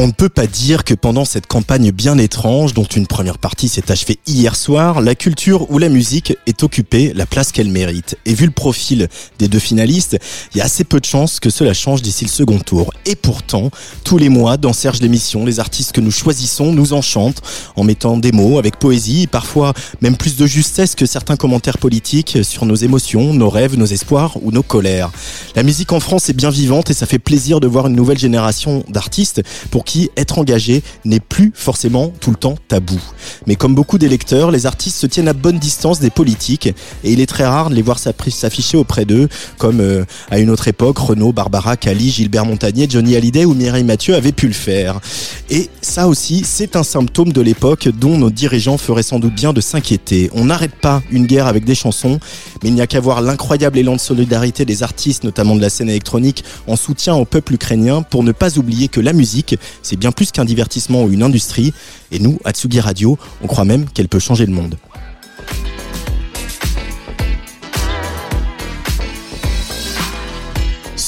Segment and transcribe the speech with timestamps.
[0.00, 3.66] On ne peut pas dire que pendant cette campagne bien étrange, dont une première partie
[3.66, 8.16] s'est achevée hier soir, la culture ou la musique est occupée la place qu'elle mérite.
[8.24, 9.08] Et vu le profil
[9.40, 10.16] des deux finalistes,
[10.54, 12.92] il y a assez peu de chances que cela change d'ici le second tour.
[13.06, 13.72] Et pourtant,
[14.04, 17.42] tous les mois, dans Serge l'émission, les artistes que nous choisissons nous enchantent
[17.74, 22.38] en mettant des mots avec poésie, parfois même plus de justesse que certains commentaires politiques
[22.44, 25.10] sur nos émotions, nos rêves, nos espoirs ou nos colères.
[25.56, 28.18] La musique en France est bien vivante et ça fait plaisir de voir une nouvelle
[28.18, 33.00] génération d'artistes pour qui être engagé n'est plus forcément tout le temps tabou.
[33.46, 37.20] Mais comme beaucoup d'électeurs, les artistes se tiennent à bonne distance des politiques et il
[37.20, 40.98] est très rare de les voir s'afficher auprès d'eux, comme euh, à une autre époque,
[40.98, 45.00] Renaud, Barbara, Cali, Gilbert Montagnier, Johnny Hallyday ou Mireille Mathieu avaient pu le faire.
[45.48, 49.54] Et ça aussi, c'est un symptôme de l'époque dont nos dirigeants feraient sans doute bien
[49.54, 50.28] de s'inquiéter.
[50.34, 52.20] On n'arrête pas une guerre avec des chansons,
[52.62, 55.70] mais il n'y a qu'à voir l'incroyable élan de solidarité des artistes, notamment de la
[55.70, 59.96] scène électronique, en soutien au peuple ukrainien, pour ne pas oublier que la musique, c'est
[59.96, 61.72] bien plus qu'un divertissement ou une industrie.
[62.10, 64.76] Et nous, à Tsugi Radio, on croit même qu'elle peut changer le monde.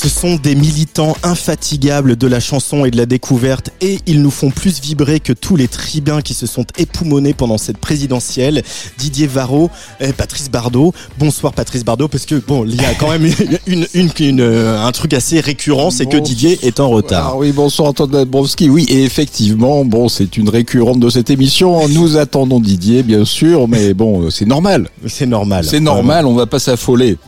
[0.02, 4.30] Ce sont des militants infatigables de la chanson et de la découverte et ils nous
[4.30, 8.62] font plus vibrer que tous les tribuns qui se sont époumonés pendant cette présidentielle.
[8.96, 9.70] Didier Varro,
[10.00, 10.94] et Patrice Bardot.
[11.18, 13.26] Bonsoir Patrice Bardot parce que bon, il y a quand même
[13.66, 17.32] une, une, une, euh, un truc assez récurrent, c'est que Didier est en retard.
[17.34, 18.70] Ah oui, bonsoir Antoine Dabrowski.
[18.70, 21.86] Oui, et effectivement, bon, c'est une récurrente de cette émission.
[21.88, 24.88] Nous attendons Didier, bien sûr, mais bon, c'est normal.
[25.06, 25.62] C'est normal.
[25.62, 27.18] C'est normal, on va pas s'affoler.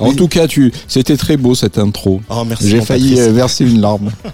[0.00, 2.20] En tout cas, tu, c'était très beau cette intro.
[2.30, 3.28] Oh, merci, J'ai failli Patrice.
[3.28, 4.10] euh, verser une larme.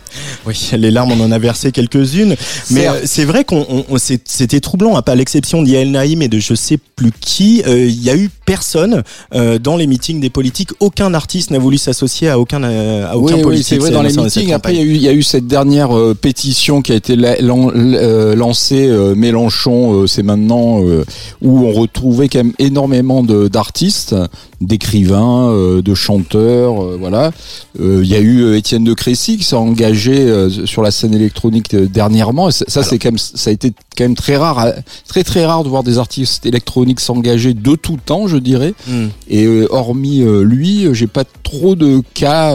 [0.46, 2.36] Oui, les larmes, on en a versé quelques-unes.
[2.70, 6.38] Mais euh, c'est vrai qu'on c'était troublant, hein, pas à l'exception d'Yael Naïm et de
[6.38, 7.62] je sais plus qui.
[7.66, 9.02] euh, Il y a eu personne
[9.34, 10.70] euh, dans les meetings des politiques.
[10.80, 13.66] Aucun artiste n'a voulu s'associer à aucun, euh, à Oui, aucun oui, politique.
[13.66, 14.52] c'est vrai dans les meetings.
[14.52, 17.70] Après, il y, y a eu cette dernière euh, pétition qui a été la- lan-
[17.74, 21.04] euh, lancée euh, Mélenchon, euh, c'est maintenant euh,
[21.42, 24.14] où on retrouvait quand même énormément de- d'artistes,
[24.60, 27.32] d'écrivains, euh, de chanteurs, euh, voilà.
[27.80, 31.12] Euh, Il y a eu Étienne de Crécy qui s'est engagé euh, sur la scène
[31.14, 32.48] électronique dernièrement.
[32.48, 34.66] Et ça, c'est quand même, ça a été quand même très rare,
[35.08, 38.74] très très rare de voir des artistes électroniques s'engager de tout temps, je dirais.
[38.88, 39.06] Hmm.
[39.28, 42.54] Et euh, hormis euh, lui, euh, j'ai pas trop de cas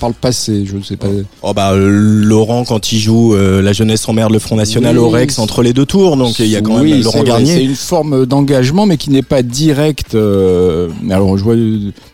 [0.00, 0.64] par le passé.
[0.66, 1.08] Je ne sais pas.
[1.42, 5.04] Oh bah euh, Laurent quand il joue la jeunesse en mer le Front National Oui,
[5.04, 7.54] au Rex entre les deux tours donc il y a quand Oui, même Laurent Garnier.
[7.54, 10.14] C'est une forme d'engagement, mais qui n'est pas directe.
[10.14, 11.56] euh, alors, je vois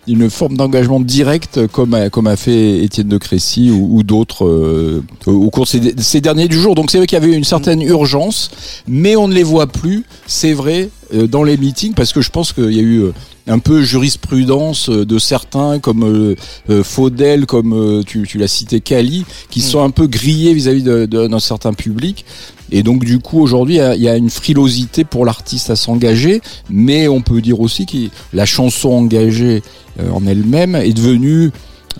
[0.08, 4.46] une forme d'engagement direct, comme a, comme a fait Étienne de Crécy ou, ou d'autres
[4.46, 6.74] euh, au cours de ces, ces derniers jours.
[6.74, 8.50] Donc, c'est vrai qu'il y avait une certaine urgence,
[8.86, 10.04] mais on ne les voit plus.
[10.26, 13.12] C'est vrai euh, dans les meetings, parce que je pense qu'il y a eu euh,
[13.48, 16.34] un peu jurisprudence euh, de certains comme euh,
[16.70, 20.82] euh, Faudel, comme euh, tu, tu l'as cité Cali, qui sont un peu grillés vis-à-vis
[20.82, 22.24] d'un certain public.
[22.72, 26.40] Et donc du coup aujourd'hui il y a- une frilosité pour l'artiste à s'engager,
[26.70, 27.96] mais on peut dire aussi que
[28.32, 29.62] la chanson engagée
[30.00, 31.50] euh, en elle-même est devenue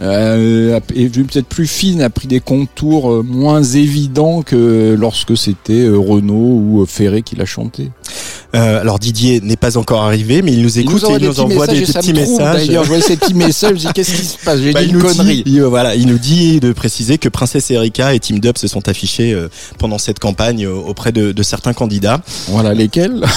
[0.00, 5.84] euh, est peut-être plus fine, a pris des contours euh, moins évidents que lorsque c'était
[5.86, 7.90] euh, Renaud ou euh, Ferré qui l'a chanté.
[8.54, 11.66] Euh, alors Didier n'est pas encore arrivé mais il nous écoute, envoie il nous envoie
[11.66, 12.66] des, et petits messages.
[12.66, 14.60] D'ailleurs, je voyais ces petits messages, je me dis qu'est-ce qui se passe?
[14.60, 15.42] J'ai Bah, dit il une nous connerie.
[15.42, 18.68] dit, il, voilà, il nous dit de préciser que Princesse Erika et Team Dub se
[18.68, 19.48] sont affichés euh,
[19.78, 22.20] pendant cette campagne euh, auprès de, de certains candidats.
[22.48, 23.22] Voilà lesquels?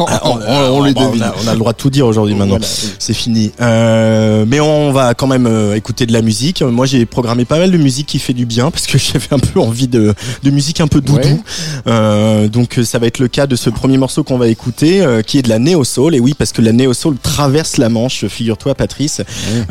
[0.00, 0.38] Ah, on,
[0.74, 1.24] on les bah, devine.
[1.24, 2.58] a, on a le droit de tout dire aujourd'hui maintenant.
[2.58, 2.72] Voilà.
[3.00, 3.50] C'est fini.
[3.60, 6.62] Euh, mais on va quand même euh, écouter de la musique.
[6.62, 9.40] Moi, j'ai programmé pas mal de musique qui fait du bien parce que j'avais un
[9.40, 10.14] peu envie de,
[10.44, 11.26] de musique un peu doudou.
[11.28, 11.40] Ouais.
[11.88, 15.00] Euh, donc, ça va être le cas de ce premier morceau qu'on qu'on va écouter,
[15.00, 16.14] euh, qui est de la néo soul.
[16.14, 19.20] Et oui, parce que la néo soul traverse la Manche, figure-toi, Patrice.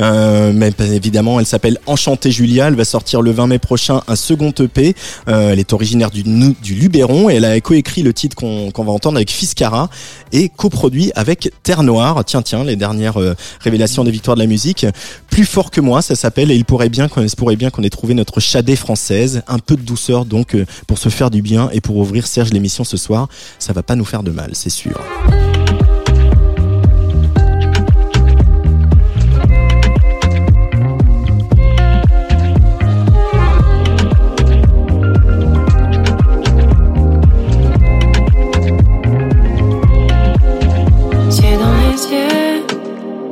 [0.00, 2.68] Euh, mais évidemment, elle s'appelle Enchantée Julia.
[2.68, 4.94] Elle va sortir le 20 mai prochain un second EP.
[5.28, 8.92] Euh, elle est originaire du, du Luberon et elle a coécrit le titre qu'on va
[8.92, 9.88] entendre avec Fiscara
[10.32, 12.22] et coproduit avec Terre Noire.
[12.26, 13.18] Tiens, tiens, les dernières
[13.60, 14.86] révélations des victoires de la musique.
[15.30, 16.50] Plus fort que moi, ça s'appelle.
[16.50, 19.42] Et il pourrait bien qu'on pourrait bien qu'on ait trouvé notre chadé française.
[19.48, 20.56] Un peu de douceur donc
[20.86, 23.28] pour se faire du bien et pour ouvrir Serge l'émission ce soir.
[23.58, 25.00] Ça va pas nous faire de mal, c'est sûr.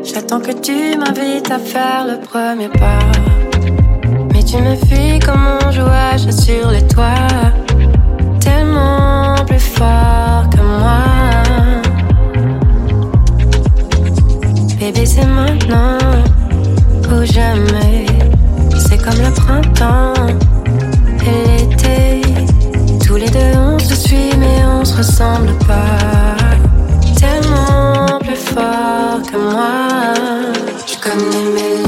[0.04, 2.98] J'attends que tu m'invites à faire le premier pas.
[4.32, 7.28] Mais tu me fuis comme un jouage sur les toits.
[8.40, 10.55] Tellement plus fort que
[14.78, 15.98] Bébé, c'est maintenant
[17.10, 18.06] ou jamais.
[18.76, 20.12] C'est comme le printemps
[21.24, 22.22] et l'été.
[23.04, 26.36] Tous les deux, on se suit, mais on se ressemble pas.
[27.18, 30.14] Tellement plus fort que moi.
[30.86, 31.85] Je connais mes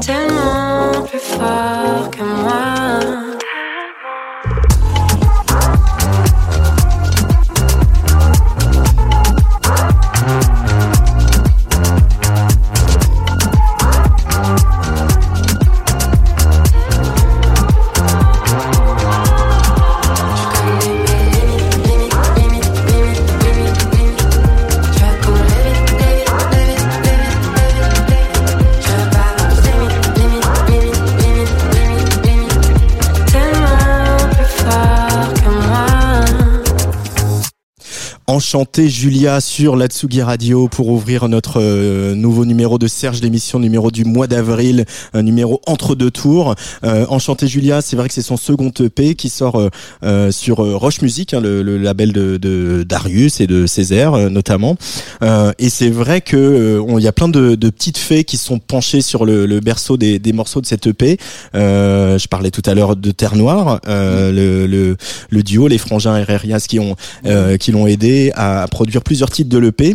[0.00, 1.77] Tellement plus fort
[38.48, 43.90] Enchanté Julia sur l'Atsugi Radio pour ouvrir notre euh, nouveau numéro de Serge l'émission numéro
[43.90, 46.54] du mois d'avril, un numéro entre deux tours.
[46.82, 49.68] Euh, Enchanté Julia, c'est vrai que c'est son second EP qui sort
[50.02, 54.76] euh, sur Roche Music, hein, le, label de, Darius et de Césaire notamment.
[55.58, 59.26] Et c'est vrai que il y a plein de, petites fées qui sont penchées sur
[59.26, 61.18] le, berceau des, morceaux de cet EP.
[61.52, 64.96] Je parlais tout à l'heure de Terre Noire, le,
[65.42, 66.96] duo, les frangins Herrerias qui ont
[67.58, 69.94] qui l'ont aidé à produire plusieurs titres de l'EP.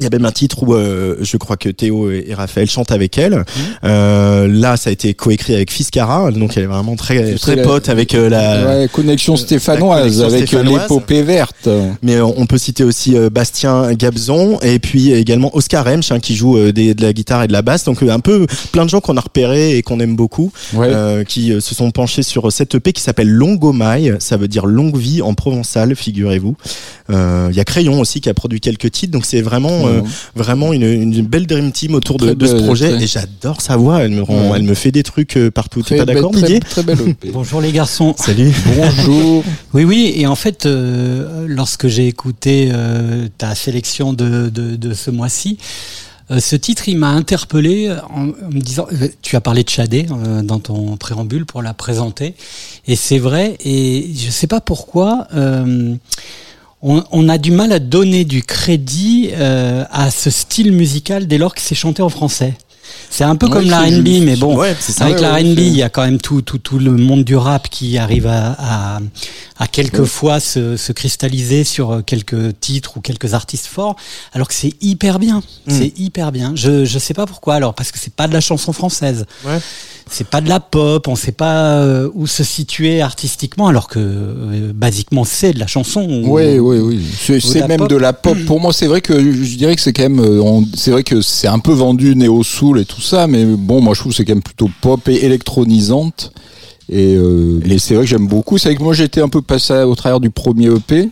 [0.00, 2.68] Il y a même un titre où euh, je crois que Théo et et Raphaël
[2.68, 3.44] chantent avec elle.
[3.84, 7.62] Euh, là, ça a été coécrit avec Fiscara, donc elle est vraiment très très la-
[7.62, 8.66] pote avec euh, la.
[8.80, 11.68] Ouais, connexion stéphanoise connexion avec euh, l'épopée verte.
[12.02, 16.20] Mais euh, on peut citer aussi euh, Bastien Gabzon et puis également Oscar Remch hein,
[16.20, 17.84] qui joue euh, des, de la guitare et de la basse.
[17.84, 20.88] Donc euh, un peu plein de gens qu'on a repérés et qu'on aime beaucoup, Ouais.
[20.90, 24.14] euh, qui euh, se sont penchés sur cette EP qui s'appelle Longomai.
[24.18, 26.54] Ça veut dire longue vie en provençal, figurez-vous.
[27.10, 29.12] Euh, Il y a Crayon aussi qui a produit quelques titres.
[29.12, 30.00] Donc c'est vraiment euh,
[30.34, 32.92] vraiment une, une belle dream team autour de, Très de ce belle, projet.
[32.94, 34.02] très- Et j'adore sa voix.
[34.02, 34.56] Elle me rend, Ouais.
[34.58, 35.80] elle me fait des trucs euh, partout.
[35.82, 37.30] T'es Très pas belle- d'accord, très- Didier Très belle EP.
[37.32, 38.14] Bonjour les garçons.
[38.18, 38.52] Salut.
[38.76, 39.44] Bonjour.
[39.74, 44.94] Oui, oui, et en fait, euh, lorsque j'ai écouté euh, ta sélection de, de, de
[44.94, 45.58] ce mois-ci,
[46.30, 49.68] euh, ce titre, il m'a interpellé en, en me disant, euh, tu as parlé de
[49.68, 52.34] Chadé euh, dans ton préambule pour la présenter,
[52.88, 55.28] et c'est vrai, et je sais pas pourquoi.
[55.34, 55.94] euh,
[56.82, 61.54] on, a du mal à donner du crédit euh, à ce style musical dès lors
[61.54, 62.54] que c'est chanté en français.
[63.10, 65.04] C'est un peu Ouais, comme la R&B, mais bon, Ouais, c'est ça.
[65.04, 67.36] avec Ouais, la R&B, il y a quand même tout, tout, tout le monde du
[67.36, 68.98] rap qui arrive à, à,
[69.58, 73.96] à quelquefois se, se cristalliser sur euh, quelques titres ou quelques artistes forts,
[74.32, 75.42] alors que c'est hyper bien.
[75.68, 76.52] C'est hyper bien.
[76.54, 79.24] Je, je sais pas pourquoi, alors, parce que c'est pas de la chanson française.
[79.46, 79.58] Ouais.
[80.08, 83.98] C'est pas de la pop, on sait pas euh, où se situer artistiquement, alors que
[83.98, 86.06] euh, basiquement c'est de la chanson.
[86.26, 87.40] Oui, oui, oui.
[87.40, 87.90] C'est même pop.
[87.90, 88.36] de la pop.
[88.46, 90.66] Pour moi, c'est vrai que je dirais que c'est quand même.
[90.76, 92.44] C'est vrai que c'est un peu vendu néo
[92.80, 95.24] et tout ça, mais bon, moi je trouve que c'est quand même plutôt pop et
[95.24, 96.32] électronisante.
[96.88, 98.58] Et euh, mais c'est vrai que j'aime beaucoup.
[98.58, 101.08] C'est vrai que moi j'étais un peu passé au travers du premier EP.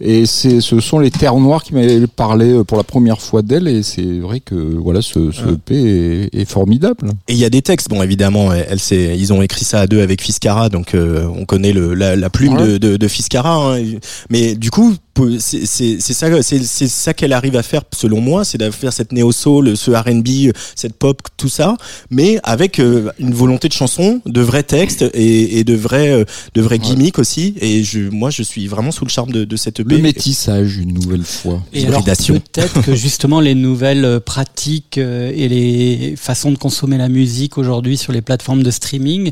[0.00, 3.42] Et c'est, ce sont les Terres Noires qui m'avaient parlé euh, pour la première fois
[3.42, 7.12] d'elle, et c'est vrai que voilà, ce, ce EP est, est formidable.
[7.28, 9.86] Et il y a des textes, bon évidemment, elle, c'est- ils ont écrit ça à
[9.86, 12.72] deux avec Fiscara, donc euh, on connaît le, la, la plume Ouais.
[12.72, 13.76] de, de, de Fiscara.
[13.76, 13.84] hein.
[14.30, 14.94] Mais du coup,
[15.38, 18.70] c'est c'est- c'est ça, c'est c'est ça qu'elle arrive à faire, selon moi, c'est de
[18.70, 21.76] faire cette néo soul, ce R&B, cette pop, tout ça,
[22.10, 26.24] mais avec euh, une volonté de chanson, de vrais textes et, et de vrais, euh,
[26.54, 27.54] de vrais gimmicks aussi.
[27.60, 29.96] Et je, moi, je suis vraiment sous le charme de, de cette EP.
[29.96, 31.62] Le métissage, une nouvelle fois.
[31.72, 32.04] Et alors
[32.34, 37.58] peut-être que justement les nouvelles euh, pratiques euh, et les façons de consommer la musique
[37.58, 39.30] aujourd'hui sur les plateformes de streaming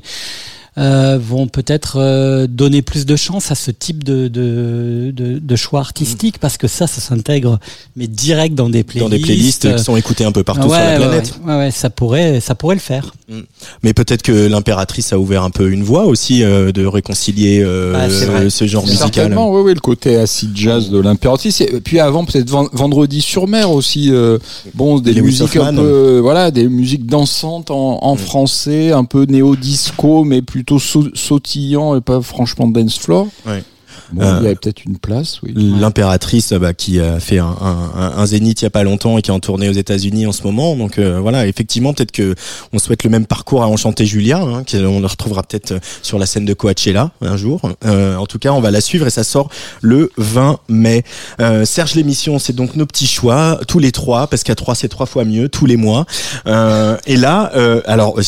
[0.79, 5.57] euh, vont peut-être euh, donner plus de chance à ce type de, de, de, de
[5.57, 7.59] choix artistiques parce que ça, ça s'intègre
[7.95, 9.05] mais direct dans des playlists.
[9.11, 11.35] dans des playlists euh, qui sont écoutées un peu partout ouais, sur la planète.
[11.47, 13.15] Ouais, ouais, ça pourrait, ça pourrait le faire.
[13.83, 17.95] Mais peut-être que l'impératrice a ouvert un peu une voie aussi euh, de réconcilier euh,
[17.97, 18.51] Ah, vrai.
[18.51, 19.11] ce genre musical.
[19.13, 21.61] Certainement, oui, oui, le côté acid jazz de l'impératrice.
[21.61, 24.11] Et puis avant, peut-être Ven- Vendredi sur mer aussi.
[24.11, 24.39] euh,
[24.75, 30.25] bon, des musiques un peu, voilà, des musiques dansantes en, en français, un peu néo-disco,
[30.25, 33.27] mais plutôt sau- sautillant et pas franchement dance floor.
[34.13, 35.53] Bon, Euh, il y avait peut-être une place, oui.
[35.57, 39.23] L'impératrice, bah, qui a fait un, un, un- zénith il y a pas longtemps et
[39.23, 40.77] qui est en tournée aux États-Unis en ce moment.
[40.77, 42.35] Donc euh, voilà, effectivement, peut-être que
[42.73, 46.27] on souhaite le même parcours à Enchanté Julia, hein, qu'on le retrouvera peut-être sur la
[46.27, 47.61] scène de Coachella un jour.
[47.85, 49.49] Euh, en tout cas, on va la suivre et ça sort
[49.81, 51.05] le 20 mai.
[51.41, 54.89] Euh, Serge l'émission, c'est donc nos petits choix, tous les trois, parce qu'à trois c'est
[54.89, 56.07] trois fois mieux, tous les mois.
[56.47, 58.19] Euh, et là, euh, alors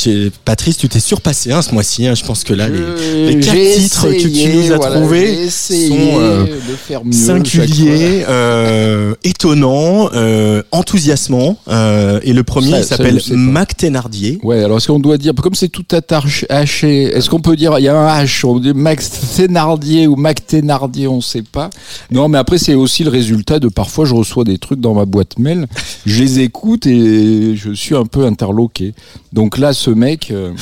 [0.44, 2.06] Patrice, tu t'es surpassé hein, ce mois-ci.
[2.06, 5.48] hein, je pense que là, les, les quatre titres que tu nous as voilà, trouvés
[5.75, 11.59] sont, euh, de faire mieux singulier, euh, étonnant, euh, enthousiasmant.
[11.69, 13.21] euh, et le premier s'appelle.
[13.33, 14.38] Mac Thénardier.
[14.43, 17.78] Ouais, alors est-ce qu'on doit dire, comme c'est tout attaché, haché, est-ce qu'on peut dire,
[17.78, 21.71] il y a un H, on dit Max Thénardier ou Mac Thénardier, on sait pas.
[22.11, 25.04] Non, mais après, c'est aussi le résultat de parfois, je reçois des trucs dans ma
[25.04, 25.66] boîte mail,
[26.07, 28.95] je les écoute et je suis un peu interloqué.
[29.33, 30.52] Donc là, ce mec, euh,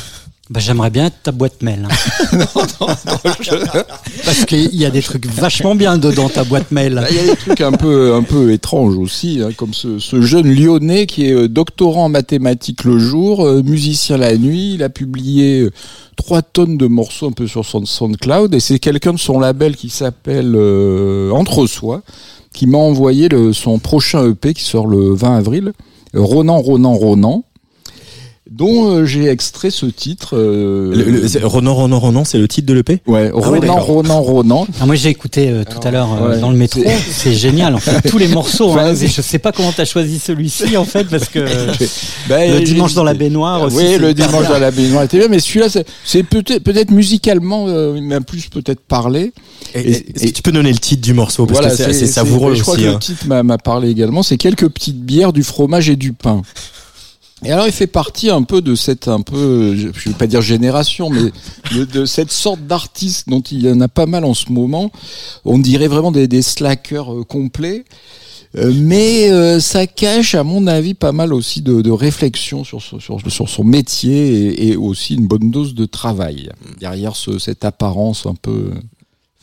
[0.52, 1.88] Bah, j'aimerais bien être ta boîte mail.
[1.90, 2.38] hein.
[4.24, 6.92] Parce qu'il y a des trucs vachement bien dedans ta boîte mail.
[6.92, 9.98] Là, Il y a des trucs un peu, un peu étranges aussi, hein, comme ce,
[9.98, 14.74] ce jeune lyonnais qui est euh, doctorant en mathématiques le jour, euh, musicien la nuit.
[14.74, 15.70] Il a publié euh,
[16.16, 19.74] trois tonnes de morceaux un peu sur son SoundCloud et c'est quelqu'un de son label
[19.74, 22.02] qui s'appelle euh, Entre Soi
[22.52, 25.72] qui m'a envoyé le, son prochain EP qui sort le 20 avril,
[26.12, 27.44] Ronan, Ronan, Ronan,
[28.54, 30.36] dont euh, j'ai extrait ce titre.
[30.36, 33.58] euh, Le, le- c'est- Ronan, Ronan, Ronan, c'est le titre de l'EP ouais, Ah ouais,
[33.60, 33.78] Ronan.
[33.78, 34.66] Ronan, Ronan.
[34.80, 36.80] Ah, moi j'ai écouté euh, tout à l'heure euh, ouais, dans le métro,
[37.10, 38.72] c'est- génial en fait tous les morceaux.
[38.72, 39.04] Hein, Vas-y.
[39.04, 41.40] Et je sais pas comment t'as choisi celui-ci en fait parce que
[42.28, 43.76] Ben, le dimanche dans la baignoire aussi.
[43.76, 45.68] Oui, le dimanche dans la baignoire était bien, mais celui-là,
[46.04, 49.32] c'est- peut-être peut-être musicalement, euh, il m'a plus peut-être parlé.
[49.74, 51.46] Est-ce que tu peux donner le titre du morceau?
[51.46, 52.82] Parce que c'est savoureux Je crois aussi.
[52.84, 52.92] que hein.
[52.94, 54.22] le titre m'a m'a parlé également.
[54.22, 56.42] C'est quelques petites bières, du fromage et du pain.
[57.44, 60.26] Et alors, il fait partie un peu de cette, un peu, je je vais pas
[60.26, 61.32] dire génération, mais
[61.74, 64.92] de, de cette sorte d'artiste dont il y en a pas mal en ce moment.
[65.44, 67.84] On dirait vraiment des, des slackers euh, complets.
[68.54, 72.82] Euh, mais euh, ça cache, à mon avis, pas mal aussi de, de réflexion sur,
[72.82, 74.12] sur, sur son métier
[74.52, 78.70] et, et aussi une bonne dose de travail derrière ce, cette apparence un peu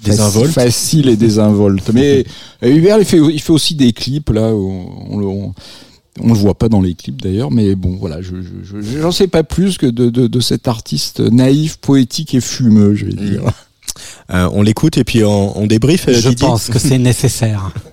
[0.03, 0.51] Désinvolte.
[0.51, 1.89] faci- facile et désinvolte.
[1.91, 2.23] Mais
[2.63, 4.53] euh, Hubert, il fait, il fait aussi des clips là.
[4.53, 5.53] où On, on,
[6.21, 9.11] on le voit pas dans les clips d'ailleurs, mais bon, voilà, je, je, je- j'en
[9.11, 13.13] sais pas plus que de, de, de cet artiste naïf, poétique et fumeux, je vais
[13.13, 13.43] dire.
[14.31, 16.07] Euh, on l'écoute et puis on, on débrief.
[16.07, 17.71] euh, Je Didier pense que c'est nécessaire.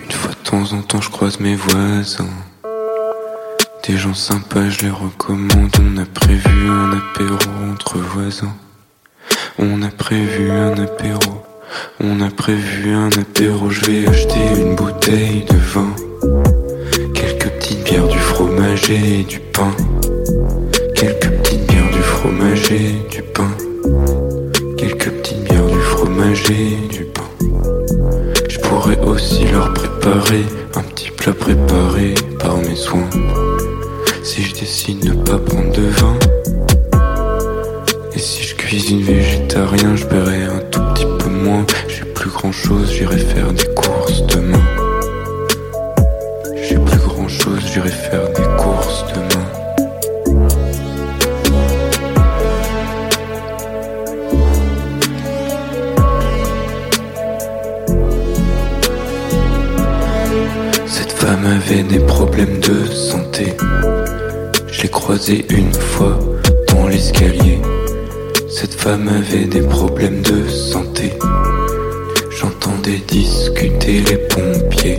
[0.00, 0.08] Une
[1.00, 2.28] je croise mes voisins.
[3.86, 5.70] Des gens sympas, je les recommande.
[5.80, 7.38] On a prévu un apéro
[7.72, 8.54] entre voisins.
[9.58, 11.42] On a prévu un apéro.
[12.00, 13.70] On a prévu un apéro.
[13.70, 15.94] Je vais acheter une bouteille de vin.
[17.14, 19.72] Quelques petites bières, du fromager et du pain.
[20.94, 23.50] Quelques petites bières, du fromager et du pain.
[24.76, 27.05] Quelques petites bières, du fromager et du pain.
[28.86, 30.44] Pourrais aussi leur préparer
[30.76, 33.10] un petit plat préparé par mes soins.
[34.22, 36.16] Si je décide de pas prendre de vin.
[38.14, 41.66] Et si je cuisine végétarien, je paierai un tout petit peu moins.
[41.88, 44.62] J'ai plus grand chose, j'irai faire des courses demain.
[46.62, 48.45] J'ai plus grand chose, j'irai faire des
[61.86, 63.56] des problèmes de santé.
[64.70, 66.18] Je l'ai croisée une fois
[66.68, 67.60] dans l'escalier.
[68.48, 71.12] Cette femme avait des problèmes de santé.
[72.30, 74.98] J'entendais discuter les pompiers.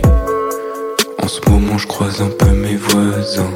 [1.22, 3.52] En ce moment, je croise un peu mes voisins.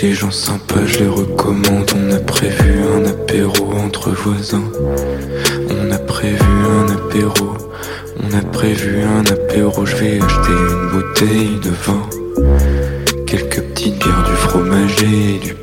[0.00, 1.90] Des gens sympas, je les recommande.
[1.96, 4.70] On a prévu un apéro entre voisins.
[5.70, 7.61] On a prévu un apéro.
[8.32, 9.84] On a prévu un apéro.
[9.84, 12.08] Je vais acheter une bouteille de vin.
[13.26, 15.54] Quelques petites bières, du fromager et du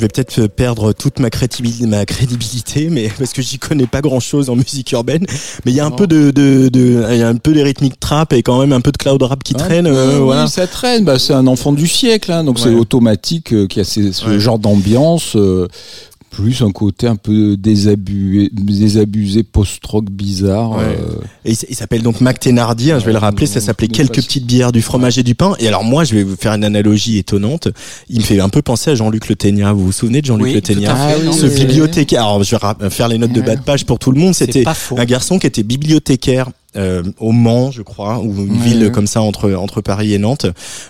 [0.00, 4.00] je vais peut-être perdre toute ma crédibilité, ma crédibilité, mais parce que j'y connais pas
[4.00, 5.26] grand-chose en musique urbaine.
[5.66, 7.62] Mais il y a un peu de, de, de- il y a un peu des
[7.62, 9.86] rythmiques trap et quand même un peu de cloud rap qui traîne.
[9.86, 10.46] euh, oui, voilà.
[10.46, 11.04] ça traîne.
[11.04, 14.24] Bah, c'est un enfant du siècle, hein, donc c'est automatique euh, qui a ces- ce
[14.24, 14.40] Ouais.
[14.40, 15.36] genre d'ambiance.
[16.40, 20.72] Plus un côté un peu désabusé, désabusé post-rock bizarre.
[20.72, 20.84] Ouais.
[20.84, 24.16] euh, Et il s'appelle donc Mac Thénardier, hein, je vais le rappeler, ça s'appelait Quelques
[24.16, 25.54] petites bières, du fromage et du pain.
[25.58, 27.68] Et alors moi, je vais vous faire une analogie étonnante.
[28.08, 29.72] Il me fait un peu penser à Jean-Luc Le Ténia.
[29.72, 30.96] Vous vous souvenez de Jean-Luc Oui, Le Ténia
[31.32, 32.22] Ce bibliothécaire.
[32.22, 34.34] Alors je vais faire les notes de bas de page pour tout le monde.
[34.34, 34.64] C'était
[34.96, 39.22] un garçon qui était bibliothécaire euh, au Mans, je crois, ou une ville comme ça
[39.22, 40.46] entre entre Paris et Nantes,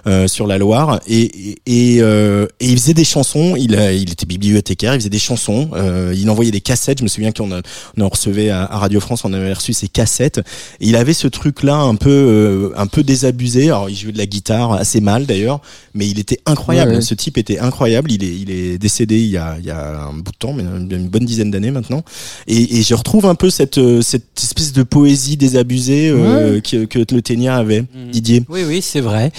[0.07, 1.21] euh, sur la Loire, et
[1.67, 3.55] et, et, euh, et il faisait des chansons.
[3.57, 5.71] Il a- il était bibliothécaire, il faisait des chansons.
[5.75, 6.99] euh, il envoyait des cassettes.
[6.99, 7.61] Je me souviens qu'on a,
[7.97, 10.39] on en recevait à, à Radio France, on avait reçu ses cassettes.
[10.81, 13.65] Et il avait ce truc-là un peu euh, un peu désabusé.
[13.67, 15.61] Alors il jouait de la guitare assez mal d'ailleurs,
[15.95, 16.91] mais il était incroyable.
[16.91, 17.03] Ouais, ouais.
[17.03, 18.11] Ce type était incroyable.
[18.13, 20.53] Il est il est décédé il y a il y a un bout de temps,
[20.53, 22.03] mais une, une bonne dizaine d'années maintenant.
[22.47, 26.85] Et, et je retrouve un peu cette euh, cette espèce de poésie désabusée euh, que,
[26.85, 28.43] que le Ténia avait, Didier.
[28.49, 29.31] Oui, oui, c'est vrai.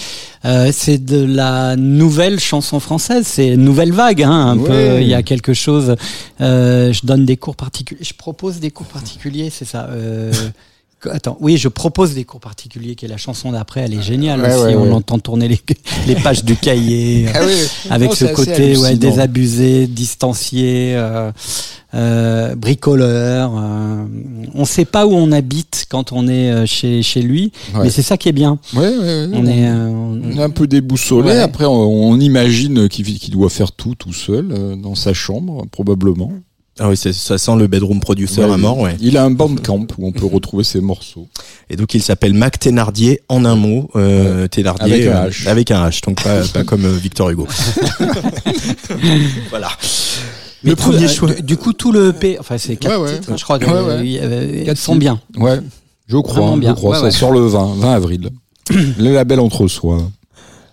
[0.44, 4.68] Euh, c'est de la nouvelle chanson française, c'est une nouvelle vague, hein, un Ouais.
[4.68, 5.00] peu.
[5.02, 5.96] Il y a quelque chose.
[6.40, 8.02] Euh, je donne des cours particuliers.
[8.04, 9.88] Je propose des cours particuliers, c'est ça.
[11.06, 13.80] Euh, Attends, oui, je propose des cours particuliers, qui est la chanson d'après.
[13.82, 14.64] Elle est géniale Ouais, aussi.
[14.66, 14.92] ouais, On ouais.
[14.92, 15.60] entend tourner les,
[16.06, 17.26] les pages du cahier.
[17.34, 17.52] Ah oui.
[17.90, 21.30] avec Non, ce côté désabusé, distancié, euh,
[21.94, 23.52] euh, bricoleur.
[23.56, 24.04] euh,
[24.54, 28.02] on sait pas où on habite quand on est euh, chez, chez lui, mais c'est
[28.02, 28.58] ça qui est bien.
[28.74, 28.86] On est,
[29.68, 31.32] euh, on- est un peu déboussolé.
[31.32, 31.72] Après, on,
[32.10, 36.32] on imagine qu'il qu'il doit faire tout tout seul euh, dans sa chambre, probablement.
[36.80, 38.96] Ah oui, ça sent le bedroom producer Ouais, à mort, ouais.
[39.00, 41.28] Il a un bandcamp où on peut retrouver ses morceaux.
[41.68, 45.48] Et donc il s'appelle Mac Thénardier en un mot, euh, Thénardier Avec un euh, H.
[45.48, 47.46] avec un H, donc pas, pas comme euh, Victor Hugo.
[49.50, 49.68] voilà.
[50.64, 51.32] Mais Le tout, premier choix.
[51.34, 53.18] Du, coup, tout le EP, enfin c'est quatre Ouais, ouais.
[53.18, 55.20] titres, je crois, que, euh, Quatre sont bien.
[55.36, 55.60] Ouais,
[56.06, 56.40] je crois.
[56.40, 56.70] Vraiment bien.
[56.70, 56.92] Je crois.
[56.92, 57.10] Ouais, ça ouais.
[57.10, 58.30] sort le 20, 20 avril.
[58.70, 59.98] le label entre soi.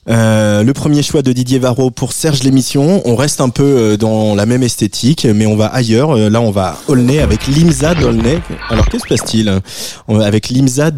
[0.08, 3.02] Euh, le premier choix de Didier Varro pour Serge l'émission.
[3.06, 6.12] On reste un peu euh, dans la même esthétique, mais on va ailleurs.
[6.18, 8.40] Euh, Là, on va Aulnay avec Limza Dolnay.
[8.70, 9.60] Alors, qu'est-ce qui se passe-t-il
[10.08, 10.92] va Avec Limza.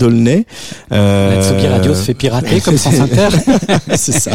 [0.90, 3.30] La Tsugi Radio se fait pirater comme sans Inter.
[3.96, 4.32] C'est ça.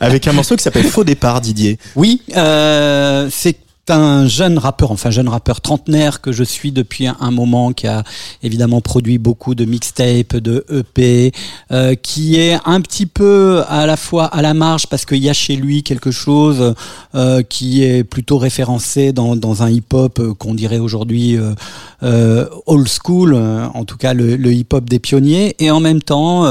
[0.00, 1.78] avec un morceau qui s'appelle Faux départ, Didier.
[1.96, 3.56] Oui, euh, c'est
[3.90, 8.04] un jeune rappeur, enfin jeune rappeur trentenaire que je suis depuis un, moment, qui a
[8.42, 11.32] évidemment produit beaucoup de mixtapes, de EP,
[11.72, 15.30] euh, qui est un petit peu à la fois à la marge parce qu'il y
[15.30, 16.74] a chez lui quelque chose
[17.14, 21.54] euh, qui est plutôt référencé dans, dans un hip-hop euh, qu'on dirait aujourd'hui euh,
[22.02, 26.02] euh, old school, euh, en tout cas le, le hip-hop des pionniers, et en même
[26.02, 26.44] temps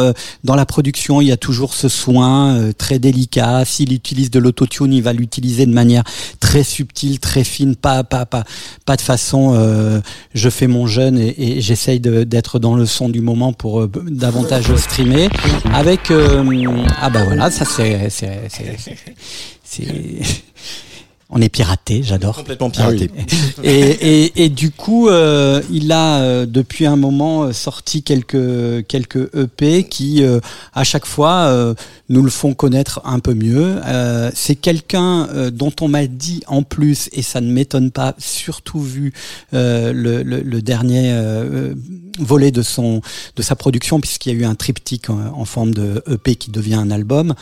[0.44, 3.64] dans la production il y a toujours ce soin très délicat.
[3.66, 6.04] S'il utilise de l'autotune, il va l'utiliser de manière
[6.40, 8.44] très subtile, très fine, pas pas pas
[8.86, 9.54] pas de façon.
[9.56, 10.00] euh,
[10.36, 13.92] je fais mon jeune et, et j'essaye d'être dans le son du moment pour euh,
[14.10, 15.28] davantage streamer.
[15.74, 16.44] Avec euh,
[17.02, 17.96] ah bah voilà, ça c'est
[21.30, 22.36] on est piraté, j'adore.
[22.36, 23.10] Complètement piraté.
[23.64, 28.86] Et, et, et du coup, euh, il a euh, depuis un moment euh, sorti quelques
[28.88, 30.40] quelques EP qui, euh,
[30.74, 31.74] à chaque fois, euh,
[32.10, 33.78] nous le font connaître un peu mieux.
[33.86, 38.14] Euh, c'est quelqu'un euh, dont on m'a dit en plus, et ça ne m'étonne pas,
[38.20, 39.14] surtout vu
[39.54, 41.74] euh, le, le, le dernier euh,
[42.20, 43.02] volet de son
[43.36, 46.52] de sa production, puisqu'il y a eu un triptyque en, en forme de EP qui
[46.52, 47.34] devient un album,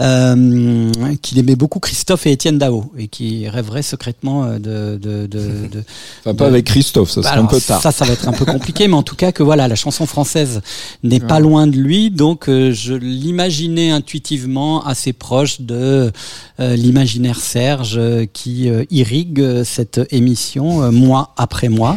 [0.00, 0.90] euh,
[1.22, 5.66] qu'il aimait beaucoup Christophe et Étienne Dao, et qui rêverait secrètement euh, de, de, de,
[5.68, 5.84] de
[6.20, 7.80] Enfin, pas avec Christophe, ça bah serait un peu tard.
[7.80, 10.06] Ça, ça va être un peu compliqué, mais en tout cas que voilà, la chanson
[10.06, 10.60] française
[11.02, 16.12] n'est pas loin de lui, donc euh, je l'imaginais intuitivement assez proche de
[16.60, 21.96] euh, l'imaginaire Serge euh, qui euh, irrigue cette émission euh, mois après mois,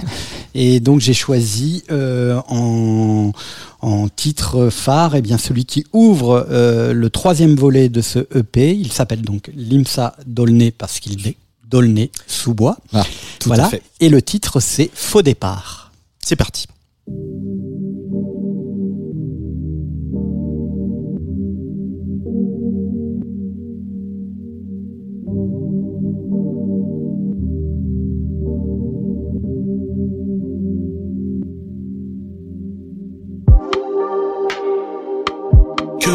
[0.56, 3.32] et donc j'ai choisi euh, en
[3.84, 8.74] en titre phare, eh bien celui qui ouvre euh, le troisième volet de ce EP.
[8.74, 11.36] Il s'appelle donc Limsa Dolné parce qu'il est
[11.68, 12.78] Dolné sous bois.
[12.94, 13.04] Ah,
[13.46, 13.70] voilà.
[14.00, 15.92] Et le titre c'est Faux départ.
[16.24, 16.68] C'est parti.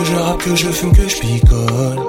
[0.09, 2.01] Je rappe, que je fume, que je picole.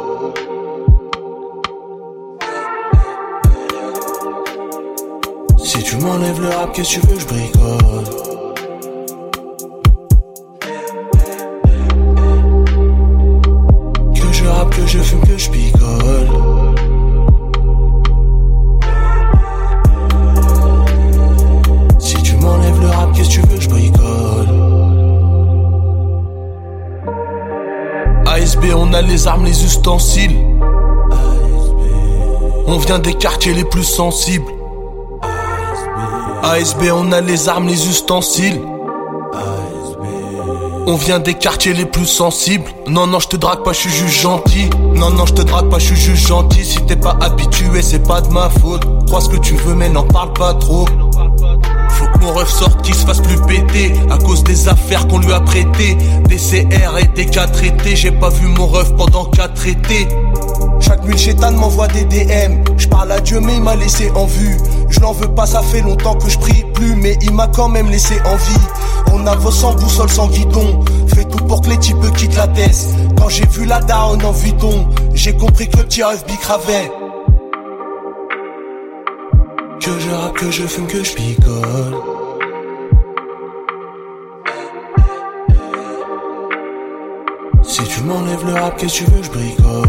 [5.64, 8.29] Si tu m'enlèves le rap, qu'est-ce que tu veux je bricole?
[29.20, 30.38] Les armes, les ustensiles.
[32.68, 34.50] On vient des quartiers les plus sensibles.
[36.42, 38.62] ASB, on a les armes, les ustensiles.
[40.88, 42.64] On vient des quartiers les plus sensibles.
[42.88, 44.70] Non, non, je te drague pas, je suis juste gentil.
[44.96, 46.64] Non, non, je te drague pas, je suis juste gentil.
[46.64, 48.84] Si t'es pas habitué, c'est pas de ma faute.
[49.08, 50.86] Crois ce que tu veux, mais n'en parle pas trop.
[52.30, 55.40] Mon ref sorte, qu'il se fasse plus péter À cause des affaires qu'on lui a
[55.40, 55.98] prêtées.
[56.28, 60.08] Des CR et des cas traités J'ai pas vu mon ref pendant quatre étés.
[60.80, 64.12] Chaque nuit le chétan m'envoie des DM Je parle à Dieu mais il m'a laissé
[64.12, 64.58] en vue.
[64.90, 67.68] Je n'en veux pas ça fait longtemps que je prie plus Mais il m'a quand
[67.68, 68.68] même laissé en vie.
[69.12, 70.82] On avance sans boussole sans guidon.
[71.08, 72.78] Fais tout pour que les types quittent la tête
[73.18, 76.92] Quand j'ai vu la daronne en Vuitton J'ai compris que le petit ref bicravait
[79.80, 82.19] que je rappe, que je fume, que je picole.
[88.10, 89.86] M'enlèves le rap, qu'est-ce que tu veux je bricole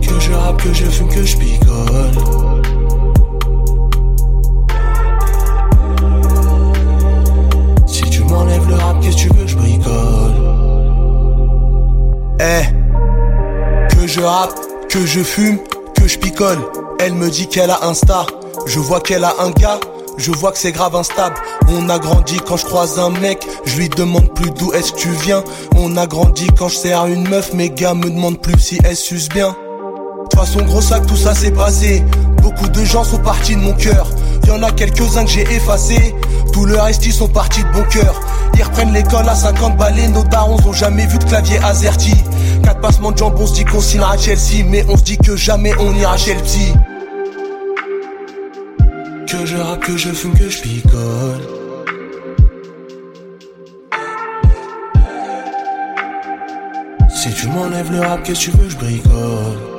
[0.00, 2.14] Que je rappe, que je fume, que je picole.
[7.86, 10.34] Si tu m'enlèves le rap, qu'est-ce que tu veux je bricole
[12.40, 12.64] Eh
[13.94, 14.54] que je rappe,
[14.88, 15.58] que je fume,
[15.94, 16.58] que je picole.
[16.98, 18.26] Elle me dit qu'elle a un star,
[18.66, 19.78] je vois qu'elle a un gars,
[20.18, 21.36] je vois que c'est grave instable.
[21.68, 24.98] On a grandi quand je croise un mec, je lui demande plus d'où est-ce que
[24.98, 25.42] tu viens.
[25.76, 28.96] On a grandi quand je sers une meuf, mes gars me demandent plus si elle
[28.96, 29.48] suce bien.
[29.48, 32.04] De toute façon, gros sac, tout ça s'est passé.
[32.42, 34.08] Beaucoup de gens sont partis de mon cœur.
[34.46, 36.14] Y'en a quelques-uns que j'ai effacés.
[36.52, 38.20] Tout le reste, sont partis de bon cœur.
[38.54, 40.08] Ils reprennent l'école à 50 balais.
[40.08, 42.14] Nos darons ont jamais vu de clavier azerty.
[42.62, 44.64] Quatre passements de jambes, on se dit qu'on signera Chelsea.
[44.66, 46.72] Mais on se dit que jamais on ira psy
[49.32, 51.40] que je rappe, que je fume, que je picole.
[57.08, 59.71] Si tu m'enlèves le rap, qu'est-ce que tu veux, je bricole.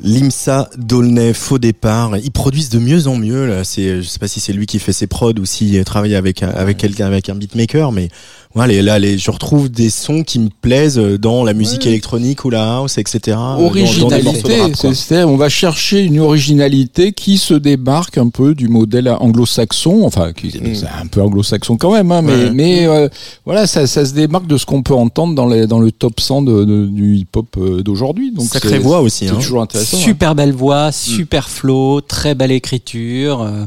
[0.00, 3.46] Limsa, Dolnay, Faux Départ, ils produisent de mieux en mieux.
[3.46, 3.64] Là.
[3.64, 6.42] C'est, je sais pas si c'est lui qui fait ses prods ou s'il travaille avec
[6.42, 8.08] avec quelqu'un, avec un beatmaker, mais
[8.54, 12.44] voilà, les- là, les, je retrouve des sons qui me plaisent dans la musique électronique
[12.44, 13.36] ou la house, etc.
[13.38, 14.56] euh, originalité.
[14.94, 20.32] c'est- on va chercher une originalité qui se démarque un peu du modèle anglo-saxon, enfin,
[20.32, 22.40] qui c'est un peu anglo-saxon quand même, hein, mais, Mm.
[22.40, 22.50] Ouais.
[22.54, 23.08] mais euh,
[23.44, 26.18] voilà, ça, ça se démarque de ce qu'on peut entendre dans, les, dans le top
[26.20, 28.32] 100 de, de- du hip-hop euh, d'aujourd'hui.
[28.32, 29.36] Donc Sacrée voix aussi, C'est hein.
[29.38, 29.96] toujours intéressant.
[29.98, 30.00] hein.
[30.00, 33.42] Super belle voix, super flow, très belle écriture.
[33.42, 33.64] euh,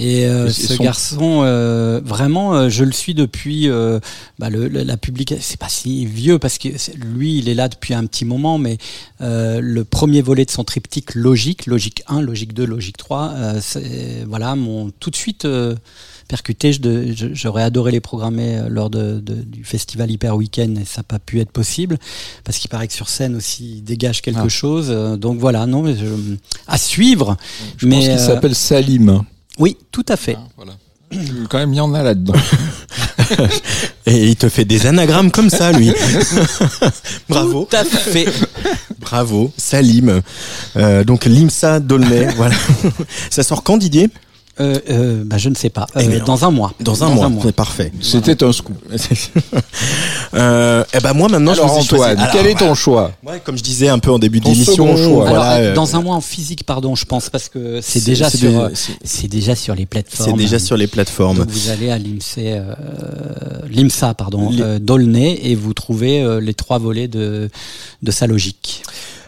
[0.00, 3.98] et euh, Et ce son- garçon, euh, vraiment, euh, je le suis depuis euh,
[4.38, 5.42] bah, le, le- la publication.
[5.44, 6.68] C'est pas si vieux parce que
[7.04, 8.78] lui, il est là depuis un petit moment, mais
[9.20, 13.58] euh, le premier volet de son triptyque Logique, Logique 1, Logique 2, Logique 3, euh,
[13.60, 15.74] c'est- voilà, m'ont tout de suite euh,
[16.28, 16.70] percuté.
[17.32, 21.18] J'aurais adoré les programmer lors de, de- du festival Hyper Weekend et ça n'a pas
[21.18, 21.98] pu être possible
[22.44, 24.48] parce qu'il paraît que sur scène aussi il dégage quelque Ah.
[24.48, 24.88] chose.
[25.18, 26.36] donc voilà, non, mais je-
[26.68, 27.36] à suivre.
[27.78, 29.22] Je mais pense qu'il euh, s'appelle Salim.
[29.58, 30.36] Oui, tout à fait.
[30.38, 30.72] Ah, voilà.
[31.48, 32.34] Quand même, il y en a là-dedans.
[34.06, 35.92] Et il te fait des anagrammes comme ça, lui.
[37.28, 37.66] Bravo.
[37.70, 38.26] Tout à fait.
[38.98, 40.22] Bravo, Salim.
[40.76, 42.54] Euh, donc Limsa Dolnay, voilà.
[43.30, 44.10] Ça sort quand Didier?
[44.60, 45.86] Euh, euh, bah, je ne sais pas.
[45.94, 46.72] Eh Euh, bien, dans un mois.
[46.80, 47.92] Dans un mois, c'est parfait.
[48.00, 48.76] C'était un scoop.
[50.34, 53.56] euh, eh ben moi maintenant Alors je Antoine, Alors, quel est ton choix ouais, comme
[53.56, 55.24] je disais un peu en début Ton d'émission, second choix.
[55.30, 58.28] voilà, Alors, euh, dans un mois en physique, pardon, je pense, parce que c'est déjà
[58.30, 58.70] sur,
[59.04, 60.30] c'est- déjà sur les plateformes.
[60.30, 61.38] c'est déjà sur les plateformes.
[61.38, 62.74] Donc vous allez à l'IMSA, euh,
[63.68, 67.48] l'IMSA pardon, Les- euh, d'Aulnay et vous trouvez euh, les trois volets de
[68.02, 68.82] de sa logique.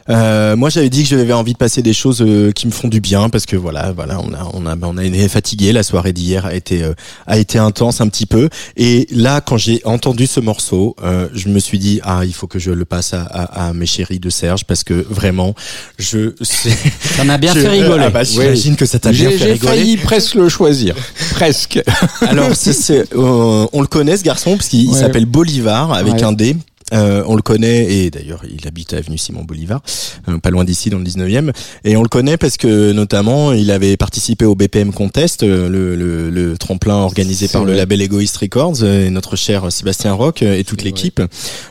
[0.08, 2.88] Euh, moi, j'avais dit que j'avais envie de passer des choses euh, qui me font
[2.88, 5.72] du bien parce que voilà, voilà, on a, on a, on a été fatigué.
[5.72, 6.94] La soirée d'hier a été, euh,
[7.26, 8.48] a été intense un petit peu.
[8.76, 12.46] Et là, quand j'ai entendu ce morceau, euh, je me suis dit ah, il faut
[12.46, 15.54] que je le passe à, à, à mes chéris de Serge parce que vraiment,
[15.98, 18.04] je, Ça m'a bien je- fait rigoler.
[18.06, 19.76] Ah bah, j'imagine que ça t'a bien J'ai fait j'ai rigoler.
[19.78, 20.94] failli presque le choisir.
[21.32, 21.80] presque.
[22.22, 24.98] Alors, c'est, c'est, euh, on le connaît ce garçon parce qu'il Ouais.
[24.98, 26.22] s'appelle Bolivar avec Ouais.
[26.24, 26.56] un D.
[26.92, 29.80] Euh, on le connaît et d'ailleurs il habite à avenue Simon Bolivar,
[30.28, 31.52] euh, pas loin d'ici dans le 19e.
[31.84, 35.94] Et on le connaît parce que notamment il avait participé au BPM Contest, euh, le,
[35.96, 40.42] le, le tremplin organisé par le label Egoist Records euh, et notre cher Sébastien Roch
[40.42, 41.20] euh, et toute l'équipe.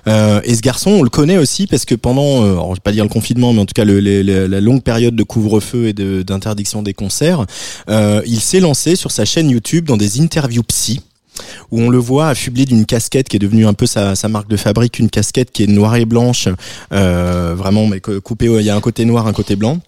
[0.08, 2.92] Euh, et ce garçon on le connaît aussi parce que pendant, alors, je vais pas
[2.92, 6.24] dire le confinement, mais en tout cas le, la longue période de couvre-feu et de-
[6.24, 7.46] d'interdiction des concerts,
[7.90, 11.02] euh, il s'est lancé sur sa chaîne YouTube dans des interviews psy
[11.72, 14.58] où on le voit affublé d'une casquette qui est devenue un peu sa, marque de
[14.58, 16.48] fabrique, une casquette qui est noire et blanche,
[16.94, 19.80] euh, vraiment mais coupée, il y a un côté noir, un côté blanc.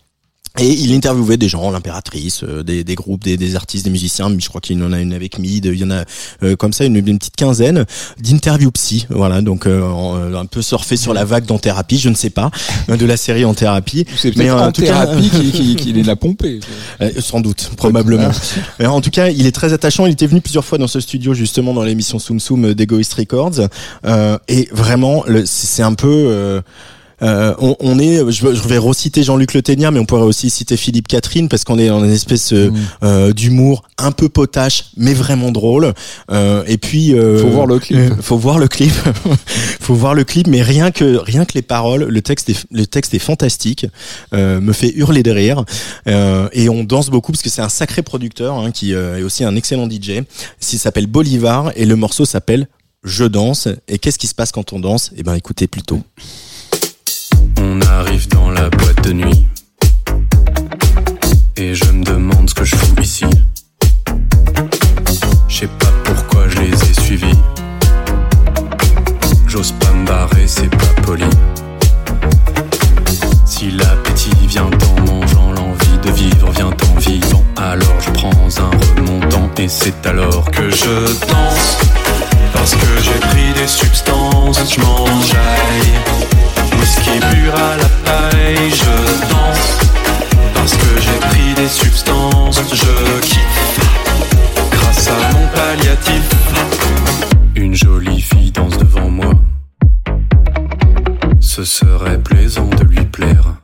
[0.60, 4.30] Et il interviewait des gens, l'impératrice, euh, des, des groupes, des, des artistes, des musiciens.
[4.38, 5.66] Je crois qu'il en a une avec Mid.
[5.66, 6.04] Il y en a
[6.44, 7.86] euh, comme ça une, une petite quinzaine
[8.22, 9.08] d'interviews psy.
[9.10, 12.30] Voilà, donc euh, euh, un peu surfer sur la vague d'en thérapie, je ne sais
[12.30, 12.52] pas,
[12.90, 14.06] euh, de la série en thérapie.
[14.18, 16.60] C'est Mais peut-être en tout cas- thérapie qui, qui, qui les l'a pompé.
[17.00, 18.32] Euh, sans doute, probablement.
[18.78, 20.06] Mais en tout cas, il est très attachant.
[20.06, 23.70] Il était venu plusieurs fois dans ce studio, justement, dans l'émission Soum Soum d'Egoist Records.
[24.06, 26.62] Euh, et vraiment, le- c'est un peu...
[27.24, 30.22] euh, on, on est, je, vais- je vais reciter Jean-Luc Le Ténia, mais on pourrait
[30.24, 32.78] aussi citer Philippe Catherine parce qu'on est dans une espèce euh, Mm.
[33.04, 35.94] euh, d'humour un peu potache, mais vraiment drôle.
[36.32, 37.98] Euh, et puis, euh, Faut voir le clip.
[37.98, 38.92] euh, faut voir le clip.
[39.80, 42.86] faut voir le clip, mais rien que rien que les paroles, le texte est le
[42.86, 43.86] texte est fantastique,
[44.34, 45.64] euh, me fait hurler de rire.
[46.08, 49.24] Euh, et on danse beaucoup parce que c'est un sacré producteur hein, qui euh, est
[49.24, 50.22] aussi un excellent DJ.
[50.74, 52.68] Il s'appelle Bolivar et le morceau s'appelle
[53.04, 53.68] Je danse.
[53.88, 55.12] Et qu'est-ce qui se passe quand on danse?
[55.18, 56.02] Eh ben, écoutez plutôt.
[57.58, 59.48] On arrive dans la boîte de nuit.
[61.58, 63.26] Et je me demande ce que je fous ici.
[65.48, 67.38] Je sais pas pourquoi je les ai suivis.
[69.48, 71.26] J'ose pas me barrer, c'est pas poli.
[73.46, 78.72] Si l'appétit vient en mangeant, l'envie de vivre vient en vivant, alors je prends un
[78.96, 81.78] remontant et c'est alors que je danse.
[82.54, 86.21] Parce que j'ai pris des substances, je m'enjaille.
[86.84, 89.80] Ce qui pur à la paille, je danse
[90.54, 93.80] parce que j'ai pris des substances, je kiffe
[94.72, 96.30] grâce à mon palliatif.
[97.56, 99.34] Une jolie fille danse devant moi.
[101.40, 103.56] Ce serait plaisant de lui plaire.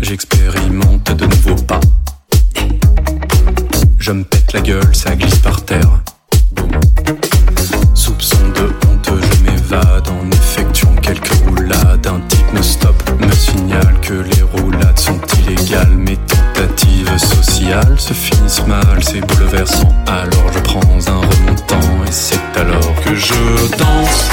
[0.00, 1.80] J'expérimente de nouveaux pas.
[3.98, 6.00] Je me pète la gueule, ça glisse par terre.
[15.96, 19.88] Mes tentatives sociales se finissent mal, c'est bouleversant.
[20.06, 23.32] Alors je prends un remontant et c'est alors que je
[23.78, 24.28] danse.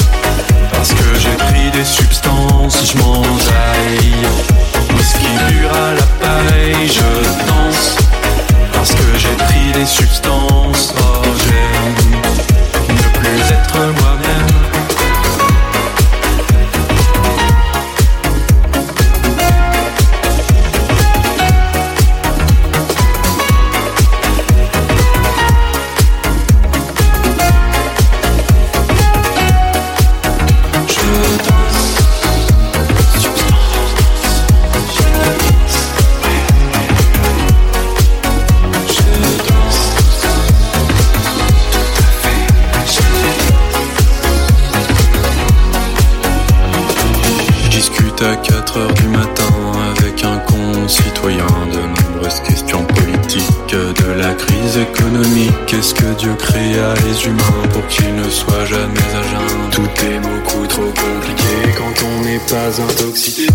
[0.74, 4.28] Parce que j'ai pris des substances, je m'enjaille.
[4.98, 7.96] Whisky dur à l'appareil, je danse.
[8.74, 12.12] Parce que j'ai pris des substances, oh j'aime
[12.90, 14.29] ne plus être moi-même.
[55.68, 59.70] Qu'est-ce que Dieu créa les humains pour qu'ils ne soient jamais à jeun?
[59.72, 63.48] Tout est beaucoup trop compliqué quand on n'est pas intoxiqué.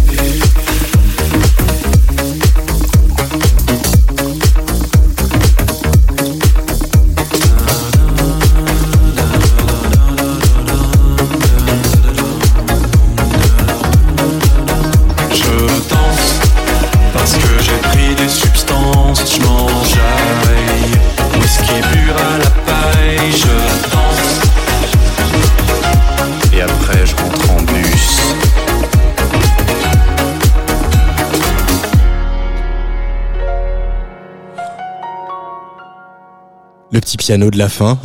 [37.24, 37.98] Piano de la fin.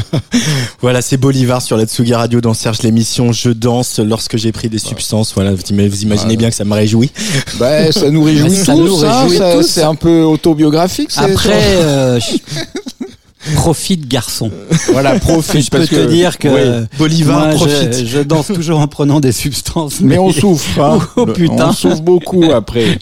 [0.80, 4.70] voilà, c'est Bolivar sur la Tsugi Radio dans Serge l'émission Je danse lorsque j'ai pris
[4.70, 5.34] des substances.
[5.34, 7.10] Voilà, vous im- vous imaginez bien que ça me réjouit.
[7.58, 9.62] Bah, ça nous réjouit Ça tous, nous hein, réjouit ça- tous.
[9.68, 11.10] C'est un peu autobiographique.
[11.18, 12.18] Après, euh,
[13.56, 14.50] profite garçon.
[14.92, 15.66] voilà, profite.
[15.66, 16.48] Je peux parce te que- dire que
[16.80, 16.86] Oui.
[16.96, 18.06] Bolivar moi, profite.
[18.06, 20.00] Je, danse toujours en prenant des substances.
[20.00, 20.98] Mais on souffre, hein.
[21.16, 21.68] Oh, putain.
[21.68, 22.98] On souffre beaucoup après.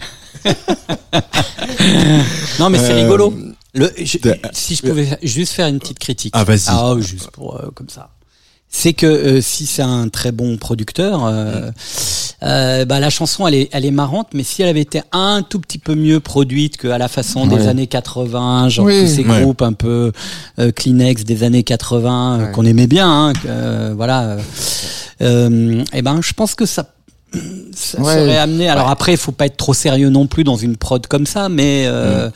[2.59, 3.33] Non, mais c'est Euh, rigolo.
[3.77, 6.33] Le, je- de- si je pouvais juste faire une petite critique.
[6.35, 6.63] Ah, vas-y.
[6.67, 8.09] Ah, juste pour euh, comme ça.
[8.69, 11.71] C'est que euh, si c'est un très bon producteur, euh,
[12.43, 15.41] euh, bah, la chanson elle est, elle est marrante, mais si elle avait été un
[15.41, 17.67] tout petit peu mieux produite qu'à la façon des Ouais.
[17.67, 18.99] années 80, genre Oui.
[19.05, 19.41] tous ces Ouais.
[19.41, 20.11] groupes un peu
[20.59, 24.23] euh, Kleenex des années 80 euh, qu'on aimait bien, hein, que, euh, voilà.
[24.23, 24.39] euh,
[25.21, 26.85] euh, et ben, je pense que ça
[27.73, 28.13] ça Ouais.
[28.13, 28.69] serait amené.
[28.69, 31.49] Alors après, il faut pas être trop sérieux non plus dans une prod comme ça,
[31.49, 32.29] mais euh,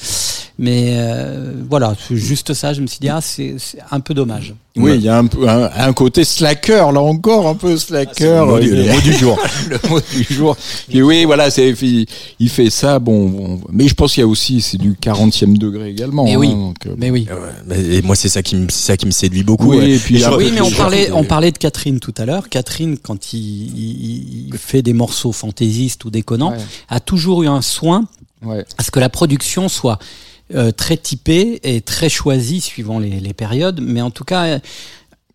[0.59, 2.73] mais euh, voilà, c'est juste ça.
[2.73, 4.53] Je me suis dit ah c'est c'est un peu dommage.
[4.77, 8.39] Oui, il y a un, peu- un, un côté slacker, là encore, un peu slacker.
[8.39, 9.37] le mot du- le mot du jour.
[9.69, 10.55] le mot du jour.
[10.89, 12.05] Et oui, voilà, c'est, il,
[12.39, 13.61] il fait ça, bon, bon.
[13.69, 16.23] Mais je pense qu'il y a aussi, c'est du 40e degré également.
[16.23, 16.47] Mais hein, oui.
[16.53, 17.27] donc, euh, Mais oui.
[17.75, 19.71] Et moi, c'est ça qui me, c'est ça qui me séduit beaucoup.
[19.71, 19.91] Oui, ouais.
[19.91, 22.47] et puis je- Oui, mais on parlait, on parlait de Catherine tout à l'heure.
[22.47, 26.57] Catherine, quand il, il- il fait des morceaux fantaisistes ou déconnants, Ouais.
[26.87, 28.05] a toujours eu un soin
[28.43, 28.65] Ouais.
[28.77, 29.99] à ce que la production soit
[30.55, 33.79] euh, très typée et très choisie suivant les, les périodes.
[33.81, 34.59] Mais en tout cas, euh,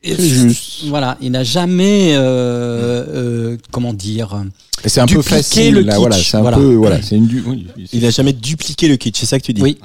[0.04, 0.84] juste.
[0.86, 4.42] Voilà, il n'a jamais, euh, euh, comment dire,
[4.84, 6.56] Et c'est un peu Dupliquer facile, le là, voilà, c'est un voilà.
[6.58, 9.38] peu, voilà, c'est une, du- oui, c'est- Il a jamais dupliqué le kitsch, c'est ça
[9.40, 9.78] que tu dis Oui.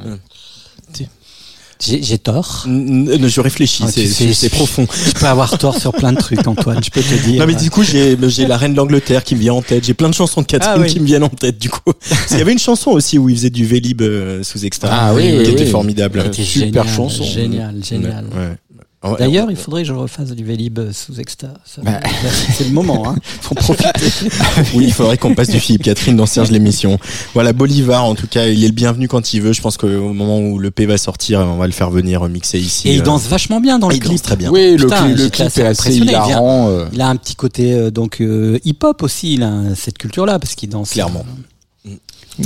[1.82, 2.66] J'ai tort.
[2.68, 4.86] N- n- Je réfléchis, Ah, c'est profond.
[5.08, 6.84] Je peux avoir tort sur plein de trucs, Antoine.
[6.84, 7.40] Je peux te dire.
[7.42, 8.16] Non mais du coup j'ai
[8.48, 9.84] la reine d'Angleterre qui me vient en tête.
[9.86, 10.88] J'ai plein de chansons de Catherine Ah oui.
[10.88, 11.80] qui me viennent en tête du coup.
[12.10, 14.90] Parce qu'il y avait une chanson aussi où il faisait du Vélib euh, sous extra,
[14.92, 15.70] Ah oui, qui oui, était oui.
[15.70, 16.22] formidable.
[16.26, 17.24] C'était super génial, chanson.
[17.24, 18.26] Génial, génial.
[18.32, 18.56] Ouais, ouais.
[19.04, 19.54] Ouais, D'ailleurs, ouais.
[19.54, 21.48] il faudrait que je refasse du Vélib sous extra.
[21.66, 22.00] Ça- Bah.
[22.54, 23.16] C'est le moment, hein.
[23.42, 23.90] Faut profiter.
[24.76, 27.00] oui, il faudrait qu'on passe du Philippe Catherine dans Serge l'émission.
[27.34, 29.54] Voilà, Bolivar, en tout cas, il est le bienvenu quand il veut.
[29.54, 32.60] Je pense qu'au moment où le P va sortir, on va le faire venir mixer
[32.60, 32.90] ici.
[32.90, 34.12] Et il euh, danse vachement bien dans le il clip.
[34.12, 34.52] danse très bien.
[34.52, 36.70] Oui, le Putain, clip, le j'étais clip assez est assez il vient- hilarant.
[36.70, 36.86] euh.
[36.94, 39.34] Il a un petit côté euh, donc euh, hip-hop aussi.
[39.34, 41.26] Il a cette culture-là parce qu'il danse Clairement.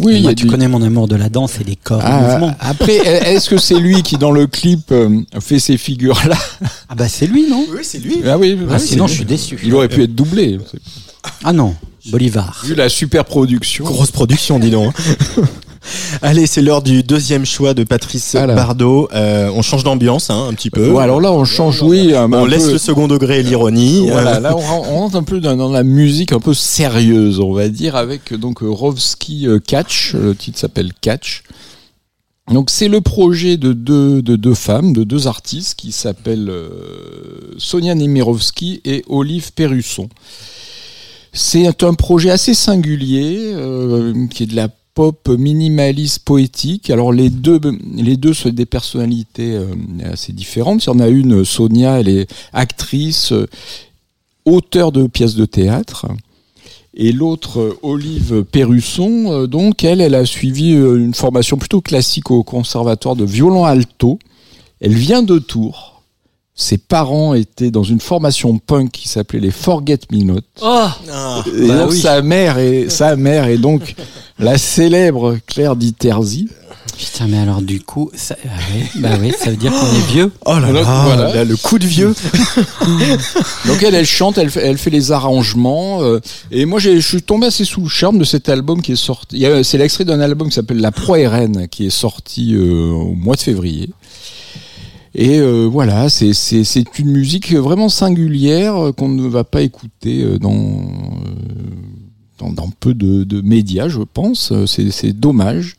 [0.01, 2.03] Oui, Moi, a tu du- connais mon amour de la danse et des corps en
[2.05, 2.55] Ah, mouvement.
[2.60, 2.95] après,
[3.34, 6.38] est-ce que c'est lui qui dans le clip euh, fait ces figures-là
[6.89, 7.65] Ah bah c'est lui, non?
[7.71, 8.17] Oui, c'est lui.
[8.27, 9.58] Ah oui, Ah, oui, Sinon, je suis déçu.
[9.63, 10.60] Il aurait pu être doublé.
[11.43, 11.75] Ah non,
[12.12, 12.62] Bolivar.
[12.65, 13.83] Vu la super production.
[13.85, 14.93] Grosse production, dis donc.
[16.21, 18.56] Allez, c'est l'heure du deuxième choix de Patrice Voilà.
[18.56, 19.08] Bardot.
[19.13, 20.92] Euh, on change d'ambiance hein, un petit peu.
[20.92, 22.13] Ouais, alors là, on change, oui.
[22.15, 24.10] un- on laisse peu- le second degré et l'ironie.
[24.10, 27.40] Voilà, là on, ren- on rentre un peu dans, dans la musique un peu sérieuse,
[27.40, 31.44] on va dire, avec euh, donc euh, Rovski Catch, le titre s'appelle Catch.
[32.52, 36.69] Donc c'est le projet de deux, de deux femmes, de deux artistes qui s'appellent euh,
[37.58, 40.10] Sonia Nemirovski et Olive Perrusson.
[41.33, 46.89] C'est un projet assez singulier, euh, qui est de la pop minimaliste poétique.
[46.89, 47.60] Alors les deux,
[48.33, 49.67] sont des personnalités euh,
[50.12, 50.85] assez différentes.
[50.85, 53.48] Il y en a une, Sonia, elle est actrice, euh,
[54.46, 56.08] auteure de pièces de théâtre.
[56.96, 62.43] Et l'autre, euh, Olive Perrusson, donc elle, elle a suivi une formation plutôt classique au
[62.43, 64.17] conservatoire de violon alto.
[64.79, 65.94] Elle vient de Tours.
[66.58, 70.39] Ses parents étaient dans une formation punk qui s'appelait les Forget Me Not.
[70.62, 70.85] Oh
[71.53, 71.99] Et Bah donc oui.
[71.99, 73.93] sa mère est sa mère est donc
[74.39, 76.47] la célèbre Claire Diterzi.
[76.97, 80.08] Putain, mais alors du coup, ça, ah ouais, bah oui, ça veut dire qu'on est
[80.13, 80.31] vieux.
[80.45, 81.33] Oh là là, voilà.
[81.35, 82.13] là, le coup de vieux.
[83.65, 86.03] Donc elle, elle chante, elle fait, elle fait les arrangements.
[86.03, 88.93] euh, et moi, j'ai- je suis tombé assez sous le charme de cet album qui
[88.93, 89.35] est sorti.
[89.35, 92.53] il y a- C'est l'extrait d'un album qui s'appelle La Proie RN, qui est sorti
[92.56, 93.89] euh, au mois de février.
[95.18, 100.38] Et euh, voilà, c'est une musique vraiment singulière euh, qu'on ne va pas écouter euh,
[100.38, 100.90] dans,
[102.38, 104.52] dans, dans peu de, de médias, je pense.
[104.66, 105.78] C'est dommage.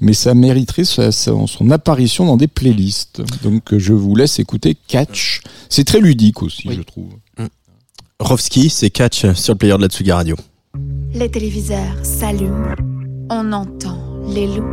[0.00, 3.22] Mais ça mériterait sa- sa- son apparition dans des playlists.
[3.42, 5.40] Donc je vous laisse écouter Catch.
[5.70, 6.74] C'est très ludique aussi, Oui.
[6.76, 7.08] je trouve.
[8.20, 10.36] Rovski, c'est catch sur le player de la Tsuga Radio.
[11.14, 12.74] Les téléviseurs s'allument,
[13.30, 14.64] on entend les loups,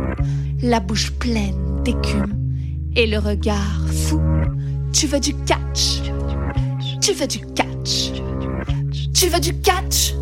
[0.62, 1.54] la bouche pleine
[1.84, 2.34] d'écume
[2.96, 4.20] et le regard fou.
[4.92, 6.02] Tu veux du catch?
[7.00, 8.12] Tu veux du catch?
[9.14, 10.14] Tu veux du catch?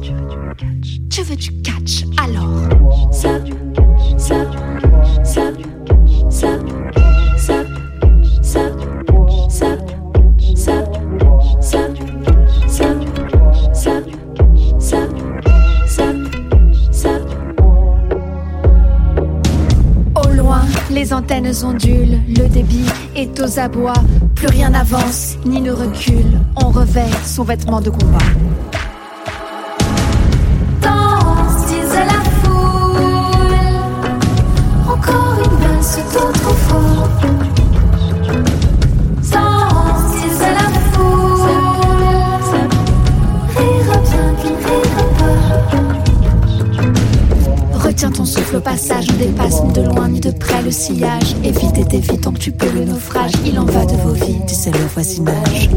[1.10, 2.04] Tu veux du catch?
[2.22, 2.68] Alors,
[3.12, 3.40] ça,
[4.16, 4.50] ça,
[5.24, 5.39] ça,
[20.90, 24.02] les antennes ondulent, le débit est aux abois,
[24.34, 28.79] plus rien n'avance ni ne recule, on revêt son vêtement de combat.
[48.60, 51.34] Passage, ne dépasse ni de loin ni de près le sillage.
[51.44, 53.32] Évite et dévie tant que tu peux le naufrage.
[53.46, 55.70] Il en va de vos vies, tu sais le voisinage.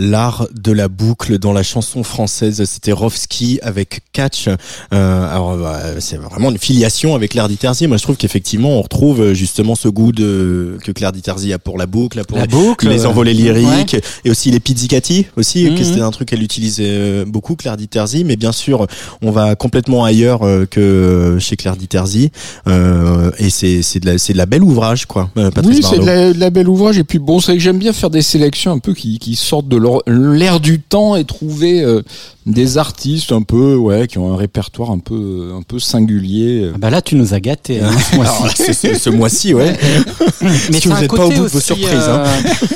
[0.00, 2.64] L'art de la boucle dans la chanson française.
[2.64, 4.48] C'était Rovski avec Catch.
[4.48, 7.86] Euh, alors bah, c'est vraiment une filiation avec Claire Diterzi.
[7.86, 11.58] Moi je trouve qu'effectivement on retrouve euh, justement ce goût de que Claire Diterzi a
[11.58, 15.74] pour la boucle, pour La les, boucle, les envolées lyriques et aussi les pizzicati aussi.
[15.76, 18.24] Que C'était un truc qu'elle utilisait euh, beaucoup Claire Diterzi.
[18.24, 18.86] Mais bien sûr
[19.22, 22.30] on va complètement ailleurs euh, que chez Claire Diterzi.
[22.66, 25.30] Euh, et c'est c'est de la c'est de la belle ouvrage quoi.
[25.36, 26.96] euh, Patrice Oui, c'est de la, de la belle ouvrage.
[26.98, 29.68] Et puis bon, c'est que j'aime bien faire des sélections un peu qui, qui sortent
[29.68, 32.02] de leur- l'air du temps et trouver euh,
[32.46, 36.70] des artistes un peu, ouais, qui ont un répertoire un peu, un peu singulier.
[36.74, 37.80] Ah bah là, tu nous as gâtés.
[37.80, 38.74] hein, ce mois-ci.
[38.74, 39.76] C'est- ce mois-ci, ouais.
[40.42, 42.24] Mais Parce que vous n'êtes pas au bout de vos surprises, hein.
[42.24, 42.66] euh,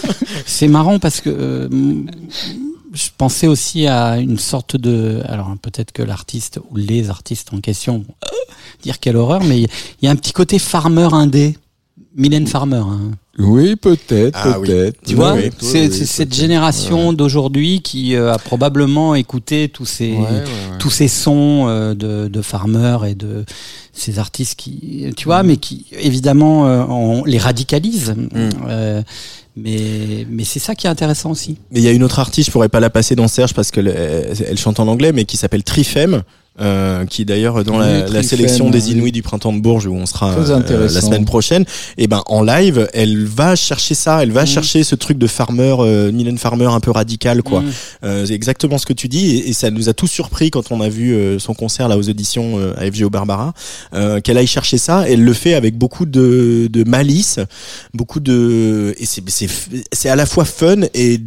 [0.46, 1.68] c'est marrant parce que euh,
[2.92, 5.20] je pensais aussi à une sorte de.
[5.28, 8.52] Alors peut-être que l'artiste ou les artistes en question vont euh,
[8.82, 9.68] dire quelle horreur, mais il
[10.02, 11.56] y a un petit côté farmer indé.
[12.16, 12.76] Mylène Farmer.
[12.76, 13.10] hein.
[13.38, 14.68] Oui, peut-être, Ah oui.
[14.68, 15.00] peut-être.
[15.04, 20.12] Tu vois, Oui, c'est oui, cette génération d'aujourd'hui qui euh, a probablement écouté tous ces
[20.12, 20.78] Ouais, ouais, ouais.
[20.78, 23.44] tous ces sons euh, de, de Farmer et de
[23.92, 25.26] ces artistes qui, tu Mm.
[25.26, 28.10] vois, mais qui évidemment euh, on les radicalise.
[28.16, 28.48] Mm.
[28.68, 29.02] Euh,
[29.56, 31.56] mais mais c'est ça qui est intéressant aussi.
[31.72, 33.70] Mais il y a une autre artiste, je pourrais pas la passer dans Serge parce
[33.72, 36.22] qu'elle elle chante en anglais, mais qui s'appelle Trifem.
[36.60, 38.92] Euh, qui est d'ailleurs dans la, sélection des oui.
[38.92, 41.64] Inouïs du printemps de Bourges où on sera euh, la semaine prochaine.
[41.98, 44.46] Et ben en live, elle va chercher ça, elle va Mhm.
[44.46, 47.60] chercher ce truc de farmer, euh, Mylène Farmer un peu radical quoi.
[47.60, 47.72] Mm.
[48.04, 50.70] Euh, c'est exactement ce que tu dis et, et ça nous a tous surpris quand
[50.70, 53.52] on a vu euh, son concert là aux auditions euh, à FGO Barbara
[53.94, 57.40] euh, qu'elle aille chercher ça elle le fait avec beaucoup de, de malice
[57.94, 59.48] beaucoup de et c'est c'est
[59.92, 61.18] c'est à la fois fun et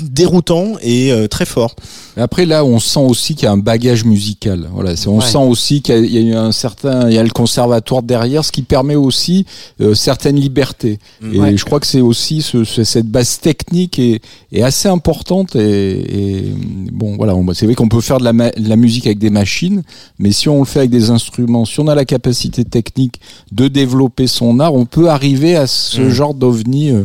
[0.00, 1.76] déroutant et euh, très fort
[2.16, 4.68] Après là, on sent aussi qu'il y a un bagage musical.
[4.74, 5.24] Voilà, c'est on Ouais.
[5.26, 8.44] sent aussi qu'il y y a eu un certain, il y a le conservatoire derrière,
[8.44, 9.44] ce qui permet aussi
[9.80, 10.98] euh, certaines libertés.
[11.32, 11.56] Et Ouais.
[11.56, 14.20] je crois que c'est aussi ce, ce- cette base technique est,
[14.52, 15.56] est assez importante.
[15.56, 16.54] Et, et,
[16.92, 19.30] bon, voilà, on- c'est vrai qu'on peut faire de la, de la musique avec des
[19.30, 19.82] machines,
[20.18, 23.20] mais si on le fait avec des instruments, si on a la capacité technique
[23.52, 26.08] de développer son art, on peut arriver à ce Mm.
[26.10, 26.90] genre d'ovni.
[26.90, 27.04] euh,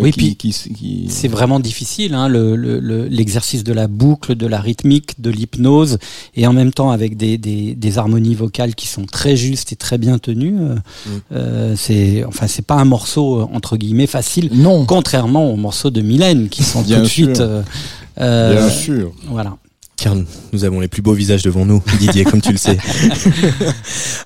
[0.00, 4.34] Oui, qui, puis qui- C'est vraiment difficile, hein, le- le- le- l'exercice de la boucle,
[4.34, 5.98] de la rythmique, de l'hypnose,
[6.34, 9.76] et en même temps avec des, des, des harmonies vocales qui sont très justes et
[9.76, 10.56] très bien tenues.
[10.60, 11.10] euh, Mm.
[11.32, 15.90] euh, c'est enfin c'est pas un morceau euh, entre guillemets facile, Non, contrairement aux morceaux
[15.90, 17.40] de Mylène qui sont Bien tout de suite.
[17.40, 17.62] euh,
[18.20, 19.12] euh, bien sûr.
[19.28, 19.56] Voilà.
[20.02, 20.16] Car
[20.52, 22.76] nous avons les plus beaux visages devant nous, Didier, comme tu le sais.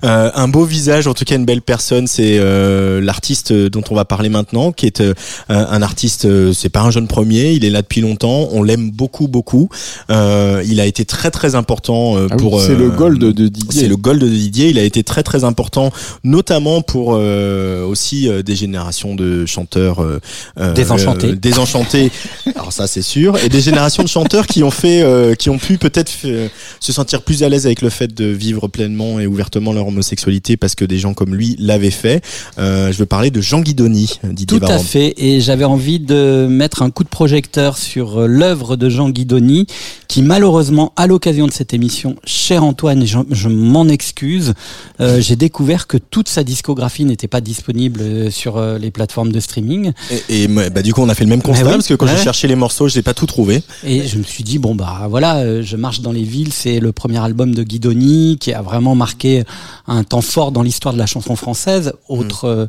[0.03, 3.95] Euh, un beau visage, en tout cas une belle personne, c'est euh, l'artiste dont on
[3.95, 5.13] va parler maintenant, qui est euh,
[5.47, 8.91] un artiste, euh, c'est pas un jeune premier, il est là depuis longtemps, on l'aime
[8.91, 9.69] beaucoup, beaucoup.
[10.11, 12.61] Euh, il a été très très important euh, Ah oui, pour...
[12.61, 13.81] c'est euh, le gold de Didier.
[13.81, 14.69] C'est le gold de Didier.
[14.69, 15.91] Il a été très très important,
[16.23, 20.19] notamment pour euh, aussi euh, des générations de chanteurs euh,
[20.59, 21.27] euh, Désenchantés.
[21.29, 22.11] euh, désenchantés.
[22.55, 23.37] Alors ça c'est sûr.
[23.43, 26.47] Et des générations de chanteurs qui ont fait, euh, qui ont pu peut-être euh,
[26.79, 30.55] se sentir plus à l'aise avec le fait de vivre pleinement et ouvertement leur homosexualité
[30.55, 32.23] parce que des gens comme lui l'avaient fait.
[32.57, 34.83] Euh, je veux parler de Jean Guidoni, Didier Tout à Varand.
[34.83, 39.09] fait, et j'avais envie de mettre un coup de projecteur sur euh, l'œuvre de Jean
[39.09, 39.67] Guidoni,
[40.07, 44.53] qui malheureusement, à l'occasion de cette émission, cher Antoine, je, je m'en excuse,
[45.01, 49.31] euh, j'ai découvert que toute sa discographie n'était pas disponible euh, sur euh, les plateformes
[49.31, 49.91] de streaming,
[50.29, 52.05] Et, et, bah, du coup on a fait le même constat oui, parce que quand
[52.05, 52.15] ouais.
[52.15, 53.61] j'ai cherché les morceaux, j'ai pas tout trouvé.
[53.83, 56.79] et je me suis dit bon bah voilà, euh, je marche dans les villes, c'est
[56.79, 59.43] le premier album de Guidoni qui a vraiment marqué
[59.87, 62.67] un temps fort dans l'histoire de la chanson française, autre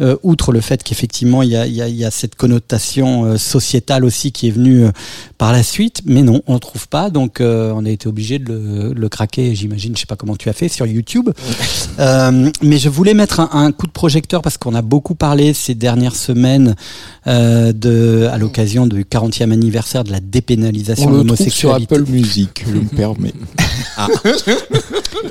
[0.00, 3.36] euh, outre le fait qu'effectivement il y a, y, a, y a cette connotation euh,
[3.36, 4.90] sociétale aussi qui est venue euh,
[5.38, 8.38] par la suite, mais non, on ne trouve pas, donc euh, on a été obligé
[8.38, 11.30] de le, le craquer, j'imagine, je sais pas comment tu as fait, sur YouTube.
[12.00, 15.54] Euh, mais je voulais mettre un, un coup de projecteur parce qu'on a beaucoup parlé
[15.54, 16.74] ces dernières semaines
[17.26, 21.94] euh, de, à l'occasion du 40e anniversaire de la dépénalisation On de trouve sur l'homosexualité.
[21.94, 23.34] Apple Music, je me permets.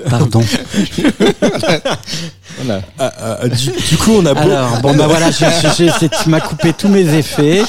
[0.10, 0.42] Pardon.
[2.64, 2.82] Voilà.
[2.98, 4.40] Ah, ah, du, du coup on a beau...
[4.50, 7.62] Alors bon bah voilà, tu m'as coupé tous mes effets,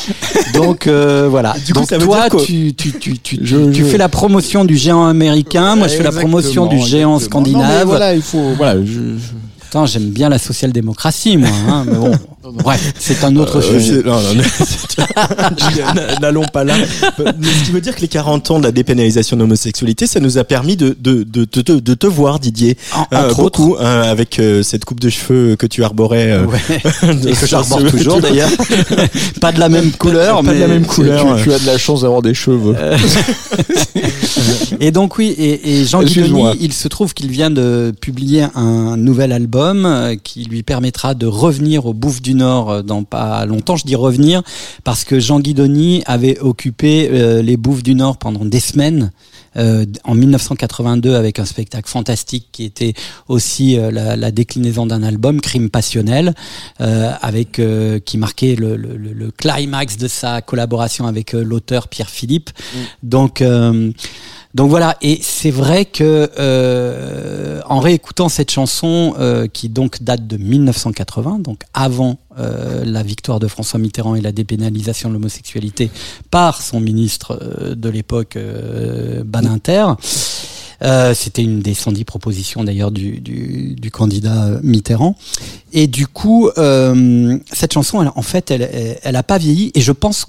[0.55, 1.55] donc euh, voilà.
[1.64, 3.99] Du coup, donc ça veut toi, dire tu, tu, tu, tu, Je- tu je- fais
[3.99, 7.45] la promotion du géant américain, moi je fais la promotion du géant exactement.
[7.45, 7.86] Scandinave.
[7.86, 8.55] voilà, il faut.
[8.57, 11.51] Voilà, je, je- Attends, j'aime bien la social-démocratie, moi.
[11.68, 12.12] Hein, mais bon,
[12.53, 14.03] bref, c'est un autre Euh, sujet.
[14.05, 14.42] non, non,
[16.20, 16.74] N'allons pas là.
[17.38, 20.20] Mais ce qui veut dire que les 40 ans de la dépénalisation de l'homosexualité, ça
[20.20, 22.76] nous a permis de, de, de, de, de- te voir, Didier.
[22.94, 23.61] En- Euh, entre autres.
[23.61, 26.38] beaucoup, euh, avec euh, cette coupe de cheveux que tu arborais.
[27.26, 28.51] Et que j'arbore toujours d'ailleurs.
[29.40, 31.36] pas de la même couleur, Pas de mais la même couleur.
[31.42, 32.74] tu, as de la chance d'avoir des cheveux.
[34.80, 36.03] Et donc oui, et, et Jean.
[36.03, 41.26] Guidoni, il se trouve qu'il vient de publier un nouvel album qui lui permettra de
[41.26, 43.76] revenir au bouffe du Nord euh, dans pas longtemps.
[43.76, 44.43] Je dis revenir
[44.84, 49.11] parce que Jean Guidoni avait occupé euh, les Bouffes du Nord pendant des semaines.
[49.57, 52.93] euh, en 1982 avec un spectacle fantastique qui était
[53.28, 56.34] aussi euh, la, la déclinaison d'un album Crime passionnel
[56.80, 57.61] euh, avec
[58.05, 62.51] qui marquait le, le, le- le climax de sa collaboration avec l'auteur Pierre Philippe
[63.03, 63.91] donc euh,
[64.59, 70.27] donc voilà, et c'est vrai que euh, en réécoutant cette chanson euh, qui donc date
[70.27, 75.93] de 1980, donc avant euh, la victoire de François Mitterrand et la dépénalisation de l'homosexualité
[76.33, 77.39] par son ministre
[77.77, 78.37] de l'époque,
[79.25, 79.87] Badinter.
[80.83, 85.15] Euh, C'était une des 110 propositions d'ailleurs du, candidat Mitterrand.
[85.73, 86.51] Et du coup,
[87.53, 89.71] cette chanson, elle, en fait, elle, elle, pas vieilli.
[89.77, 90.27] Et je pense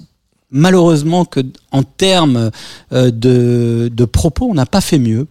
[0.50, 1.40] malheureusement que
[1.72, 2.50] en termes
[2.92, 5.26] euh, de, propos, on n'a pas fait mieux.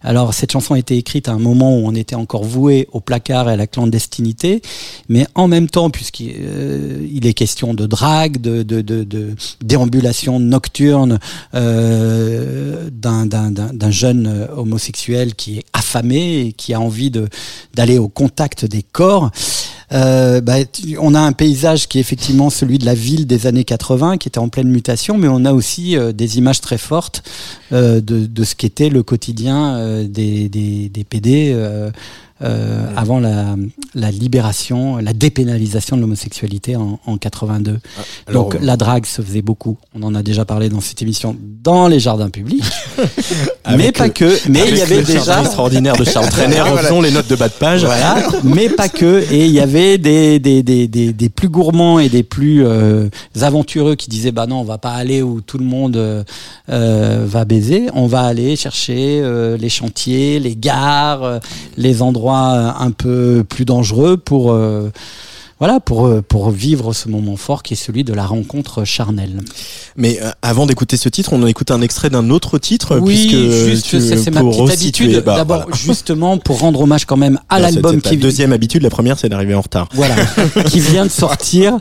[0.00, 3.00] Alors cette chanson a été écrite à un moment où on était encore voué au
[3.00, 4.62] placard et à la clandestinité,
[5.08, 11.18] mais en même temps, puisqu'il euh, est question de drague, de, de, de, déambulation nocturne
[11.54, 17.10] euh, d'un jeune homosexuel qui est affamé et qui a envie
[17.74, 19.32] d'aller au contact des corps.
[19.92, 20.56] Euh, bah,
[20.98, 24.28] on a un paysage qui est effectivement celui de la ville des années 80, qui
[24.28, 27.22] était en pleine mutation, mais on a aussi euh, des images très fortes
[27.72, 31.54] euh, de, ce qu'était le quotidien des, des, des PD
[32.42, 33.56] euh, euh, avant la,
[33.94, 37.78] la libération, la dépénalisation de l'homosexualité en, en 82.
[38.26, 39.78] alors, Donc la drague se faisait beaucoup.
[39.94, 42.64] On en a déjà parlé dans cette émission dans les jardins publics,
[43.76, 44.36] mais pas que.
[44.48, 47.54] Mais il y avait déjà extraordinaire de Charles Trenet, refaisons les notes de bas de
[47.54, 47.84] page.
[47.84, 49.24] voilà, mais pas que.
[49.32, 53.08] Et il y avait des, des, des, des, des plus gourmands et des plus euh,
[53.40, 56.22] aventureux qui disaient bah non, on va pas aller où tout le monde euh,
[56.70, 57.86] euh, va baiser.
[57.94, 61.38] On va aller chercher euh, les chantiers, les gares, euh,
[61.76, 64.90] les endroits euh, un peu plus dangereux pour euh,
[65.58, 69.40] voilà pour euh, pour vivre ce moment fort qui est celui de la rencontre charnelle.
[69.96, 72.98] Mais euh, avant d'écouter ce titre, on en écoute un extrait d'un autre titre.
[73.00, 75.22] Oui, puisque juste tu- ça, c'est ma petite habitude.
[75.24, 75.76] bah, D'abord, voilà.
[75.76, 79.54] justement pour rendre hommage quand même à l'album qui deuxième habitude, la première c'est d'arriver
[79.54, 79.88] en retard.
[79.94, 80.14] voilà,
[80.66, 81.78] qui vient de sortir,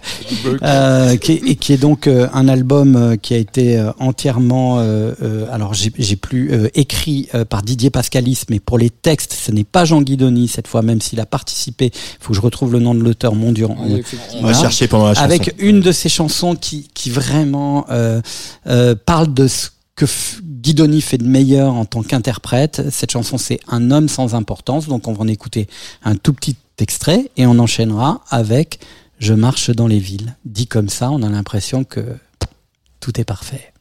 [0.64, 5.74] euh, qui et qui est donc euh, un album qui a été entièrement, euh, alors
[5.74, 10.48] j'ai plus écrit par Didier Pascalis, mais pour les textes, ce n'est pas Jean Guidoni
[10.48, 11.88] cette fois, même s'il a participé.
[11.94, 13.65] Il faut que je retrouve le nom de l'auteur, mon Dieu.
[13.80, 14.04] Oui.
[14.36, 15.26] On va chercher pendant la chanson.
[15.26, 18.22] Avec une de ces chansons qui, qui vraiment euh,
[18.68, 20.06] euh, parle de ce que
[20.44, 22.90] Guidoni fait de meilleur en tant qu'interprète.
[22.92, 24.88] Cette chanson, c'est Un homme sans importance.
[24.88, 25.68] Donc, on va en écouter
[26.04, 28.80] un tout petit extrait et on enchaînera avec
[29.20, 30.36] Je marche dans les villes.
[30.44, 32.02] Dit comme ça, on a l'impression que
[33.00, 33.72] tout est parfait.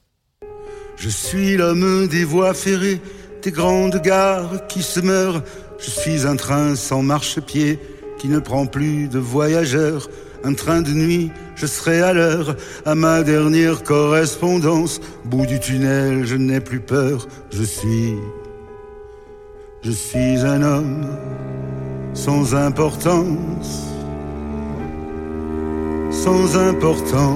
[0.97, 3.01] Je suis l'homme des voies ferrées,
[3.43, 5.43] des grandes gares qui se meurent.
[5.79, 7.81] Je suis un train sans marchepied
[8.19, 10.09] qui ne prend plus de voyageurs.
[10.45, 12.55] Un train de nuit, je serai à l'heure
[12.85, 15.01] à ma dernière correspondance.
[15.25, 17.27] Bout du tunnel, je n'ai plus peur.
[17.51, 18.15] Je suis,
[19.83, 21.07] je suis un homme
[22.13, 23.89] sans importance,
[26.11, 27.35] sans importance.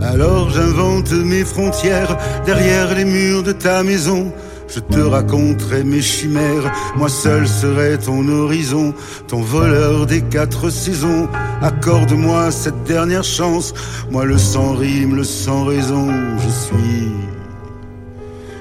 [0.00, 4.32] Alors j'invente mes frontières derrière les murs de ta maison.
[4.68, 8.94] Je te raconterai mes chimères, moi seul serai ton horizon,
[9.28, 11.28] ton voleur des quatre saisons.
[11.62, 13.72] Accorde-moi cette dernière chance,
[14.10, 16.08] moi le sans rime, le sans raison.
[16.38, 17.12] Je suis,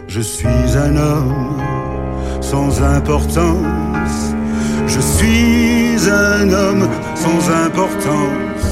[0.08, 1.58] je suis un homme
[2.42, 4.34] sans importance.
[4.88, 8.64] Je suis un homme sans importance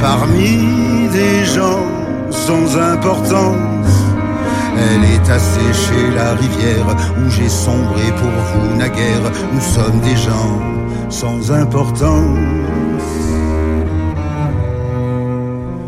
[0.00, 1.84] parmi des gens
[2.30, 4.03] sans importance.
[4.76, 6.86] Elle est asséchée la rivière
[7.18, 9.30] où j'ai sombré pour vous naguère.
[9.52, 10.60] Nous sommes des gens
[11.08, 12.73] sans importance.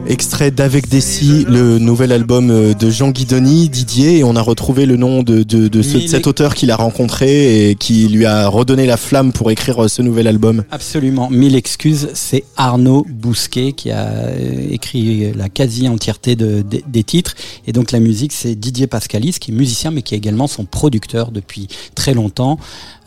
[0.08, 4.86] Extrait d'Avec Dessy, le nouvel album euh, de Jean Guidoni, Didier, et on a retrouvé
[4.86, 8.06] le nom de, de, de, ce- de Mille- cet auteur qu'il a rencontré et qui
[8.06, 10.62] lui a redonné la flamme pour écrire euh, ce nouvel album.
[10.70, 12.08] Absolument, mille excuses.
[12.14, 17.34] C'est Arnaud Bousquet qui a euh, écrit la quasi-entièreté de, des- titres.
[17.66, 20.64] Et donc la musique, c'est Didier Pascalis, qui est musicien, mais qui est également son
[20.64, 22.58] producteur depuis très longtemps.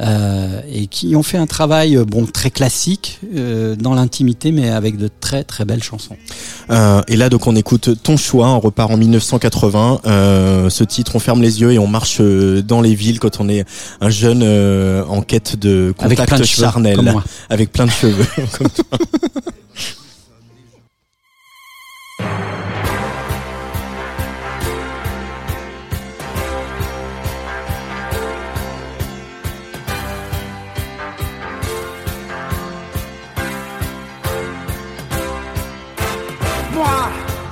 [0.02, 4.96] euh, et qui ont fait un travail bon très classique euh, dans l'intimité, mais avec
[4.98, 6.16] de très très belles chansons.
[6.70, 8.48] Euh, et là, donc, on écoute ton choix.
[8.50, 10.02] On repart en 1980.
[10.06, 13.40] Euh, ce titre, on ferme les yeux et on marche euh, dans les villes quand
[13.40, 13.66] on est
[14.02, 17.14] un jeune euh, en quête de Avec contact cheveux, charnel,
[17.50, 18.26] avec plein de cheveux.
[18.58, 18.98] comme toi.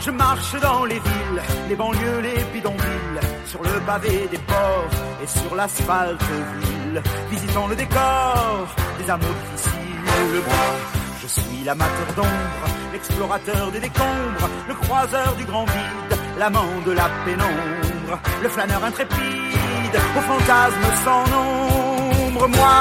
[0.07, 5.27] Je marche dans les villes, les banlieues, les bidonvilles, sur le pavé des ports et
[5.27, 6.21] sur l'asphalte
[6.61, 8.67] ville, visitant le décor
[8.99, 10.43] des amours difficiles.
[10.47, 10.65] Moi,
[11.21, 17.09] je suis l'amateur d'ombre, l'explorateur des décombres, le croiseur du grand vide, l'amant de la
[17.25, 22.47] pénombre, le flâneur intrépide, au fantasme sans nombre.
[22.47, 22.77] Moi,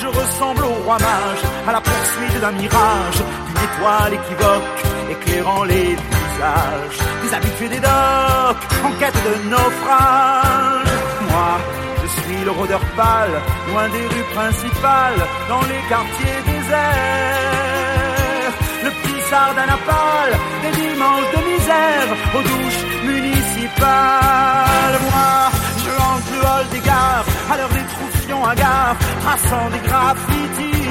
[0.00, 5.96] je ressemble au roi mage, à la poursuite d'un mirage, d'une étoile équivoque, éclairant les
[7.22, 10.92] des habitués des docks, en quête de naufrage.
[11.30, 11.52] Moi,
[12.02, 13.36] je suis le rôdeur pâle,
[13.68, 17.70] loin des rues principales, dans les quartiers déserts.
[18.84, 19.78] Le petit sardin à
[20.62, 24.96] des dimanches de misère, aux douches municipales.
[25.08, 25.32] Moi,
[25.84, 30.90] je hante le hall des gares, à l'heure des troufions hagards, traçant des graffitis.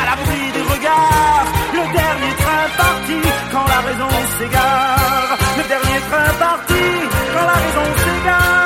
[0.00, 1.45] À l'abri des regards,
[1.76, 3.18] le dernier train parti,
[3.52, 5.38] quand la raison s'égare.
[5.58, 6.84] Le dernier train parti,
[7.32, 8.56] quand la raison s'égare.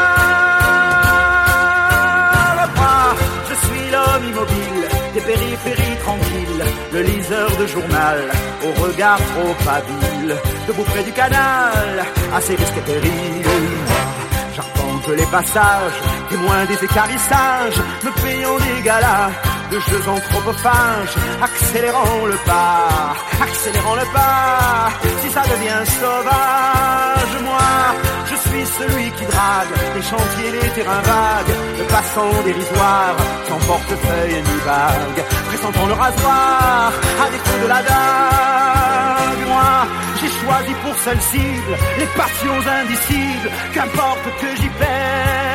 [2.81, 3.01] Moi,
[3.49, 4.83] je suis l'homme immobile
[5.15, 8.19] des périphéries tranquilles, le liseur de journal
[8.67, 10.33] au regard trop habile,
[10.69, 11.93] debout près du canal,
[12.35, 13.45] risques périls.
[14.55, 15.99] J'arpente les passages,
[16.29, 19.31] témoin des écarissages, me payant des galas
[19.71, 24.91] de jeux anthropophages, accélérant le pas, accélérant le pas,
[25.23, 27.71] si ça devient sauvage, moi,
[28.31, 33.17] je suis celui qui drague les chantiers, les terrains vagues, le passant dérisoire,
[33.49, 36.93] sans portefeuille ni bague, pressentant le rasoir,
[37.23, 39.87] à défaut de la dague, moi,
[40.21, 45.50] j'ai choisi pour seule cible les passions indicibles, qu'importe que j'y perds.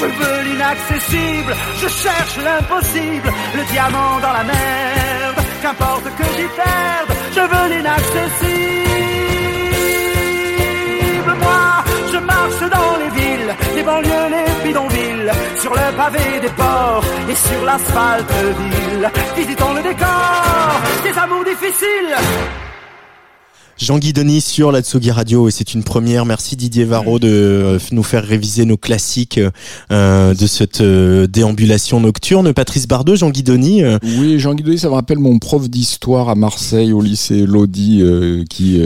[0.00, 7.12] Je veux l'inaccessible, je cherche l'impossible, le diamant dans la merde, qu'importe que j'y perde,
[7.36, 8.80] je veux l'inaccessible.
[11.44, 17.04] Moi, je marche dans les villes, les banlieues, les bidonvilles, sur le pavé des ports
[17.28, 22.16] et sur l'asphalte ville, visitant le décor des amours difficiles.
[23.80, 26.26] Jean-Guy Denis sur la Tsugi Radio et c'est une première.
[26.26, 29.40] Merci Didier Varro de euh, nous faire réviser nos classiques
[29.90, 32.52] euh, de cette euh, déambulation nocturne.
[32.52, 33.82] Patrice Bardot, Jean-Guy Denis.
[34.18, 38.04] Oui, Jean-Guy Denis, ça me rappelle mon prof d'histoire à Marseille, au lycée Lodi,
[38.50, 38.82] qui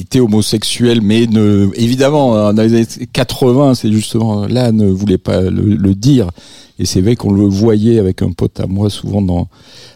[0.00, 5.18] était homosexuel, mais ne, évidemment, hein, dans les années 80, c'est justement là, ne voulait
[5.18, 6.30] pas le dire.
[6.78, 9.48] Et c'est vrai qu'on le voyait avec un pote à moi, souvent dans,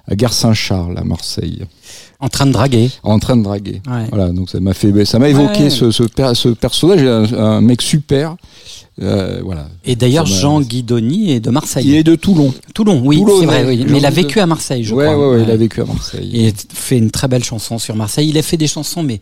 [0.09, 1.61] à Gare Saint-Charles, à Marseille.
[2.21, 2.91] En train de draguer.
[3.03, 3.83] En train de draguer.
[3.87, 4.07] Ouais.
[4.11, 5.71] Voilà, donc ça m'a fait, ça m'a évoqué Ouais.
[5.71, 8.37] ce, ce, per- ce personnage, un, un mec super.
[9.03, 9.69] Euh, voilà.
[9.87, 11.85] Et d'ailleurs, Jean Guidoni est de Marseille.
[11.87, 12.53] Il est de Toulon.
[12.75, 13.87] Toulon, oui, c'est vrai, oui.
[13.89, 15.19] Mais il a vécu à Marseille, je ouais, crois.
[15.31, 16.31] Ouais, ouais, il a vécu à Marseille.
[16.47, 18.29] Et fait une très belle chanson sur Marseille.
[18.29, 19.21] Il a fait des chansons, mais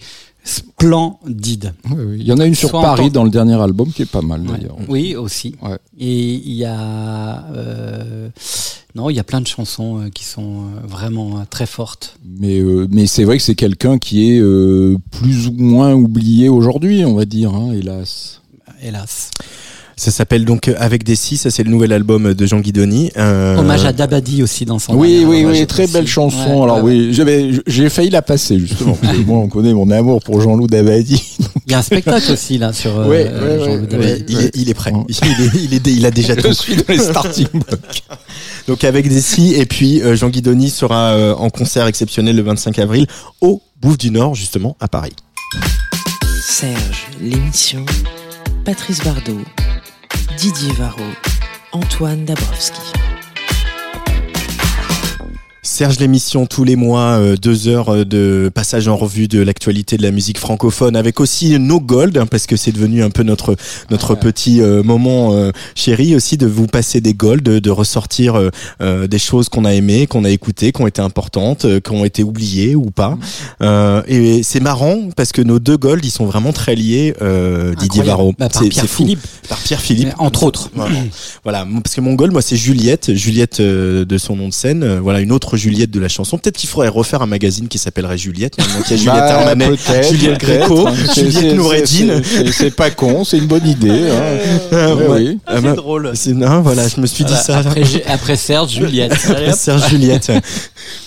[1.91, 2.17] ouais.
[2.19, 4.23] Il y en a une sur Soit Paris dans le dernier album qui est pas
[4.23, 4.77] mal d'ailleurs.
[4.89, 5.55] Oui, aussi.
[5.63, 5.79] Ouais.
[5.99, 8.31] Et il y a euh,
[8.95, 12.19] non, il y a plein de chansons euh, qui sont euh, vraiment euh, très fortes.
[12.41, 12.61] Mais
[12.91, 14.43] mais c'est vrai que c'est quelqu'un qui est
[15.11, 18.43] plus ou moins oublié aujourd'hui, on va dire, hein, hélas.
[18.83, 19.31] Hélas.
[19.99, 23.11] Ça s'appelle donc Avec des six, ça c'est le nouvel album de Jean Guidoni.
[23.17, 24.95] Euh, Hommage à Dabadi aussi dans son.
[24.95, 26.39] Oui, oui, oui, très belle chanson.
[26.59, 28.95] Ouais, Alors ouais, oui, j'avais, j'ai failli la passer justement.
[29.03, 31.21] parce que moi, on connaît mon amour pour Jean-Loup Dabadi.
[31.67, 32.97] Il y a un spectacle aussi là sur.
[32.97, 34.09] euh, Ouais, ouais, Jean-Loup ouais, Dabadi.
[34.09, 34.25] ouais.
[34.29, 34.93] il, est, il est prêt.
[35.09, 36.47] Il, est, il, est, il a déjà tout.
[36.49, 38.03] Je suis dans les starting blocks.
[38.69, 42.43] Donc avec des six et puis euh, Jean Guidoni sera euh, en concert exceptionnel le
[42.43, 43.07] 25 avril
[43.41, 45.15] au Bouffe du Nord justement à Paris.
[46.41, 47.85] Serge, l'émission.
[48.65, 49.41] Patrice Bardot.
[50.41, 51.03] Didier Varro.
[51.73, 53.08] Antoine Dabrowski.
[55.63, 59.97] Serge l'émission tous les mois, euh, deux heures euh, de passage en revue de l'actualité
[59.97, 63.25] de la musique francophone, avec aussi nos gold, hein, parce que c'est devenu un peu
[63.25, 63.57] notre
[63.91, 68.41] notre petit euh, moment euh, chéri aussi de vous passer des gold, de, de ressortir
[68.81, 72.23] des choses qu'on a aimées, qu'on a écoutées, qui ont été importantes, qui ont été
[72.23, 73.19] oubliées ou pas.
[73.61, 77.15] Euh, et c'est marrant parce que nos deux gold, ils sont vraiment très liés,
[77.79, 78.05] Didier.
[78.05, 78.33] Varro.
[78.39, 79.03] Bah, par C'est- fou.
[79.05, 79.27] Philippe.
[79.49, 80.71] Par Pierre Philippe, entre autres.
[81.43, 84.99] Voilà, mon- parce que mon goal, moi, c'est Juliette, Juliette de son nom de scène.
[85.01, 86.39] voilà, une autre Juliette de la chanson.
[86.39, 88.57] Peut-être qu'il faudrait refaire un magazine qui s'appellerait Juliette.
[88.59, 89.71] Maintenant qu'il y a Juliette Bah, Armanet,
[90.11, 90.39] Juliette.
[90.41, 91.87] Gréco, C'est- c'est- Juliette c'est- Noureddin.
[91.87, 93.91] c'est- c'est- C'est pas con, c'est une bonne idée.
[93.91, 94.23] hein.
[94.73, 95.17] Euh, Ouais, ouais.
[95.31, 95.39] oui.
[95.47, 96.11] Ah, bah, drôle.
[96.15, 97.63] c'est- non, voilà, je me suis dit ça.
[98.07, 99.15] Après, Serge, Juliette.
[99.55, 100.33] Serge Juliette.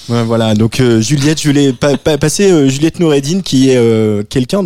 [0.09, 3.77] Ouais, voilà, donc euh, Juliette, je voulais pa- pa- passer euh, Juliette Noureddin qui est
[3.77, 4.63] euh, quelqu'un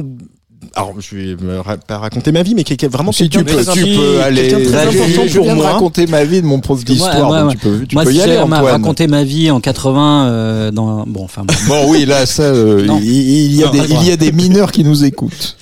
[0.75, 3.55] alors je vais me ra- pas raconter ma vie, mais quelqu'un vraiment Si tu quelqu'un
[3.57, 4.47] peux, très tu important- peux aller.
[4.49, 5.71] très important pour moi.
[5.71, 7.27] raconter ma vie de mon prof d'histoire.
[7.27, 8.63] Moi, moi, tu peux, tu moi, peux y si aller, Antoine.
[8.65, 11.53] raconté ma vie en 80 euh, dans bon enfin bon.
[11.67, 14.31] Bon, oui, là, ça, euh, il, il y a Non, des, il y a des
[14.31, 15.55] mineurs qui nous écoutent.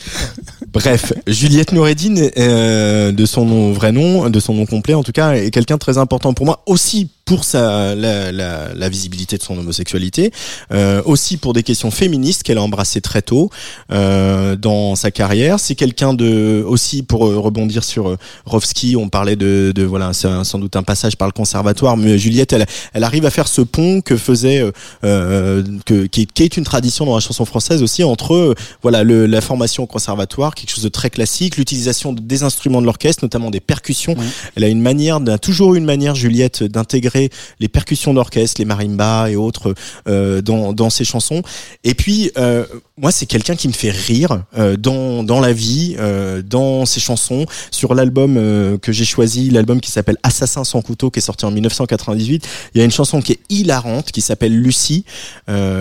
[0.74, 5.12] Bref, Juliette Noureddin, euh, de son nom vrai nom, de son nom complet en tout
[5.12, 9.38] cas, est quelqu'un de très important pour moi aussi pour sa la, la, la visibilité
[9.38, 10.32] de son homosexualité,
[10.74, 13.50] euh, aussi pour des questions féministes qu'elle a embrassées très tôt
[13.92, 15.60] euh, dans sa carrière.
[15.60, 20.12] C'est quelqu'un de aussi pour euh, rebondir sur euh, Rovski, on parlait de, de voilà,
[20.12, 23.48] c'est sans doute un passage par le conservatoire, mais Juliette, elle, elle arrive à faire
[23.48, 24.72] ce pont que faisait euh,
[25.06, 29.04] euh, que qui est, qui est une tradition dans la chanson française aussi entre voilà
[29.06, 32.86] le, la formation au conservatoire, quelque chose de très classique, l'utilisation de- des instruments de
[32.86, 34.16] l'orchestre, notamment des percussions.
[34.56, 37.13] Elle a une manière, a toujours une manière, Juliette, d'intégrer
[37.60, 39.74] les percussions d'orchestre, les marimbas et autres
[40.08, 41.42] euh, dans, dans ses chansons.
[41.84, 45.96] Et puis, euh, moi, c'est quelqu'un qui me fait rire euh, dans, dans la vie,
[45.98, 47.48] euh, dans ses chansons.
[47.72, 51.46] Sur l'album euh, que j'ai choisi, l'album qui s'appelle Assassin sans couteau, qui est sorti
[51.46, 55.06] en 1998, il y a une chanson qui est hilarante, qui s'appelle Lucie.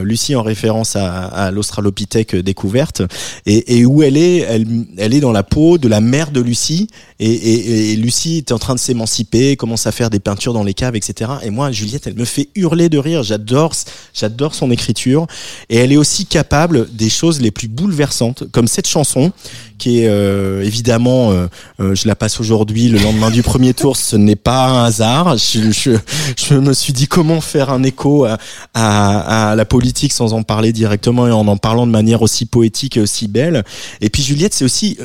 [0.03, 3.03] Lucie en référence à, à l'Australopithèque découverte,
[3.47, 4.67] et, et où elle est, elle,
[4.97, 6.89] elle est dans la peau de la mère de Lucie,
[7.21, 10.65] et, et, et Lucie est en train de s'émanciper, commence à faire des peintures dans
[10.65, 11.22] les caves, etc.
[11.43, 13.23] Et moi, Juliette, elle me fait hurler de rire.
[13.23, 13.73] J'adore,
[14.15, 15.27] j'adore son écriture,
[15.69, 19.33] et elle est aussi capable des choses les plus bouleversantes, comme cette chanson,
[19.79, 21.47] qui est euh, évidemment, euh,
[21.81, 25.37] euh, je la passe aujourd'hui, le lendemain du premier tour, ce n'est pas un hasard.
[25.37, 28.27] Je, me suis dit comment faire un écho
[28.75, 32.97] à, la politique sans en parler directement et en en parlant de manière aussi poétique
[32.97, 33.65] et aussi belle.
[34.01, 34.99] Et puis Juliette, c'est aussi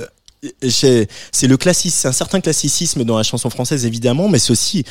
[0.69, 1.07] c'est
[1.47, 4.83] le classicisme, c'est un certain classicisme dans la chanson française évidemment, mais c'est aussi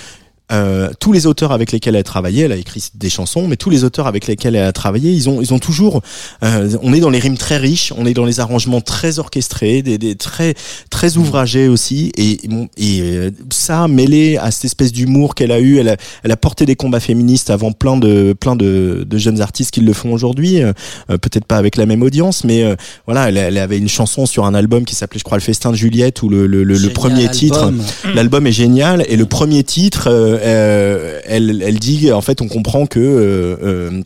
[0.53, 3.57] euh, tous les auteurs avec lesquels elle a travaillé, elle a écrit des chansons, mais
[3.57, 6.03] tous les auteurs avec lesquels elle a travaillé, ils ont, ils ont toujours,
[6.43, 9.83] euh, on est dans les rimes très riches, on est dans les arrangements très orchestrés,
[9.83, 10.55] des, des très,
[10.91, 12.39] très ouvragés aussi, et,
[12.77, 16.37] et euh, ça mêlé à cette espèce d'humour qu'elle a eu, elle a, elle a
[16.37, 20.13] porté des combats féministes avant plein de, plein de, de jeunes artistes qui le font
[20.13, 20.73] aujourd'hui, euh,
[21.11, 22.77] euh, peut-être pas avec la même audience, mais euh,
[23.07, 25.71] voilà, elle, elle avait une chanson sur un album qui s'appelait, je crois, Le Festin
[25.71, 27.83] de Juliette, où le, le, le, premier titre, album.
[28.15, 34.03] l'album est génial, et le premier titre, elle, elle dit, en fait, on comprend que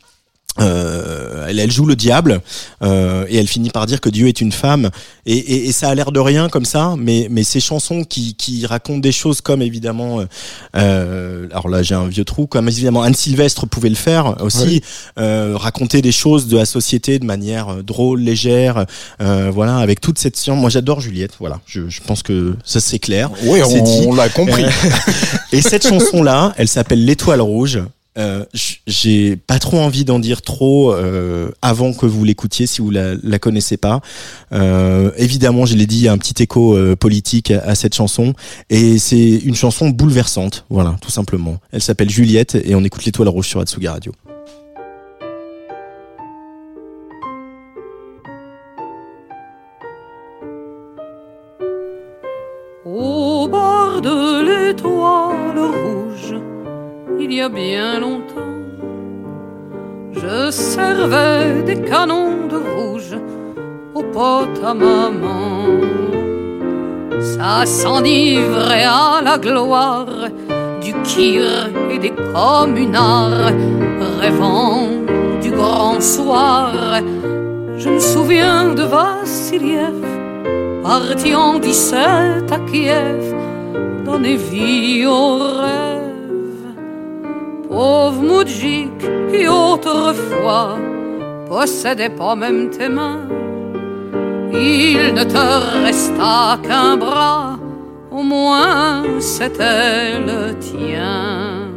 [0.59, 2.41] euh, elle, elle joue le diable
[2.83, 4.91] euh, et elle finit par dire que Dieu est une femme.
[5.27, 8.35] Et, et, et ça a l'air de rien comme ça mais mais ces chansons qui,
[8.35, 10.25] qui racontent des choses comme évidemment euh,
[10.77, 14.65] euh, alors là j'ai un vieux trou comme évidemment Anne Sylvestre pouvait le faire aussi
[14.65, 14.83] Oui.
[15.19, 18.87] euh, raconter des choses de la société de manière euh, drôle légère
[19.21, 20.59] euh, voilà avec toute cette science.
[20.59, 21.61] Moi j'adore Juliette voilà.
[21.67, 23.31] Je, je pense que ça c'est clair.
[23.45, 24.65] Oui, on, l'a compris.
[25.53, 27.81] Et cette chanson là elle s'appelle l'étoile rouge
[28.19, 28.45] euh,
[28.87, 33.15] j'ai pas trop envie d'en dire trop euh, avant que vous l'écoutiez si vous la,
[33.23, 34.01] la connaissez pas.
[34.53, 37.95] Euh, évidemment, je l'ai dit, il y a un petit écho politique à, à cette
[37.95, 38.35] chanson
[38.69, 41.59] et c'est une chanson bouleversante, voilà, tout simplement.
[41.73, 44.13] Elle s'appelle Juliette et on écoute l'étoile rouge sur Atsugi Radio.
[52.85, 56.35] Au bord de l'étoile rouge,
[57.21, 58.57] il y a bien longtemps,
[60.13, 63.15] je servais des canons de rouge
[63.95, 65.67] aux potes à maman.
[67.21, 70.07] Ça s'enivrait à la gloire
[70.81, 71.43] du kir
[71.91, 73.53] et des communards,
[74.21, 74.89] rêvant
[75.43, 76.73] du grand soir.
[77.77, 80.01] Je me souviens de Vassiliev
[80.83, 83.35] parti en 17 à Kiev,
[84.05, 86.00] donner vie au rêve.
[87.71, 88.99] Pauvre Moudjik
[89.31, 90.77] qui autrefois
[91.49, 93.29] possédait pas même tes mains,
[94.53, 97.61] il ne te resta qu'un bras,
[98.11, 101.69] au moins c'était le tien.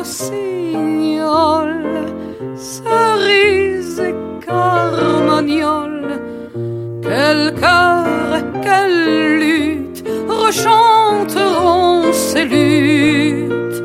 [0.00, 1.74] Rossignol,
[2.56, 4.14] cerise et
[4.46, 6.20] carmagnole,
[7.02, 8.06] quel cœur,
[8.62, 9.59] quelle lutte
[10.50, 13.82] rechanteront ces luttes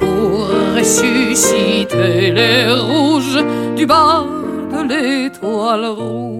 [0.00, 3.44] pour ressusciter les rouges
[3.76, 4.24] du bas
[4.72, 6.38] de l'étoile rouge.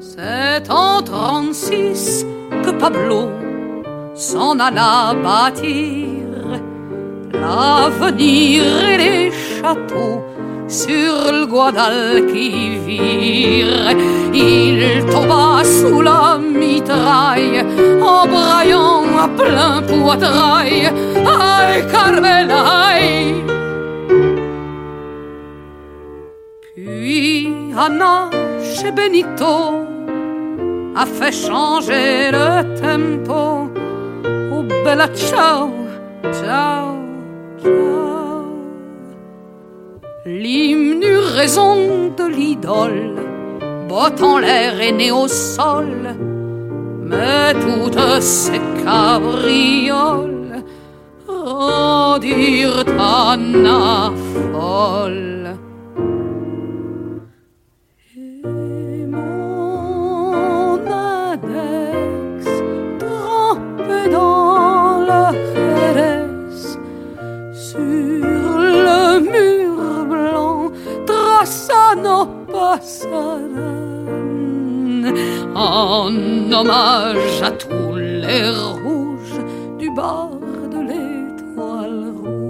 [0.00, 2.26] C'est en 36
[2.62, 3.30] que Pablo
[4.14, 6.22] s'en alla bâtir
[7.32, 10.22] l'avenir et les châteaux
[10.68, 13.66] sur le Guadalquivir.
[14.32, 17.64] Il tomba sous la mitraille
[18.02, 23.34] en braillant à plein poitrail, ay Carmela, ay.
[26.74, 28.30] Puis Anna
[28.62, 29.86] chez Benito
[30.96, 33.68] a fait changer le tempo.
[34.52, 35.70] Oh bella ciao,
[36.32, 36.96] ciao,
[37.62, 38.23] ciao.
[40.26, 41.04] L'hymne
[41.36, 43.14] raison de l'idole,
[43.86, 46.16] botte en l'air et né au sol.
[47.02, 50.64] Mais toutes ces cabrioles
[51.28, 54.14] rendirent Anna
[54.54, 55.33] folle.
[75.54, 79.40] En hommage à tous les rouges
[79.78, 80.38] du bord
[80.70, 82.44] de l'étoile rouge.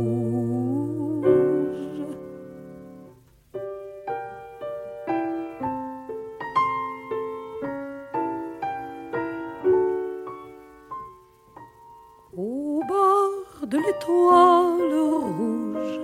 [12.37, 14.95] Au bord de l'étoile
[15.39, 16.01] rouge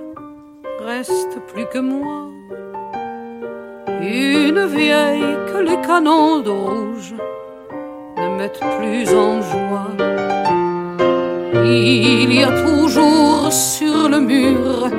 [0.85, 2.40] reste plus que moi
[3.89, 7.15] une vieille que les canons de rouge
[8.17, 9.93] ne mettent plus en joie.
[11.65, 14.91] Il y a toujours sur le mur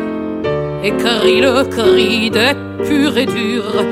[0.84, 2.54] écrit le cri des
[2.84, 3.84] purs et durs,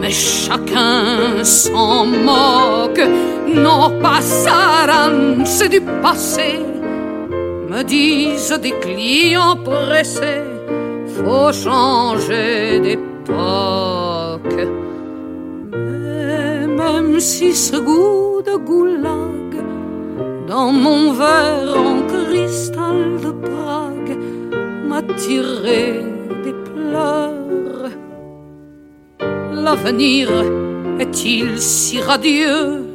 [0.00, 3.00] mais chacun s'en moque.
[3.48, 6.60] Non, passaran, c'est du passé,
[7.70, 10.42] me disent des clients pressés,
[11.16, 13.75] faut changer d'époque.
[17.20, 19.54] Si ce goût de goulag
[20.46, 24.18] dans mon verre en cristal de Prague
[24.88, 26.04] m'a tiré
[26.44, 27.90] des pleurs.
[29.52, 30.28] L'avenir
[30.98, 32.86] est-il si radieux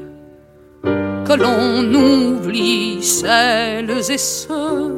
[0.83, 4.95] que l'on oublie celles et ceux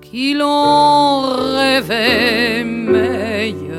[0.00, 1.22] qui l'ont
[1.56, 3.69] rêvé meilleur?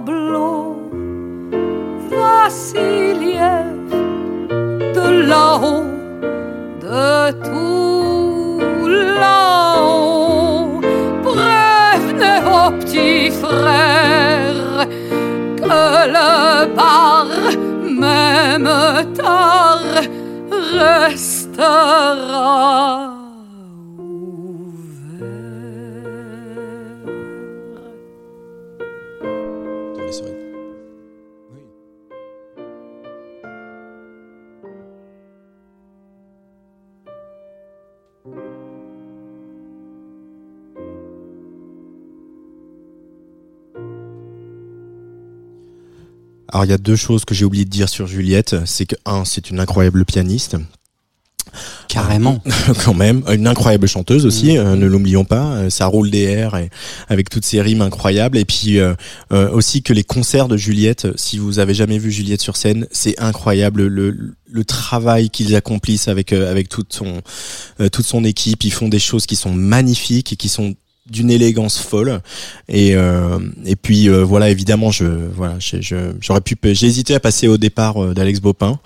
[0.00, 0.88] Pablo,
[2.08, 3.90] Vassiliev,
[4.94, 5.84] de là-haut,
[6.80, 10.80] de tout là-haut,
[11.22, 14.88] prévenez vos petits frères
[15.58, 15.82] que
[16.16, 16.30] le
[16.74, 17.26] bar,
[17.84, 18.70] même
[19.14, 19.84] tard,
[20.78, 22.00] restera.
[46.52, 48.96] Alors il y a deux choses que j'ai oublié de dire sur Juliette, c'est que
[49.06, 50.56] un, c'est une incroyable pianiste.
[51.88, 52.40] Carrément.
[52.84, 55.54] Quand même, une incroyable chanteuse aussi, euh, ne l'oublions pas.
[55.54, 56.70] Euh, Ça roule des airs et
[57.08, 58.38] avec toutes ces rimes incroyables.
[58.38, 58.94] Et puis euh,
[59.30, 63.18] aussi que les concerts de Juliette, si vous avez jamais vu Juliette sur scène, c'est
[63.20, 67.20] incroyable le, le travail qu'ils accomplissent avec avec toute son
[67.92, 68.64] toute son équipe.
[68.64, 70.74] Ils font des choses qui sont magnifiques et qui sont
[71.10, 72.20] d'une élégance folle.
[72.68, 75.56] Et euh, et puis euh, voilà évidemment je voilà
[76.20, 78.78] j'aurais pu j'ai hésité à passer au départ euh, d'Alex Bopin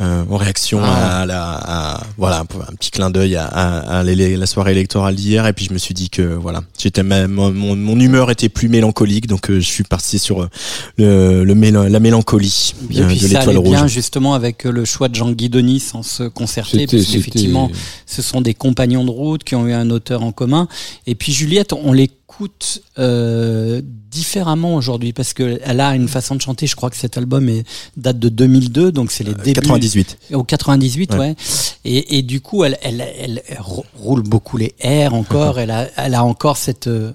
[0.00, 1.20] euh, en réaction Ah.
[1.22, 5.46] à la à, voilà un petit clin d'œil à, à, à la soirée électorale d'hier
[5.46, 8.68] et puis je me suis dit que voilà j'étais même mon, mon humeur était plus
[8.68, 10.48] mélancolique donc euh, je suis parti sur euh,
[10.96, 14.66] le, le mélan- la mélancolie Et puis de ça l'étoile allait rouge bien justement avec
[14.66, 17.70] euh, le choix de Jean-Guy Denis sans se concerter, parce qu'effectivement,
[18.06, 20.68] ce sont des compagnons de route qui ont eu un auteur en commun.
[21.06, 21.92] Et puis Juliette, on
[22.38, 23.80] l'écoute euh,
[24.10, 26.66] différemment aujourd'hui parce que elle a une façon de chanter.
[26.66, 27.64] Je crois que cet album est,
[27.96, 29.52] date de 2002, donc c'est les débuts.
[29.54, 31.18] 98 Au 98, ouais.
[31.18, 31.36] Ouais.
[31.84, 35.58] Et, et du coup, elle, elle, elle, elle rou- roule beaucoup les airs encore.
[35.58, 37.12] elle, a, elle a encore cette euh,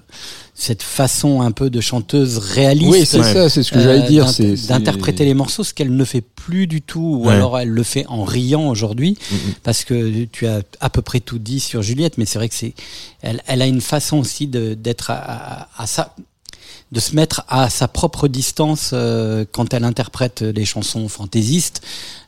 [0.56, 2.90] cette façon un peu de chanteuse réaliste.
[2.90, 5.94] Oui, c'est ça, c'est ce que j'allais dire, c'est- c'est- d'interpréter les morceaux, ce qu'elle
[5.96, 7.34] ne fait plus du tout, ou Ouais.
[7.34, 11.18] alors elle le fait en riant aujourd'hui, Mm, parce que tu as à peu près
[11.20, 12.74] tout dit sur Juliette, mais c'est vrai que c'est,
[13.22, 16.14] elle, elle a une façon aussi de d'être à, à, à ça
[16.92, 21.80] de se mettre à sa propre distance euh, quand elle interprète les chansons fantaisistes.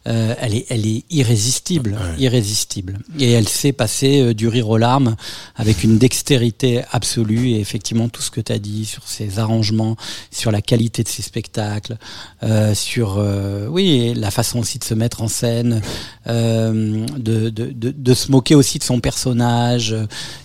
[0.07, 2.99] Euh, elle est, elle est irrésistible, irrésistible.
[3.19, 5.17] Et elle sait passer euh, du rire aux larmes
[5.57, 7.49] avec une dextérité absolue.
[7.51, 9.97] Et effectivement, tout ce que tu as dit sur ses arrangements,
[10.31, 11.97] sur la qualité de ses spectacles,
[12.45, 15.83] euh, sur euh, oui la façon aussi de se mettre en scène,
[16.29, 19.95] euh, de, de, de, de se moquer aussi de son personnage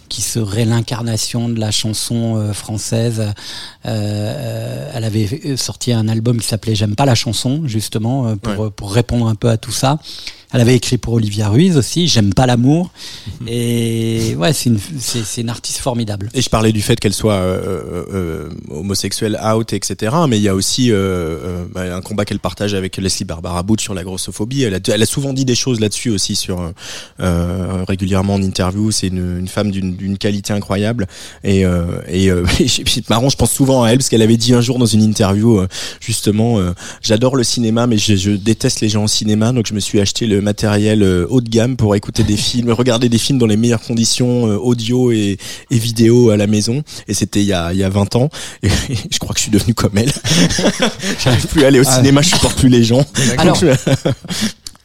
[0.09, 3.31] qui serait l'incarnation de la chanson française.
[3.85, 8.69] Euh, elle avait sorti un album qui s'appelait J'aime pas la chanson, justement, pour, Ouais.
[8.75, 9.97] pour répondre un peu tout ça.
[10.53, 12.91] Elle avait écrit pour Olivia Ruiz aussi, J'aime pas l'amour.
[13.47, 16.29] Et ouais, c'est une, c'est, c'est une artiste formidable.
[16.33, 20.15] Et je parlais du fait qu'elle soit euh, euh, euh, homosexuelle, out, etc.
[20.27, 23.63] Mais il y a aussi euh, euh, bah, un combat qu'elle partage avec Leslie Barbara
[23.63, 24.63] Butch sur la grossophobie.
[24.63, 26.71] Elle a, elle a souvent dit des choses là-dessus aussi, sur
[27.19, 28.91] euh, régulièrement en interview.
[28.91, 31.07] C'est une, une femme d'une, d'une qualité incroyable.
[31.43, 34.37] Et, euh, et, euh, et c'est marrant, je pense souvent à elle parce qu'elle avait
[34.37, 35.65] dit un jour dans une interview,
[35.99, 36.71] justement, euh,
[37.01, 39.99] j'adore le cinéma, mais je, je déteste les gens au cinéma, donc je me suis
[39.99, 43.45] acheté le matériel euh, haut de gamme pour écouter des films, regarder des films dans
[43.47, 45.37] les meilleures conditions euh, audio et,
[45.69, 46.83] et vidéo à la maison.
[47.07, 48.29] Et c'était il y a, il y a 20 ans.
[48.63, 48.69] Et,
[49.11, 50.11] je crois que je suis devenu comme elle.
[51.23, 51.95] J'arrive plus à aller au Ah.
[51.97, 53.05] cinéma, je supporte plus les gens.
[53.37, 53.57] Alors,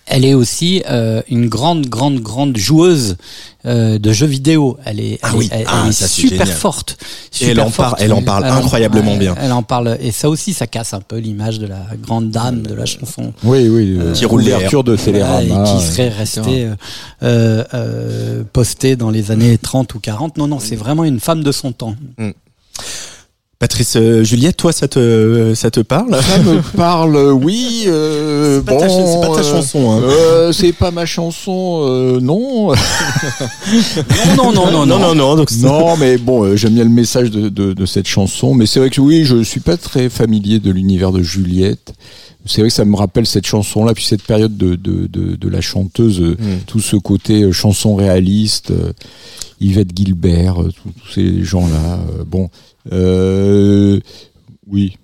[0.09, 3.17] Elle est aussi euh, une grande, grande, grande joueuse
[3.67, 4.79] euh, de jeux vidéo.
[4.85, 5.49] Elle est, Ah elle oui.
[5.51, 6.97] est, elle, Ah, elle est ça, c'est super forte.
[7.41, 9.35] Et elle en parle- elle en parle Elle incroyablement elle- bien.
[9.41, 12.63] Elle en parle, et ça aussi, ça casse un peu l'image de la grande dame
[12.63, 13.33] de la chanson.
[13.43, 13.97] Oui, oui.
[14.01, 16.75] euh, Qui roule les l'ouverture de Voilà, et qui serait euh, restée euh,
[17.25, 20.37] euh, euh, postée dans les années 30 ou 40.
[20.39, 21.97] Non, non, c'est vraiment une femme de son temps.
[23.59, 26.15] Patrice euh, Juliette, toi, ça te, ça te parle?
[26.23, 27.85] Ça me parle, oui.
[27.87, 30.01] Euh, C'est pas bon, c'est pas ta euh, chanson, hein.
[30.05, 32.73] euh, c'est pas ma chanson, euh, non.
[34.37, 35.37] Non, non, non, non, non, non, non.
[35.37, 38.53] Donc, c'est- non, mais bon, euh, j'aime bien le message de, de, de cette chanson.
[38.55, 41.95] Mais c'est vrai que oui, je suis pas très familier de l'univers de Juliette.
[42.47, 45.49] C'est vrai que ça me rappelle cette chanson-là, puis cette période de, de, de, de
[45.49, 46.59] la chanteuse, euh, Mm.
[46.67, 48.93] tout ce côté euh, chanson réaliste, euh,
[49.61, 51.99] Yvette Gilbert, tous ces gens-là.
[52.27, 52.49] bon,
[52.93, 53.99] euh,
[54.69, 54.97] oui,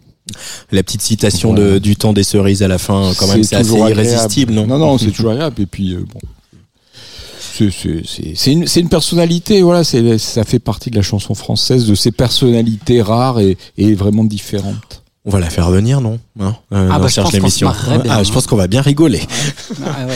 [0.70, 1.72] La petite citation Voilà.
[1.74, 3.90] de, du temps des cerises à la fin, quand même, c'est assez agréable.
[3.92, 5.60] irrésistible, non Non, non, c'est toujours agréable.
[5.62, 6.20] Et puis, euh, bon.
[7.54, 13.02] C'est- une, une personnalité, voilà, ça fait partie de la chanson française, de ces personnalités
[13.02, 15.01] rares et, et vraiment différentes.
[15.24, 17.68] On va la faire venir, non hein, euh, Ah, bah, je Cherche pense l'émission.
[17.70, 18.32] bien, Ah, je hein.
[18.34, 19.20] pense qu'on va bien rigoler.
[19.84, 20.14] Ah ouais.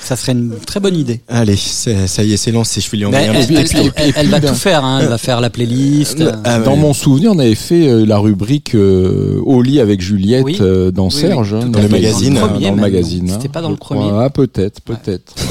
[0.00, 1.22] Ça serait une très bonne idée.
[1.28, 2.80] Allez, ça y est, c'est lancé.
[2.82, 4.84] Je vais lui Mais envoyer un elle, elle- elle- elle- elle va tout faire.
[4.84, 4.98] Hein.
[5.00, 6.20] Elle va faire la playlist.
[6.20, 6.64] euh, Ah, ouais.
[6.66, 10.58] Dans mon souvenir, on avait fait euh, la rubrique euh, au lit avec Juliette Oui.
[10.60, 11.88] euh, dans Oui, Serge, oui, hein, dans fait.
[11.88, 12.34] magazine.
[12.34, 13.30] Dans le magazine.
[13.30, 14.10] hein, C'était pas dans le premier.
[14.14, 15.34] Ah, peut-être, peut-être.
[15.38, 15.44] ouais.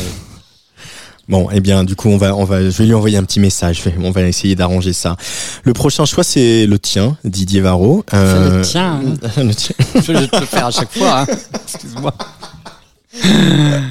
[1.30, 3.40] Bon, eh bien, du coup, on va, on va, je vais lui envoyer un petit
[3.40, 3.82] message.
[4.02, 5.16] On va essayer d'arranger ça.
[5.64, 8.04] Le prochain choix, c'est le tien, Didier Varro.
[8.12, 9.30] Le tien, hein.
[9.44, 9.74] le tien.
[9.96, 11.22] Je vais te le faire à chaque fois.
[11.22, 11.26] Hein.
[11.66, 12.14] Excuse-moi.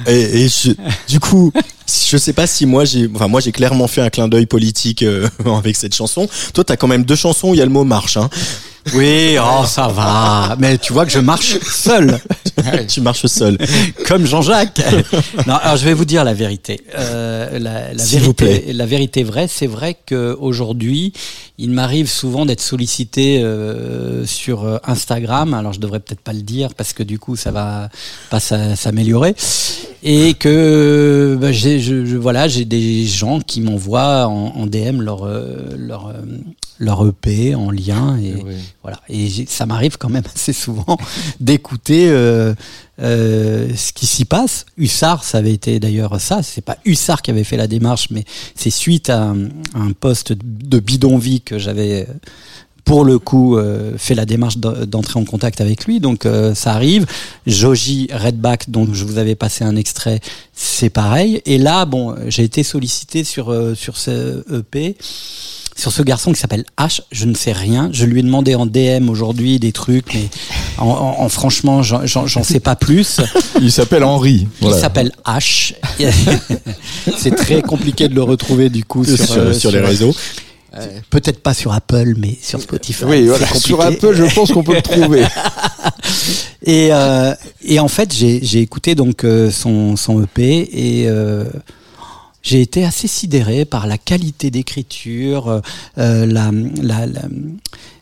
[0.05, 0.73] Et, et je-
[1.07, 1.51] du coup,
[1.87, 5.01] je sais pas si moi j'ai, enfin moi j'ai clairement fait un clin d'œil politique
[5.01, 5.27] euh,
[5.57, 6.27] avec cette chanson.
[6.53, 8.17] Toi, t'as quand même deux chansons où il y a le mot marche.
[8.17, 8.29] Hein.
[8.93, 10.55] Oui, oh, ça va.
[10.59, 12.19] Mais tu vois que je marche seul,
[12.87, 13.57] tu marches seul.
[14.07, 14.81] comme Jean-Jacques.
[15.47, 16.81] Non, alors je vais vous dire la vérité.
[16.97, 21.13] Euh, la, la S'il vous vérité, la vérité vraie, c'est vrai que aujourd'hui,
[21.57, 25.53] il m'arrive souvent d'être sollicité euh, sur euh, Instagram.
[25.53, 27.89] Alors je devrais peut-être pas le dire parce que du coup, ça va
[28.29, 29.35] pas s'a- s'améliorer.
[30.05, 34.99] Et que bah, j'ai, je, je- voilà, j'ai des gens qui m'envoient en, en DM
[35.01, 36.13] leur euh, leur euh,
[36.83, 38.35] leur EP en lien et
[38.83, 38.99] voilà.
[39.09, 40.97] Et ça m'arrive quand même assez souvent
[41.39, 42.53] d'écouter euh,
[43.01, 44.65] euh, ce qui s'y passe.
[44.77, 46.43] Hussard, ça avait été d'ailleurs ça.
[46.43, 48.23] C'est pas Hussard qui avait fait la démarche, mais
[48.55, 52.07] c'est suite à un, à un poste de bidonvie que j'avais
[52.85, 56.01] pour le coup euh, fait la démarche d'en- d'entrer en contact avec lui.
[56.01, 57.05] Donc euh, ça arrive.
[57.47, 60.19] Joji Redback, dont je vous avais passé un extrait,
[60.53, 61.41] c'est pareil.
[61.45, 64.97] Et là, bon, j'ai été sollicité sur euh, sur ce EP
[65.75, 67.89] sur ce garçon qui s'appelle H, je ne sais rien.
[67.91, 70.29] Je lui ai demandé en DM aujourd'hui des trucs, mais
[70.77, 72.05] en, en- en franchement, j'en-
[72.43, 73.19] sais pas plus.
[73.61, 74.47] Il s'appelle Henri.
[74.61, 75.73] Il s'appelle H.
[77.17, 80.13] C'est très compliqué de le retrouver du coup sur, Sur, euh, sur les réseaux.
[80.75, 83.03] euh, Peut-être pas sur Apple, mais sur Spotify.
[83.05, 83.47] Oui, voilà.
[83.55, 83.81] Sur.
[83.81, 85.23] Apple, je pense qu'on peut le trouver.
[86.65, 87.33] Et, euh,
[87.65, 91.43] et en fait, j'ai écouté donc son, son EP et euh,
[92.43, 95.61] j'ai été assez sidéré par la qualité d'écriture,
[95.97, 96.51] euh, la,
[96.81, 97.21] la, la,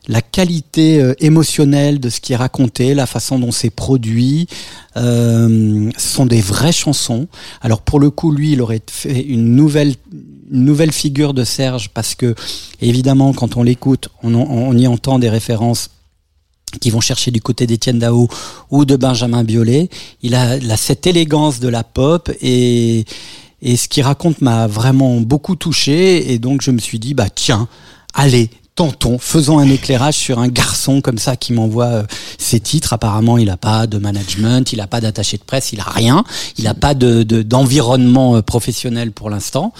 [0.08, 4.48] la qualité euh, émotionnelle de ce qui est raconté, la façon dont c'est produit.
[4.98, 7.28] Euh, ce sont des vraies chansons.
[7.62, 9.94] Alors pour le coup, lui, il aurait fait une nouvelle
[10.52, 12.36] une nouvelle figure de Serge parce que
[12.82, 15.92] évidemment, quand on l'écoute, on, on y entend des références
[16.82, 18.28] qui vont chercher du côté d'Étienne Dao
[18.70, 19.90] ou de Benjamin Biolay.
[20.24, 23.06] Il a, il a cette élégance de la pop et,
[23.62, 27.30] et ce qu'il raconte m'a vraiment beaucoup touché et donc je me suis dit bah
[27.34, 27.68] tiens,
[28.14, 32.04] allez, tentons, faisons un éclairage sur un garçon comme ça qui m'envoie euh,
[32.38, 32.94] ses titres.
[32.94, 36.24] Apparemment, il n'a pas de management, il n'a pas d'attaché de presse, il a rien,
[36.58, 39.74] il n'a pas de de- d'environnement euh, professionnel pour l'instant.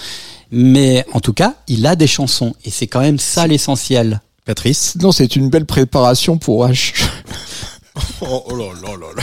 [0.50, 4.20] Mais en tout cas, il a des chansons et c'est quand même ça l'essentiel.
[4.44, 4.96] Patrice?
[5.00, 6.92] Non, c'est une belle préparation pour H.
[8.22, 9.22] Oh, oh là là là là.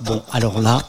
[0.00, 0.82] Bon, alors là,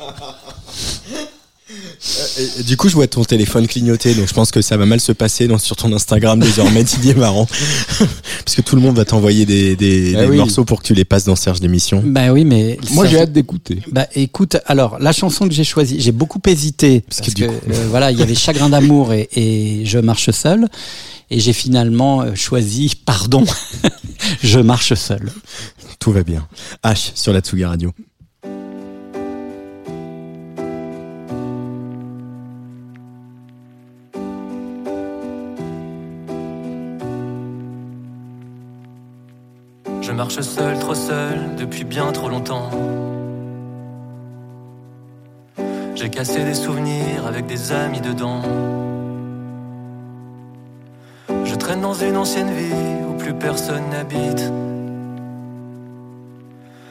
[1.70, 4.86] Et- et du coup, je vois ton téléphone clignoter, donc je pense que ça va
[4.86, 7.46] mal se passer dans, sur ton Instagram désormais, Didier Marrant.
[8.46, 10.38] Parce que tout le monde va t'envoyer des, des, Ah des oui.
[10.38, 12.02] morceaux pour que tu les passes dans Serge d'émission.
[12.06, 13.82] bah oui, mais Moi, j'ai hâte d'écouter.
[13.92, 17.44] Bah écoute, alors la chanson que j'ai choisie, j'ai beaucoup hésité parce, que que, du
[17.46, 17.50] euh,
[17.90, 20.68] voilà, il y avait Chagrin d'amour et, et Je marche seul,
[21.30, 23.44] et j'ai finalement euh, choisi Pardon,
[24.44, 25.32] Je marche seul.
[26.00, 26.48] Tout va bien.
[26.84, 27.92] H sur la Tsugi Radio.
[40.18, 42.72] Marche seul, trop seul, depuis bien trop longtemps.
[45.94, 48.42] J'ai cassé des souvenirs avec des amis dedans.
[51.46, 54.52] Je traîne dans une ancienne vie où plus personne n'habite.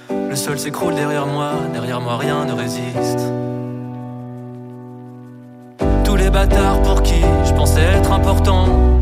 [0.09, 3.23] Le sol s'écroule derrière moi, derrière moi rien ne résiste.
[6.05, 8.96] Tous les bâtards pour qui je pensais être important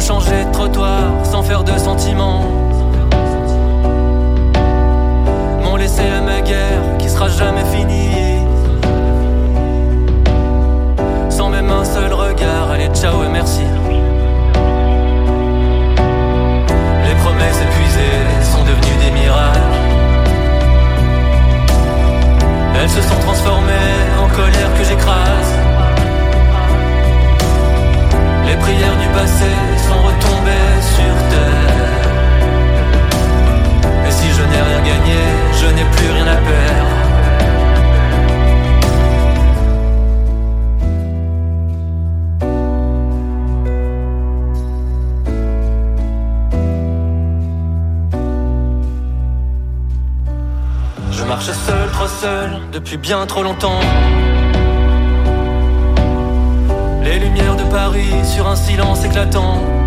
[0.00, 2.42] ont changé de trottoir sans faire de sentiments.
[5.62, 8.46] M'ont laissé à ma guerre qui sera jamais finie.
[11.28, 13.64] Sans même un seul regard, allez ciao et merci.
[17.06, 18.20] Les promesses épuisées
[18.52, 19.56] sont devenues des mirages.
[22.80, 25.52] Elles se sont transformées en colère que j'écrase.
[28.46, 30.10] Les prières du passé sont
[30.94, 32.08] sur terre.
[34.06, 35.20] Et si je n'ai rien gagné,
[35.60, 36.96] je n'ai plus rien à perdre.
[51.12, 53.80] Je marche seul, trop seul, depuis bien trop longtemps.
[57.02, 59.79] Les lumières de Paris sur un silence éclatant.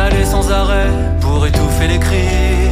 [0.00, 0.90] Aller sans arrêt
[1.20, 2.70] pour étouffer les cris.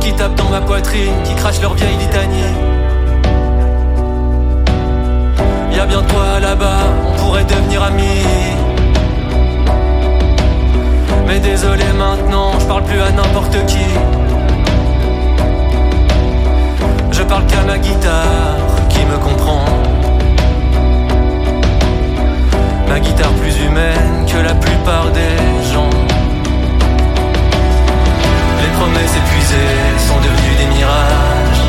[0.00, 2.54] Qui tapent dans ma poitrine, qui crachent leur vieille litanie.
[5.72, 8.24] Y a bien toi là-bas, on pourrait devenir amis.
[11.26, 13.86] Mais désolé maintenant, je parle plus à n'importe qui.
[17.10, 18.56] Je parle qu'à ma guitare
[18.88, 19.75] qui me comprend.
[22.88, 25.36] Ma guitare plus humaine que la plupart des
[25.72, 25.90] gens.
[28.62, 31.64] Les promesses épuisées sont devenues des mirages.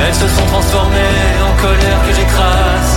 [0.00, 2.92] Elles se sont transformées en colère que j'écrase.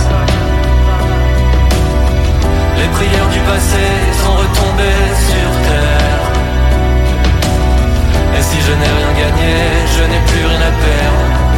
[2.78, 3.84] Les prières du passé
[4.22, 6.22] sont retombées sur terre.
[8.38, 9.54] Et si je n'ai rien gagné,
[9.96, 11.51] je n'ai plus rien à perdre.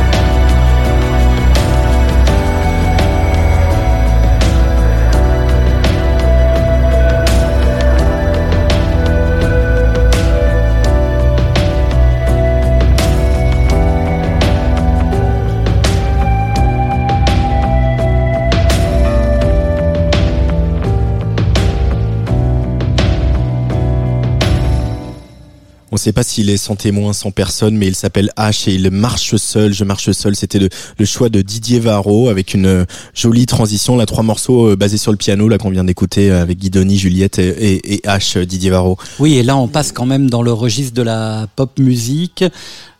[26.04, 29.36] Sait pas s'il est sans témoin, sans personne, mais il s'appelle H et il marche
[29.36, 29.72] seul.
[29.72, 30.36] Je marche seul.
[30.36, 30.68] C'était le,
[31.06, 33.96] choix de Didier Varro avec une euh, jolie transition.
[33.96, 36.98] Là, trois morceaux euh, basés sur le piano, là qu'on vient d'écouter euh, avec Guidoni,
[36.98, 38.98] Juliette et, et, H, Didier Varro.
[39.18, 42.44] Oui, et là on passe quand même dans le registre de la pop musique.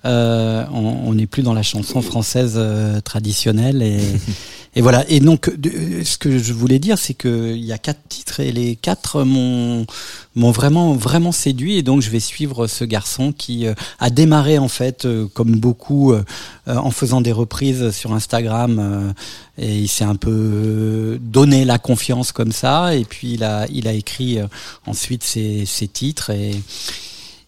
[0.04, 4.00] Euh, on n'est plus dans la chanson française euh, traditionnelle et,
[4.76, 5.04] et voilà.
[5.08, 8.40] Et donc, de- ce que je voulais dire, c'est que il y a quatre titres
[8.40, 9.86] et les quatre m'ont
[10.34, 14.58] m'ont vraiment vraiment séduit et donc je vais suivre ce garçon qui euh, a démarré
[14.58, 16.24] en fait euh, comme beaucoup euh,
[16.68, 19.12] euh, en faisant des reprises sur Instagram euh,
[19.56, 23.66] et il s'est un peu euh, donné la confiance comme ça et puis il a
[23.72, 24.46] il a écrit euh,
[24.86, 26.50] ensuite ses, ses titres et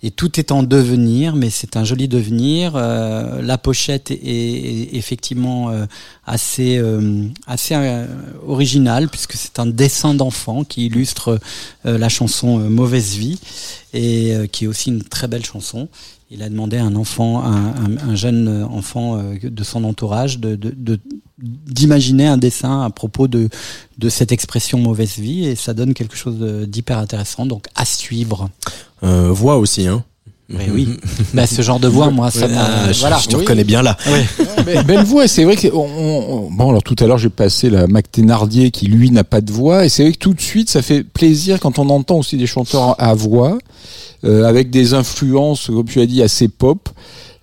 [0.02, 2.72] et tout est en devenir, mais c'est un joli devenir.
[2.76, 5.86] Euh, la pochette est, effectivement euh,
[6.26, 8.06] assez euh, assez euh,
[8.46, 11.38] originale puisque c'est un dessin d'enfant qui illustre
[11.86, 13.38] euh, la chanson euh, Mauvaise vie
[13.94, 15.88] et qui est aussi une très belle chanson.
[16.30, 20.56] Il a demandé à un enfant, un, un- un jeune enfant de son entourage, de
[20.56, 21.00] de- de-
[21.38, 23.48] d'imaginer un dessin à propos de
[23.98, 26.36] de cette expression mauvaise vie et ça donne quelque chose
[26.68, 27.46] d'hyper intéressant.
[27.46, 28.50] Donc à suivre.
[29.02, 30.02] Euh, voix aussi, hein.
[30.48, 30.88] Mais oui.
[31.34, 33.18] Bah, ce genre de voix, moi, ça ah, je, voilà.
[33.18, 33.42] je te Oui.
[33.42, 33.96] reconnais bien là.
[34.64, 37.28] Be- Belle voix, et c'est vrai que on, on- bon alors tout à l'heure j'ai
[37.28, 40.34] passé la Mac Thénardier qui lui n'a pas de voix et c'est vrai que tout
[40.34, 43.58] de suite ça fait plaisir quand on entend aussi des chanteurs à voix
[44.24, 46.88] euh, avec des influences comme tu as dit assez pop.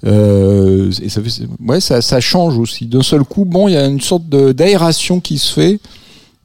[0.05, 2.85] Euh, et ça, fait, ouais, ça, ça change aussi.
[2.88, 5.80] D'un seul coup, bon, il y a une sorte de- d'aération qui se fait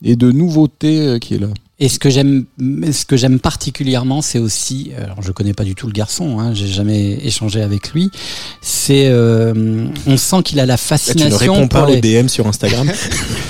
[0.04, 1.48] et de nouveauté euh, qui est là.
[1.80, 5.76] Et ce que j'aime, ce que j'aime particulièrement, c'est aussi, alors je connais pas du
[5.76, 8.10] tout le garçon, hein, j'ai jamais échangé avec lui.
[8.60, 12.26] C'est, euh, on sent qu'il a la Là, tu ne fascination pour les, aux DM
[12.26, 12.90] sur Instagram.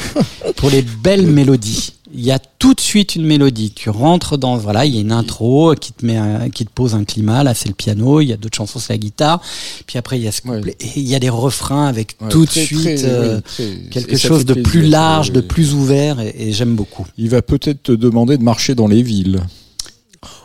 [0.56, 1.94] pour les belles mélodies.
[2.14, 3.70] Il y a tout de suite une mélodie.
[3.72, 6.70] Tu rentres dans, voilà, il y a une intro qui te met, un- qui te
[6.70, 7.42] pose un climat.
[7.44, 8.20] Là, c'est le piano.
[8.22, 9.40] Il y a d'autres chansons, c'est la guitare.
[9.86, 10.74] Puis après, il y a ce couplet.
[10.80, 13.42] Et il y a des refrains avec Ouais, tout de suite très, euh, oui,
[13.90, 16.18] très- quelque chose de plus large, de plus ouvert.
[16.20, 17.06] Et, et j'aime beaucoup.
[17.18, 19.40] Il va peut-être te demander de marcher dans les villes.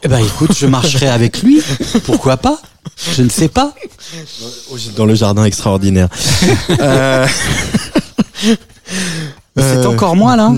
[0.03, 1.61] Eh ben, écoute, je marcherai avec lui.
[2.03, 2.61] Pourquoi pas?
[3.15, 3.73] Je ne sais pas.
[4.97, 6.09] Dans le jardin extraordinaire.
[6.79, 7.25] Euh,
[9.55, 10.51] C'est euh, encore moi là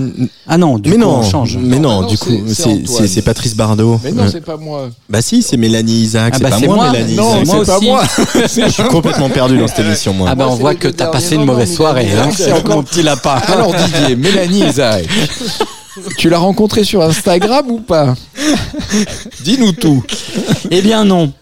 [0.46, 1.58] Ah non, du mais coup, non, on change.
[1.60, 4.00] mais non, Ah non, du coup, c'est- c'est c'est c'est c'est Patrice Bardot.
[4.02, 4.88] Mais non, Euh, c'est pas moi.
[5.10, 6.90] Bah si, c'est Mélanie Isaac, Ah c'est bah, pas c'est moi, moi.
[6.92, 7.86] Mélanie Non, c'est pas aussi.
[7.86, 8.02] moi.
[8.34, 10.28] Je suis complètement perdu dans cette émission, moi.
[10.30, 12.34] Ah ben Moi, on c'est voit que t'as passé une mauvaise non, soirée, Mélanie hein,
[12.34, 13.34] c'est encore- mon petit lapin.
[13.48, 15.06] Alors Didier, Mélanie Isaac.
[16.18, 18.14] Tu l'as rencontrée sur Instagram ou pas?
[19.42, 20.02] Dis-nous tout.
[20.70, 21.32] Eh bien non.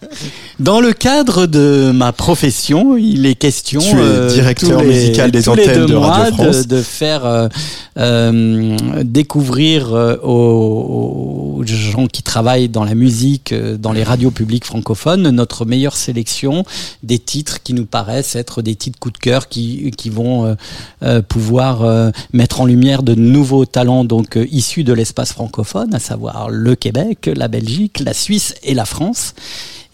[0.57, 5.29] Dans le cadre de ma profession, il est question Tu es euh, directeur les- musical
[5.29, 6.65] des antennes de Radio mois France.
[6.67, 7.49] de, de faire euh,
[7.97, 9.91] euh, découvrir
[10.23, 15.97] aux, aux gens qui travaillent dans la musique, dans les radios publiques francophones, notre meilleure
[15.97, 16.63] sélection
[17.03, 20.55] des titres qui nous paraissent être des titres coup de cœur qui, qui vont euh,
[21.03, 25.99] euh, pouvoir euh, mettre en lumière de nouveaux talents donc issus de l'espace francophone, à
[25.99, 29.33] savoir le Québec, la Belgique, la Suisse et la France.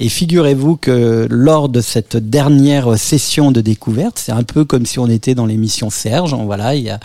[0.03, 4.97] Et figurez-vous que lors de cette dernière session de découverte, c'est un peu comme si
[4.97, 6.33] on était dans l'émission Serge.
[6.33, 6.99] On, voilà, il y a,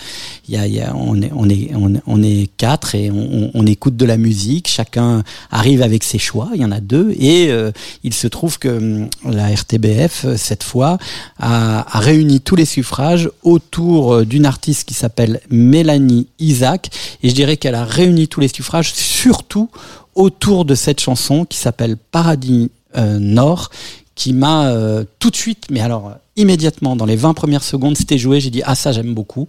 [0.48, 1.73] y a, y a- on est, on est,
[2.06, 4.66] on est, quatre et on, écoute de la musique.
[4.66, 6.48] Chacun arrive avec ses choix.
[6.55, 7.70] Il y en a deux et euh,
[8.02, 10.97] il se trouve que hum, la RTBF euh, cette fois
[11.39, 16.89] a, réuni tous les suffrages autour euh, d'une artiste qui s'appelle Mélanie Isaac.
[17.23, 19.68] Et je dirais qu'elle a réuni tous les suffrages surtout
[20.14, 23.70] autour de cette chanson qui s'appelle Paradis Nord,
[24.14, 27.97] qui m'a euh, tout de suite, mais alors euh, immédiatement, dans les 20 premières secondes,
[27.97, 29.47] c'était joué, j'ai dit ah ça j'aime beaucoup.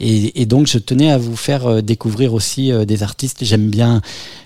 [0.00, 3.38] Et, et donc je tenais à vous faire euh, découvrir aussi euh, des artistes.
[3.44, 4.02] J'aime bien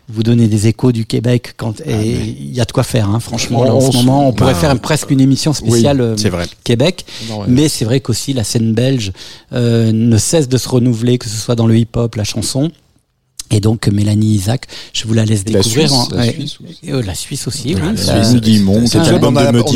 [0.09, 3.21] vous donner des échos du Québec quand et il y a de quoi faire hein,
[3.21, 6.31] franchement là, en ce moment on pourrait bah, faire presque une émission spéciale euh, c'est
[6.31, 6.47] vrai.
[6.65, 7.47] Québec Non, ouais.
[7.49, 9.13] mais c'est vrai qu'aussi la scène belge
[9.53, 12.71] euh, ne cesse de se renouveler que ce soit dans le hip-hop la chanson
[13.51, 15.89] et donc Mélanie Isaac, je vous la laisse La découvrir.
[15.89, 16.33] Suisse, en- la ouais.
[16.33, 16.79] Suisse aussi.
[16.83, 17.81] Et, euh, la Suisse aussi, oui.
[17.81, 18.91] la La- Suisse.
[18.93, 19.67] C'est l'album on, on en a- Monk.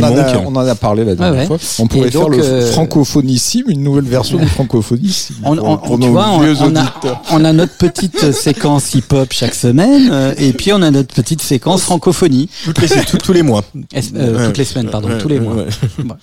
[0.46, 1.58] on en a parlé la dernière Ouais, fois.
[1.78, 5.36] On pourrait faire le euh, francophonissime, une nouvelle version du francophonissime.
[5.44, 7.22] On, pour, on- pour tu nos vois, on, vieux on a, auditeurs.
[7.30, 11.42] on a notre petite séquence hip-hop chaque semaine, euh, et puis on a notre petite
[11.42, 12.48] séquence francophonie.
[12.64, 13.64] Toutes les, tout- tous les mois.
[13.94, 14.46] Es- euh, Ouais.
[14.46, 15.54] toutes les semaines, pardon, Ouais, tous les mois.
[15.54, 15.66] ouais.
[15.98, 16.14] Bon.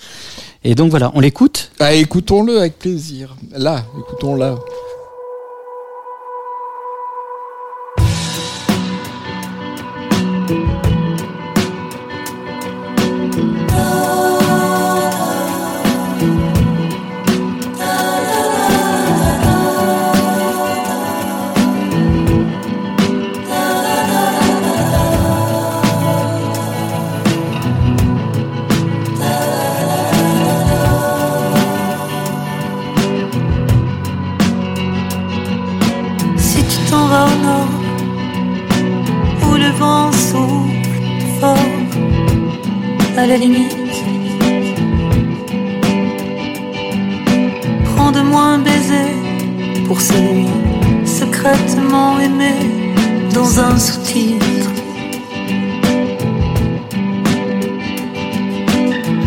[0.64, 1.72] Et donc voilà, on l'écoute?
[1.80, 3.36] Ah, écoutons-le avec plaisir.
[3.56, 4.56] Là, écoutons-la.
[10.50, 10.89] Si
[43.20, 43.76] à la limite,
[47.84, 49.12] prends de moi un baiser
[49.88, 50.48] pour celui
[51.04, 52.54] secrètement aimé
[53.34, 54.72] dans un sous-titre.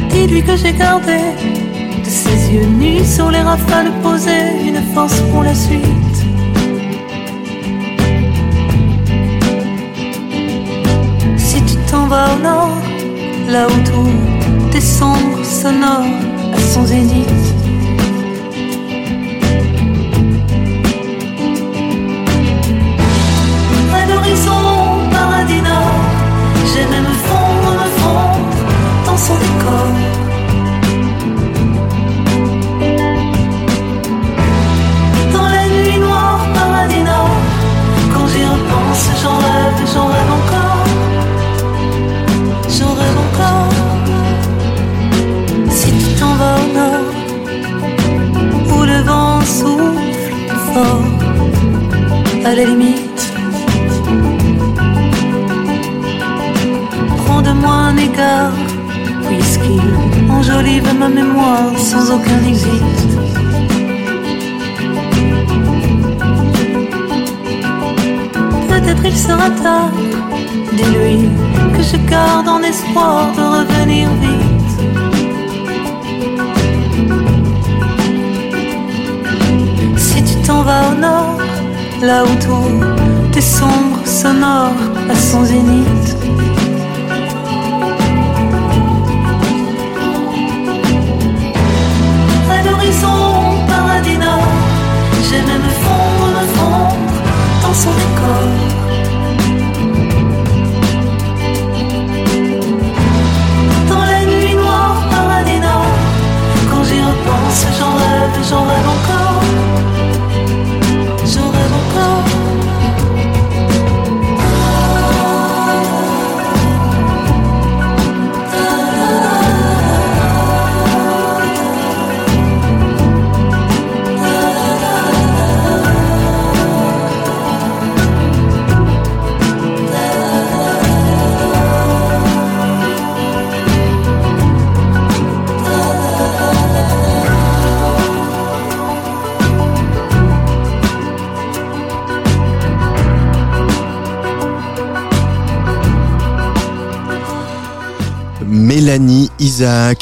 [0.09, 1.19] Dis-lui que j'ai gardé
[2.02, 6.19] de ses yeux nus sur les rafales posées une force pour la suite.
[11.36, 12.91] Si tu t'en vas au nord,
[13.48, 16.06] là où tout est sombre, sonore,
[16.55, 17.61] à son zénith.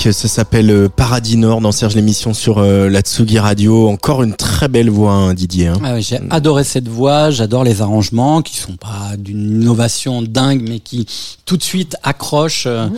[0.02, 3.86] Ça s'appelle euh, Paradis Nord dans Serge l'émission sur euh, la Tsugi Radio.
[3.89, 5.66] Encore une très belle voix, hein, Didier.
[5.68, 5.78] hein.
[5.85, 10.66] Ah oui, j'ai adoré cette voix, j'adore les arrangements qui sont pas d'une innovation dingue,
[10.66, 11.06] mais qui
[11.44, 12.89] tout de suite accrochent euh,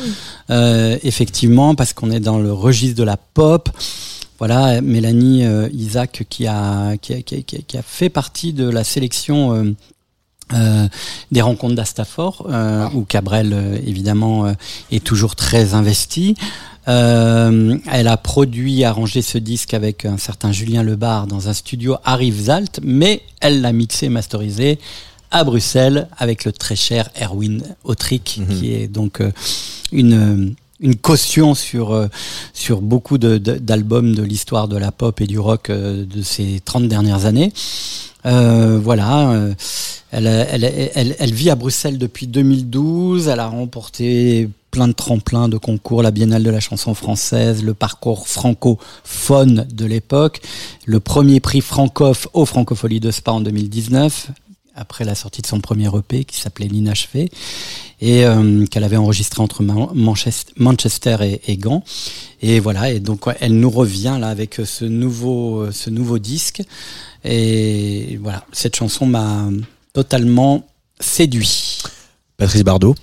[0.50, 3.68] euh, effectivement parce qu'on est dans le registre de la pop.
[4.38, 8.10] Voilà, Mélanie euh, Isaac qui a, qui, a, qui, a, qui a- qui a fait
[8.10, 9.74] partie de la sélection euh,
[10.54, 10.86] euh,
[11.32, 14.52] des rencontres d'Astafor, euh, où Cabrel euh, évidemment euh,
[14.92, 16.36] est toujours très investi.
[16.88, 21.96] Euh, elle a produit, arrangé ce disque avec un certain Julien Lebar dans un studio
[22.04, 24.78] à Rivesaltes, mais elle l'a mixé, masterisé
[25.30, 29.30] à Bruxelles avec le très cher Erwin Autric, qui est donc euh,
[29.92, 32.09] une une caution sur euh,
[32.52, 36.22] sur beaucoup de- de- d'albums de, l'histoire de la pop et du rock euh, de
[36.22, 37.52] ces 30 dernières années.
[38.26, 39.54] Euh, voilà, euh,
[40.10, 40.64] elle, elle,
[40.94, 43.28] elle, elle vit à Bruxelles depuis 2012.
[43.28, 47.74] Elle a remporté plein de tremplins de concours, la Biennale de la chanson française, le
[47.74, 50.40] parcours francophone de l'époque,
[50.86, 54.30] le premier prix francof au Francofolie de Spa en 2019,
[54.74, 57.30] après la sortie de son premier EP qui s'appelait L'Inachevé,
[58.00, 59.90] et euh, qu'elle avait enregistré entre Man-
[60.56, 61.84] Manchester, et, et Gand.
[62.40, 66.62] Et voilà, et donc elle nous revient là avec ce nouveau, ce nouveau disque.
[67.24, 69.44] Et voilà, cette chanson m'a
[69.92, 70.66] totalement
[70.98, 71.82] séduit.
[72.38, 72.94] Patrice Bardot.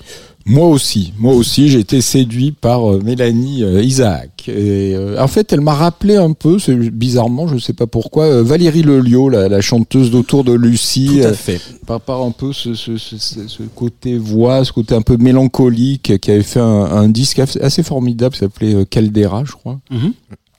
[0.45, 4.45] Moi aussi, moi aussi, j'ai été séduit par euh, Mélanie euh, Isaac.
[4.47, 6.57] Et, euh, en fait, elle m'a rappelé un peu,
[6.91, 11.19] bizarrement, je sais pas pourquoi, euh, Valérie Lelio, la, la chanteuse d'Autour de Lucie.
[11.21, 11.61] Tout à fait.
[11.85, 15.17] par, par un peu ce, ce, ce, ce- ce côté voix, ce côté un peu
[15.17, 19.79] mélancolique, qui avait fait un, un disque assez formidable, qui s'appelait Caldera, je crois.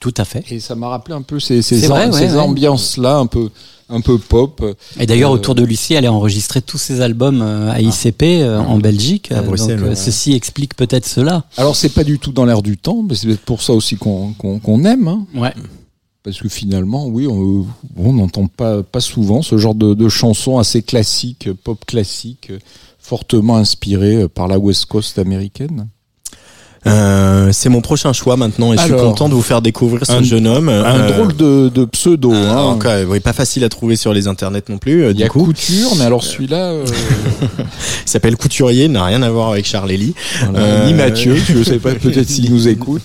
[0.01, 0.43] Tout à fait.
[0.51, 2.39] Et ça m'a rappelé un peu ces, ces, C'est vrai, am- ouais, ces ouais.
[2.39, 3.49] ambiances-là, un peu,
[3.87, 4.61] un peu pop.
[4.99, 8.23] Et d'ailleurs, Euh, autour de Lucie, elle a enregistré tous ses albums euh, à ICP
[8.41, 9.31] euh, en Belgique.
[9.31, 9.95] À Bruxelles, donc, ouais.
[9.95, 11.45] ceci explique peut-être cela.
[11.55, 13.95] Alors c'est pas du tout dans l'air du temps, mais c'est peut-être pour ça aussi
[13.95, 15.07] qu'on qu'on qu'on aime.
[15.07, 15.25] Hein.
[15.35, 15.53] Ouais.
[16.23, 17.65] Parce que finalement, oui, on
[17.95, 22.51] on n'entend pas pas souvent ce genre de, de chansons assez classiques, pop classiques,
[22.99, 25.87] fortement inspirées par la West Coast américaine.
[26.87, 30.13] Euh, c'est mon prochain choix maintenant et je suis content de vous faire découvrir ce
[30.13, 30.67] un- jeune homme.
[30.67, 32.33] un Euh, drôle de, de pseudo.
[32.33, 32.57] euh, hein.
[32.63, 35.03] encore, oui, pas facile à trouver sur les internets non plus.
[35.03, 35.43] euh, Il y du a coup.
[35.45, 36.85] Couture, mais alors celui-là, euh,
[38.05, 40.15] Il s'appelle Couturier, n'a rien à voir avec Charles Lee.
[40.49, 43.03] Voilà, ni Mathieu, je sais pas, peut-être s'il nous écoute.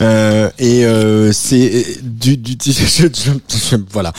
[0.00, 3.08] Euh, et euh, c'est du, du je- je-
[3.70, 4.12] je- voilà.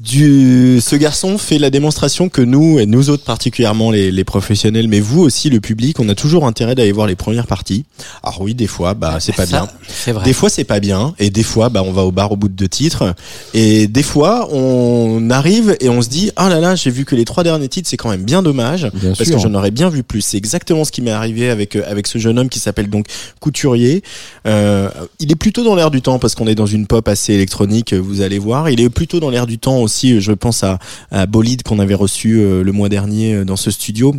[0.00, 4.88] Du, ce garçon fait la démonstration que nous, et nous autres particulièrement les, les professionnels,
[4.88, 7.84] mais vous aussi le public, on a toujours intérêt d'aller voir les premières parties.
[8.22, 9.68] Alors oui, des fois, bah c'est pas Ça, bien.
[9.88, 10.24] c'est vrai.
[10.24, 12.48] Des fois c'est pas bien, et des fois, bah on va au bar au bout
[12.48, 13.14] de deux titres,
[13.54, 17.14] et des fois on arrive et on se dit, ah là là, j'ai vu que
[17.14, 19.36] les trois derniers titres, c'est quand même bien dommage, Bien parce sûr.
[19.36, 20.20] que j'en aurais bien vu plus.
[20.20, 23.06] C'est exactement ce qui m'est arrivé avec euh, avec ce jeune homme qui s'appelle donc
[23.40, 24.02] Couturier.
[24.46, 24.88] Euh,
[25.20, 27.92] il est plutôt dans l'air du temps parce qu'on est dans une pop assez électronique.
[27.94, 28.68] Vous allez voir.
[28.70, 30.20] Il est plutôt dans l'air du temps aussi.
[30.20, 30.78] Je pense à,
[31.10, 34.14] à Bolide qu'on avait reçu euh, le mois dernier euh, dans ce studio.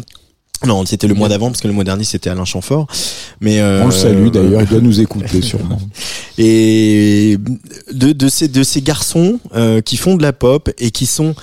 [0.65, 2.87] Non, c'était le mois d'avant parce que le mois dernier c'était Alain Chamfort.
[3.41, 5.79] Mais euh, On le salue d'ailleurs, il doit nous écouter sûrement.
[6.37, 7.37] et
[7.91, 11.35] de, de ces de ces garçons euh, qui font de la pop et qui sont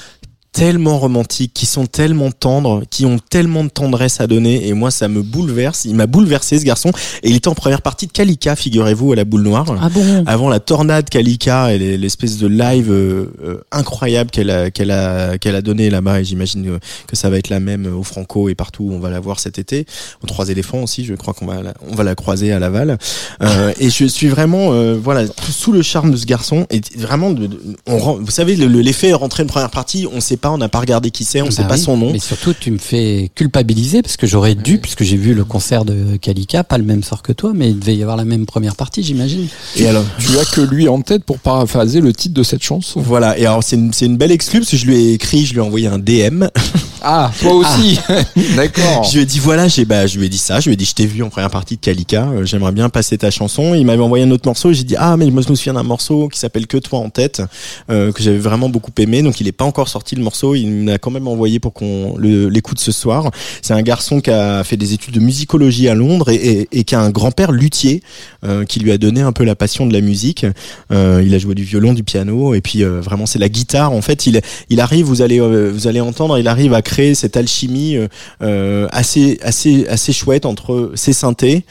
[0.53, 4.69] tellement romantiques, qui sont tellement tendres, qui ont tellement de tendresse à donner.
[4.69, 6.91] Et moi ça me bouleverse, il m'a bouleversé ce garçon.
[7.23, 9.65] Et il était en première partie de Kalika, figurez-vous à la boule noire.
[9.81, 10.25] Ah bon?
[10.27, 14.91] Avant la tornade Kalika et les- l'espèce de live euh, euh, incroyable qu'elle a qu'elle
[14.91, 16.21] a qu'elle a donné là-bas.
[16.21, 18.99] Et j'imagine euh, que ça va être la même au Franco et partout où on
[19.01, 19.87] va la voir cet été,
[20.23, 22.99] aux Trois éléphants aussi, je crois qu'on va la, on va la croiser à Laval.
[23.43, 26.67] Euh, et je suis vraiment euh, voilà sous le charme de ce garçon.
[26.71, 30.07] Et vraiment de, de- on vous savez le- le- l'effet est rentré une première partie,
[30.13, 31.97] on sait pas, on n'a pas regardé qui c'est, on sait Bah pas oui, son
[31.97, 32.13] nom.
[32.13, 35.85] Mais surtout, tu me fais culpabiliser parce que j'aurais dû, puisque j'ai vu le concert
[35.87, 38.45] de Kalika, pas le même sort que toi, mais il devait y avoir la même
[38.45, 39.47] première partie, j'imagine.
[39.77, 43.01] Et alors Tu as que lui en tête pour paraphraser le titre de cette chanson.
[43.01, 45.47] voilà, et alors c'est une, c'est une belle exclue parce que je lui ai écrit,
[45.47, 46.45] je lui ai envoyé un DM.
[47.05, 47.99] Ah, toi aussi.
[48.55, 49.03] D'accord.
[49.03, 50.77] Je lui ai dit voilà, j'ai bah je lui ai dit ça, je lui ai
[50.77, 53.75] dit je t'ai vu en première partie de Kalika, euh, j'aimerais bien passer ta chanson.
[53.75, 56.29] Il m'avait envoyé un autre morceau, j'ai dit ah mais je me souviens d'un morceau
[56.29, 57.43] qui s'appelle Que toi en tête
[57.91, 59.23] euh, que j'avais vraiment beaucoup aimé.
[59.23, 62.17] Donc il est pas encore sorti le morceau, il m'a quand même envoyé pour qu'on
[62.19, 63.31] l'écoute ce soir.
[63.63, 67.01] C'est un garçon qui a fait des études de musicologie à Londres et, qui a
[67.01, 68.03] un grand-père luthier
[68.45, 70.47] euh, qui lui a donné un peu la passion de la musique.
[70.91, 73.93] Euh, il a joué du violon, du piano et puis euh, vraiment c'est la guitare.
[73.93, 77.15] En fait, il il arrive, vous allez euh, vous allez entendre, il arrive à créer
[77.15, 78.09] cette alchimie euh,
[78.43, 81.65] euh, assez assez assez chouette entre ses synthés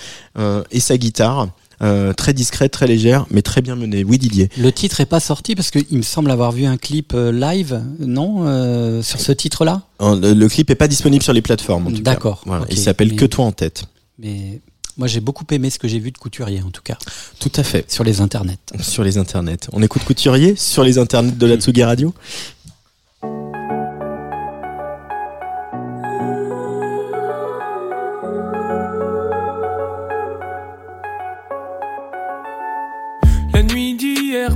[0.71, 1.49] et sa guitare.
[1.81, 4.03] Euh, très discrète, très légère, mais très bien menée.
[4.03, 4.49] Oui, Didier.
[4.57, 7.81] Le titre est pas sorti parce qu'il me semble avoir vu un clip euh, live,
[7.99, 9.81] non, euh, sur ce titre-là?
[9.99, 11.87] Le, le clip est pas disponible sur les plateformes.
[11.87, 12.01] en tout cas.
[12.03, 12.63] D'accord, Voilà.
[12.63, 12.67] ok.
[12.71, 13.85] Il s'appelle Mais- Que toi en tête.
[14.19, 14.61] Mais
[14.97, 16.97] moi, j'ai beaucoup aimé ce que j'ai vu de Couturier, en tout cas,
[17.39, 17.89] Tout à fait.
[17.91, 18.59] sur les internets.
[18.81, 19.57] Sur les internets.
[19.71, 22.13] On écoute Couturier sur les internets de la Tsugi Radio?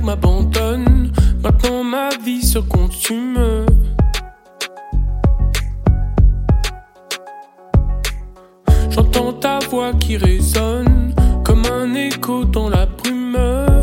[0.06, 1.10] M'abandonne,
[1.42, 3.66] maintenant ma vie se consume.
[8.88, 11.12] J'entends ta voix qui résonne
[11.44, 13.75] comme un écho dans la brume.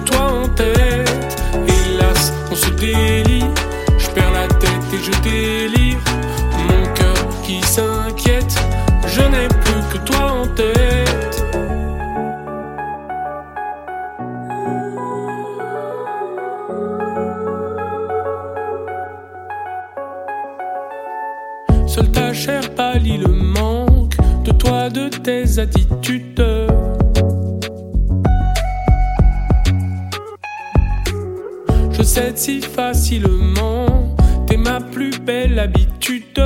[0.00, 1.42] Toi en tête.
[1.54, 3.44] Hélas, on se délie.
[3.98, 5.98] Je perds la tête et je délire.
[6.68, 8.54] Mon cœur qui s'inquiète,
[9.06, 11.44] je n'ai plus que toi en tête.
[21.86, 26.67] Seule ta chair pâlit le manque de toi, de tes attitudes.
[32.08, 34.16] Cède si facilement,
[34.46, 36.40] t'es ma plus belle habitude.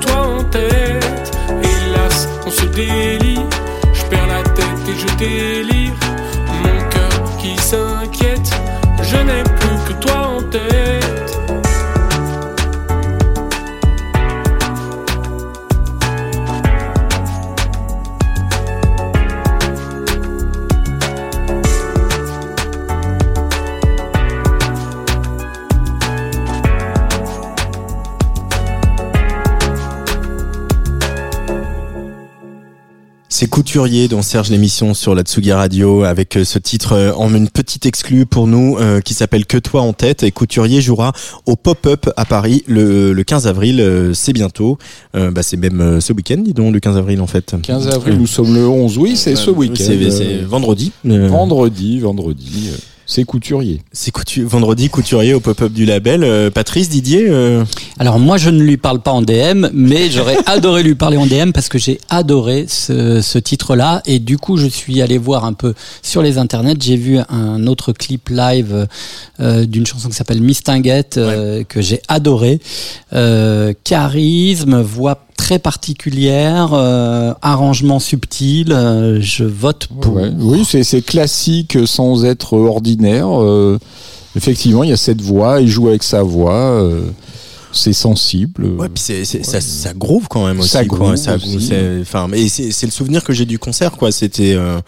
[0.00, 1.32] Toi en tête.
[1.62, 3.40] Hélas, on se délie.
[3.92, 5.53] Je perds la tête et je délire.
[33.74, 37.48] Couturier dans Serge l'émission sur la Tsugi Radio avec euh, ce titre euh, en une
[37.48, 41.12] petite exclue pour nous euh, qui s'appelle Que toi en tête et Couturier jouera
[41.44, 44.78] au pop-up à Paris le, le 15 avril, euh, c'est bientôt.
[45.16, 47.56] Euh, bah, c'est même ce week-end, dis donc, le 15 avril en fait.
[47.60, 49.74] 15 avril, nous sommes le 11, oui, c'est ce week-end.
[49.84, 50.92] C'est vendredi.
[51.04, 52.70] Vendredi, vendredi.
[53.06, 53.82] C'est couturier.
[53.92, 56.24] C'est coutu- vendredi Couturier au pop-up du label.
[56.24, 57.64] Euh, Patrice, Didier euh,
[57.98, 61.26] Alors moi je ne lui parle pas en DM, mais j'aurais adoré lui parler en
[61.26, 65.44] DM parce que j'ai adoré ce, ce titre-là et du coup je suis allé voir
[65.44, 66.76] un peu sur les internets.
[66.80, 68.86] J'ai vu un autre clip live
[69.40, 72.60] euh, d'une chanson qui s'appelle Mistinguette euh, que j'ai adoré.
[73.12, 78.72] Euh, charisme, voix très particulière, euh, arrangement subtil.
[78.72, 80.14] euh, je vote pour.
[80.38, 83.28] Oui, c'est classique sans être ordinaire.
[83.42, 83.78] euh,
[84.36, 86.82] effectivement, il y a cette voix, il joue avec sa voix.
[87.74, 88.64] C'est sensible.
[88.64, 90.70] Ouais, puis c'est, c'est- ça, ça groove quand même aussi.
[90.70, 90.98] Ça quoi.
[90.98, 91.66] groove aussi.
[91.66, 94.10] c'est- Enfin, mais c'est, c'est le souvenir que j'ai du concert, quoi.
[94.12, 94.78] C'était, euh,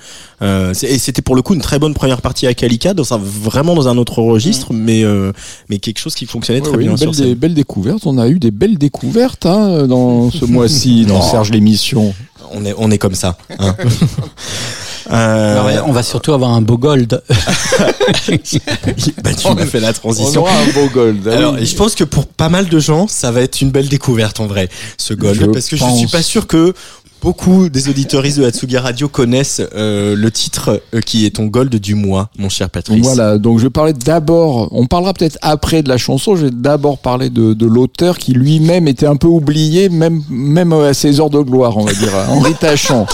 [0.43, 3.13] euh, c'est- et c'était pour le coup une très bonne première partie à Kalika, dans
[3.15, 5.33] un, vraiment dans un autre registre, mais euh,
[5.69, 7.27] mais quelque chose qui fonctionnait Ouais, très oui, bien une sur scène.
[7.27, 8.07] des, belles découvertes.
[8.07, 11.23] On a eu des belles découvertes hein, dans ce mois-ci, dans.
[11.23, 12.15] Serge l'émission.
[12.53, 13.37] On est, on est comme ça.
[13.59, 13.75] hein.
[15.13, 17.23] Euh, ouais, on va surtout avoir un beau gold.
[19.23, 20.43] bah, tu m'as fait la transition.
[20.43, 21.29] On aura un beau gold.
[21.31, 21.67] Ah Alors, oui.
[21.67, 24.47] je pense que pour pas mal de gens, ça va être une belle découverte en
[24.47, 24.69] vrai,
[24.99, 25.99] ce gold, Je parce que je pense.
[25.99, 26.75] suis pas sûr que
[27.23, 31.75] beaucoup des auditoristes de Hatsugi Radio connaissent euh, le titre euh, qui est ton gold
[31.75, 33.03] du mois, mon cher Patrice.
[33.03, 36.51] Voilà, donc je vais parler d'abord, on parlera peut-être après de la chanson, je vais
[36.53, 41.21] d'abord parler de, de l'auteur qui lui-même était un peu oublié, même, même à ses
[41.21, 43.07] heures de gloire, on va dire, Henri Tachant.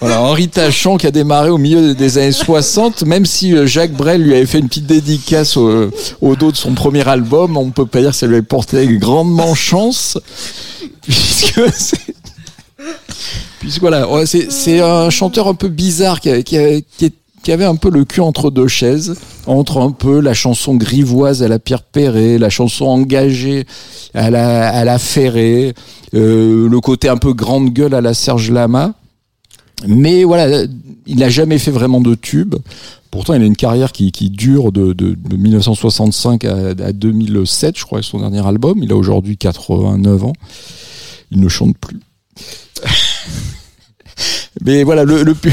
[0.00, 3.92] Voilà, Henri Tachant qui a démarré au milieu des années 60, même si euh, Jacques
[3.92, 5.90] Brel lui avait fait une petite dédicace au,
[6.22, 8.86] au dos de son premier album, on peut pas dire que ça lui avait porté
[8.96, 10.18] grandement chance,
[11.02, 12.14] puisque c'est-
[13.58, 16.56] Puisque voilà, c'est un chanteur un peu bizarre qui, qui,
[16.96, 19.16] qui est- qui avait un peu le cul entre deux chaises,
[19.46, 23.66] entre un peu la chanson grivoise à la Pierre Perret, la chanson engagée
[24.14, 25.74] à la, à la Ferré,
[26.14, 28.92] euh, le côté un peu grande gueule à la Serge Lama.
[29.86, 30.64] Mais voilà,
[31.06, 32.54] il n'a jamais fait vraiment de tube.
[33.10, 37.84] Pourtant, il a une carrière qui, dure de, de, de 1965 à, à 2007, je
[37.84, 38.82] crois, son dernier album.
[38.82, 40.32] Il a aujourd'hui 89 ans.
[41.32, 41.98] Il ne chante plus.
[44.64, 45.34] Mais voilà, le, le,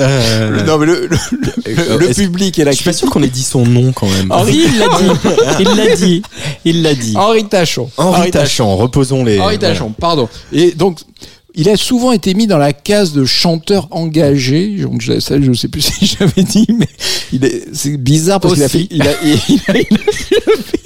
[0.00, 1.16] Euh, non, mais le, le,
[1.66, 4.08] le- le public et la Je suis pas sûr qu'on ait dit son nom quand
[4.08, 4.32] même.
[4.32, 5.60] Henri, il l'a dit.
[5.60, 6.22] Il l'a dit.
[6.64, 7.14] Il l'a dit.
[7.16, 7.90] Henri Tachon.
[7.96, 9.38] Henri Tachant, reposons les.
[9.38, 9.74] Henri voilà.
[9.74, 10.28] Tachon, pardon.
[10.52, 10.98] Et donc,
[11.54, 14.78] il a souvent été mis dans la case de chanteur engagé.
[14.82, 16.88] Donc, je- ça, je sais plus si j'avais dit, mais
[17.32, 19.34] il est, c'est bizarre parce qu'il a fait, il a, il
[19.68, 20.83] a- il a fait,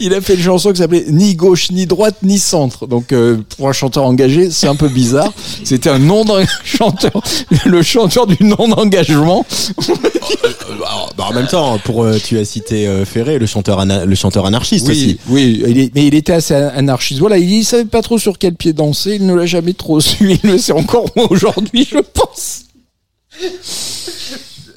[0.00, 2.86] il a fait une chanson qui s'appelait Ni gauche, ni droite, ni centre.
[2.86, 5.32] Donc, euh, pour un chanteur engagé, c'est un peu bizarre.
[5.64, 7.22] C'était un nom d'un chanteur,
[7.66, 9.44] le chanteur du non engagement.
[10.70, 14.04] Alors, bah, en même temps, pour euh, tu as cité euh, Ferré, le chanteur ana-
[14.04, 15.18] le chanteur anarchiste aussi.
[15.28, 17.20] Oui, il est- mais il était assez anarchiste.
[17.20, 20.38] Voilà, il savait pas trop sur quel pied danser, il ne l'a jamais trop su,
[20.42, 22.62] il le sait encore aujourd'hui, je pense.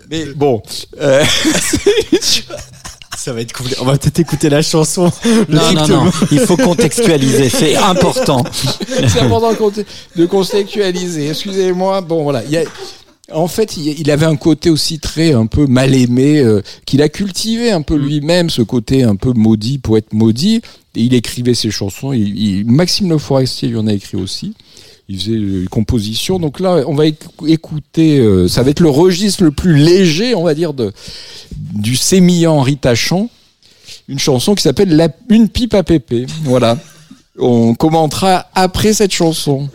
[0.09, 0.61] Mais bon,
[1.01, 1.23] euh,
[3.23, 3.67] Ça va être cool.
[3.79, 5.11] On va peut-être écouter la chanson.
[5.47, 6.11] Non, non, non.
[6.31, 7.49] Il faut contextualiser.
[7.49, 8.43] C'est important.
[9.07, 9.85] c'est important de conte-
[10.15, 11.29] de contextualiser.
[11.29, 12.01] Excusez-moi.
[12.01, 12.43] Bon, voilà.
[12.45, 12.63] Il y a-
[13.31, 17.01] en fait, il il avait un côté aussi très un peu mal aimé, euh, qu'il
[17.03, 20.61] a cultivé un peu lui-même, ce côté un peu maudit, poète maudit.
[20.95, 22.11] Et il écrivait ses chansons.
[22.13, 24.55] Il, il- Maxime Le Forestier lui en a écrit aussi.
[25.11, 26.39] Il faisait euh, composition.
[26.39, 28.19] Donc là, on va éc- écouter.
[28.19, 30.93] euh, ça va être le registre le plus léger, on va dire, de,
[31.73, 33.29] du sémillant Henri Tachant.
[34.07, 36.25] Une chanson qui s'appelle La- Une pipe à pépé.
[36.43, 36.77] Voilà.
[37.37, 39.67] On commentera après cette chanson.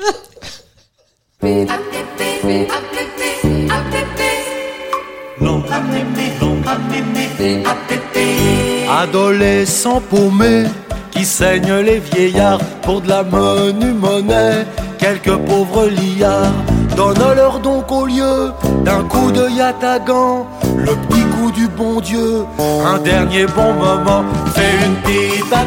[8.88, 10.85] Adolescents paumés qui
[11.26, 14.64] saignent les vieillards pour de la menu monnaie.
[14.98, 16.52] Quelques pauvres liards
[16.96, 18.52] donnent leur donc au lieu
[18.84, 20.46] d'un coup de yatagan,
[20.78, 22.44] le petit coup du bon Dieu.
[22.86, 24.24] Un dernier bon moment,
[24.54, 25.64] fait une pipe à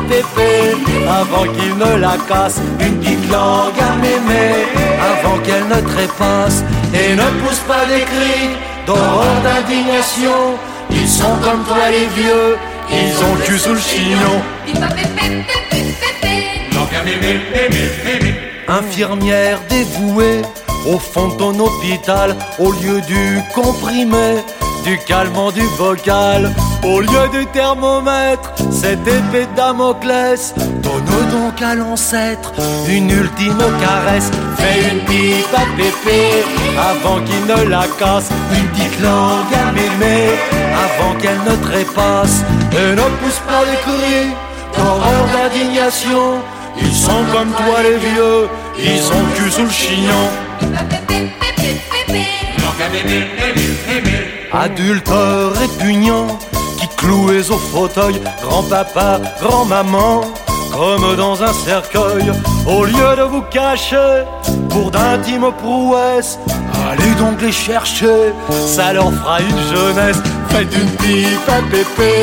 [1.20, 2.60] avant qu'il ne la casse.
[2.80, 4.46] Une petite langue à mémé
[5.12, 6.64] avant qu'elle ne trépasse
[6.94, 8.50] et ne pousse pas des cris
[8.88, 10.58] d'horreur d'indignation.
[10.92, 12.58] Ils sont comme toi les vieux,
[12.92, 14.42] ils ont cul sous le chignon.
[18.68, 20.42] Infirmière dévouée
[20.88, 24.38] au fond de ton hôpital, au lieu du comprimé,
[24.84, 26.52] du calmant du vocal.
[26.84, 32.54] Au lieu du thermomètre, cette épée de Damoclès donne donc à l'ancêtre
[32.88, 34.32] une ultime caresse.
[34.58, 36.44] Fais une pipe à pépé
[36.78, 38.30] avant qu'il ne la casse.
[38.54, 39.72] Une petite langue à
[40.86, 42.44] avant qu'elle ne trépasse.
[42.72, 44.30] Et ne pousse pas les cris
[44.76, 46.42] d'horreur d'indignation.
[46.82, 48.48] Ils sont comme toi les vieux,
[48.78, 50.30] ils ont cul sous le chignon.
[54.54, 55.12] Adultes
[55.60, 56.40] répugnants
[56.80, 60.22] qui cloués au fauteuil, grand-papa, grand-maman,
[60.72, 62.32] comme dans un cercueil,
[62.66, 64.24] au lieu de vous cacher
[64.70, 66.40] pour d'intimes prouesses,
[66.90, 68.34] allez donc les chercher,
[68.66, 70.22] ça leur fera une jeunesse.
[70.50, 72.14] Faites une pipe à pépé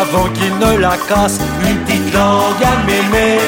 [0.00, 1.38] avant qu'il ne la casse,
[1.68, 3.38] une petite langue à mémé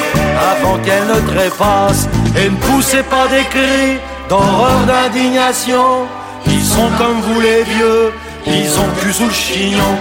[0.53, 2.07] avant qu'elle ne trépasse,
[2.37, 3.99] et ne poussez pas des cris
[4.29, 6.07] d'horreur d'indignation.
[6.47, 8.13] Ils sont comme vous les vieux,
[8.47, 9.99] ils ont cul sous le chignon.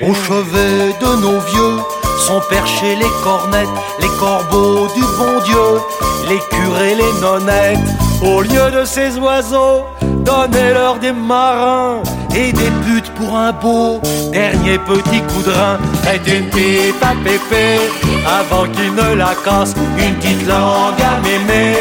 [0.00, 1.78] Au chevet de nos vieux
[2.26, 3.68] sont perchés les cornettes,
[4.00, 5.80] les corbeaux du bon Dieu,
[6.28, 8.07] les curés, les nonnettes.
[8.22, 12.02] Au lieu de ces oiseaux, donnez-leur des marins
[12.34, 14.00] et des putes pour un beau
[14.32, 15.78] dernier petit coup de rein.
[16.02, 17.78] Faites une pipe à pépé
[18.26, 21.76] avant qu'il ne la casse, une petite langue à mémé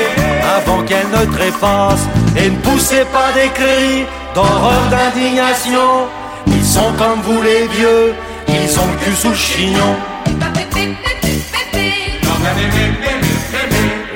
[0.58, 2.06] avant qu'elle ne trépasse.
[2.38, 4.06] Et ne poussez pas des cris
[4.36, 6.08] d'horreur d'indignation.
[6.46, 8.14] Ils sont comme vous les vieux,
[8.48, 9.96] ils ont le cul sous le chignon.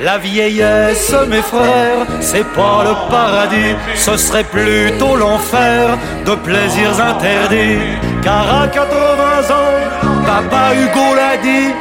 [0.02, 5.96] La vieillesse, mes frères, c'est pas le paradis, ce serait plutôt l'enfer
[6.26, 7.78] de plaisirs interdits.
[8.20, 11.72] Car à 80 ans, papa Hugo l'a dit,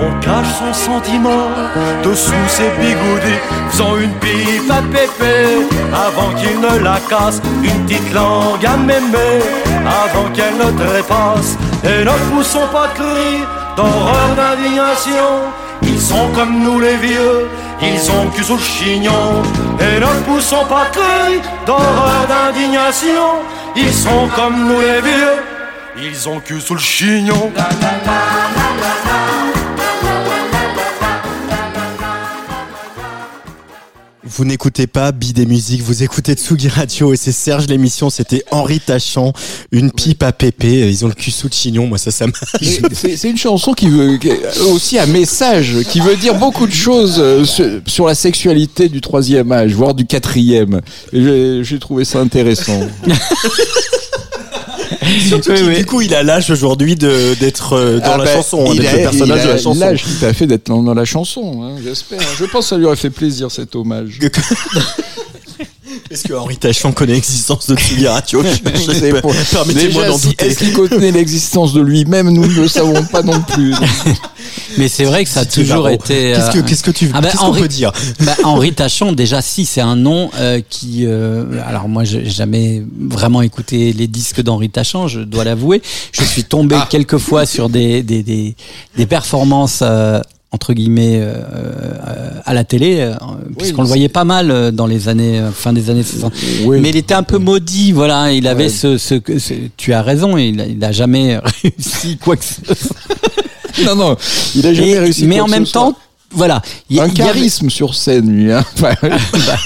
[0.00, 1.48] on cache son sentiment
[2.04, 3.40] dessous ses bigoudis,
[3.70, 9.42] faisant une pipe à pépé avant qu'il ne la casse, une petite langue à mémé
[9.84, 11.58] avant qu'elle ne trépasse.
[11.82, 13.42] Et ne poussons pas de cris
[13.76, 15.50] d'horreur d'indignation,
[15.94, 17.48] ils sont comme nous les vieux,
[17.80, 19.42] ils ont cul sous le chignon.
[19.78, 23.26] Et ne poussons pas de cris d'horreur d'indignation,
[23.76, 25.36] ils sont comme nous les vieux,
[25.96, 27.52] ils ont cul sous le chignon.
[34.26, 38.80] Vous n'écoutez pas Bidé Musique, vous écoutez Tsugi Radio et c'est Serge l'émission, c'était Henri
[38.80, 39.34] Tachant,
[39.70, 42.32] une pipe à pépé, ils ont le cul sous le chignon, moi ça ça m'a...
[42.94, 44.30] C'est une chanson qui veut qui
[44.72, 49.52] aussi un message qui veut dire beaucoup de choses euh, sur- la sexualité du troisième
[49.52, 50.80] âge, voire du quatrième.
[51.12, 52.80] J'ai trouvé ça intéressant.
[55.28, 59.38] Surtout du coup il a l'âge aujourd'hui d'être dans Ah la chanson, d'être le personnage
[59.38, 59.80] il a de la chanson.
[59.80, 62.20] L'âge tout à fait d'être dans, dans la chanson, hein, j'espère.
[62.38, 64.18] Je pense que ça lui aurait fait plaisir cet hommage.
[66.14, 69.20] Est-ce que Henri Tachant connaît l'existence de Tsugi Radio Je- je sais C'est pas.
[69.20, 70.46] pour- Permettez-moi d'en si- douter.
[70.46, 73.74] Est-ce qu'il connaît l'existence de lui-même Nous ne le savons pas non plus.
[74.78, 76.32] Mais c'est vrai que ça a toujours été.
[76.34, 78.72] Qu'est-ce que- euh, qu'est-ce que tu- Ah bah, qu'est-ce qu'on Henri- peut dire bah, Henri
[78.72, 81.04] Tachon, déjà, si, c'est un nom euh, qui.
[81.04, 85.82] euh, alors, moi, j'ai jamais vraiment écouté les disques d'Henri Tachon, je dois l'avouer.
[86.12, 86.86] Je suis tombé Ah.
[86.88, 88.54] quelques fois sur des, des, des,
[88.96, 89.80] des performances.
[89.82, 90.20] euh,
[90.54, 93.14] entre guillemets euh, euh, à la télé euh,
[93.58, 96.32] puisqu'on le voyait pas mal euh, dans les années euh, fin des années 60
[96.80, 98.68] mais il était un peu maudit voilà il avait Ouais.
[98.70, 102.54] ce, ce, ce- tu as raison il a, il a jamais réussi quoi que ce
[102.74, 102.96] soit
[103.84, 104.16] Non, non,
[104.54, 105.26] il a jamais Et- réussi.
[105.26, 105.80] mais quoi en que même ce soit.
[105.82, 105.96] temps
[106.36, 108.52] voilà il y- un y avait- charisme sur scène, lui.
[108.52, 108.64] Hein.
[108.76, 108.94] Enfin,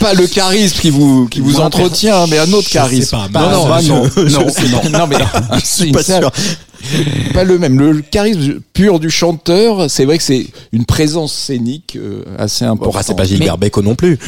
[0.01, 3.17] pas le charisme qui vous qui vous Moi, entretient, mais un autre charisme.
[3.33, 5.17] pas, non, non, non, je non, non, mais
[5.55, 6.31] Je c'est pas sûr.
[7.35, 7.79] Pas le même.
[7.79, 12.95] Le charisme pur du chanteur, c'est vrai que c'est une présence scénique euh, assez importante.
[12.95, 14.19] Enfin, c'est pas Gilbert Bécaud non plus.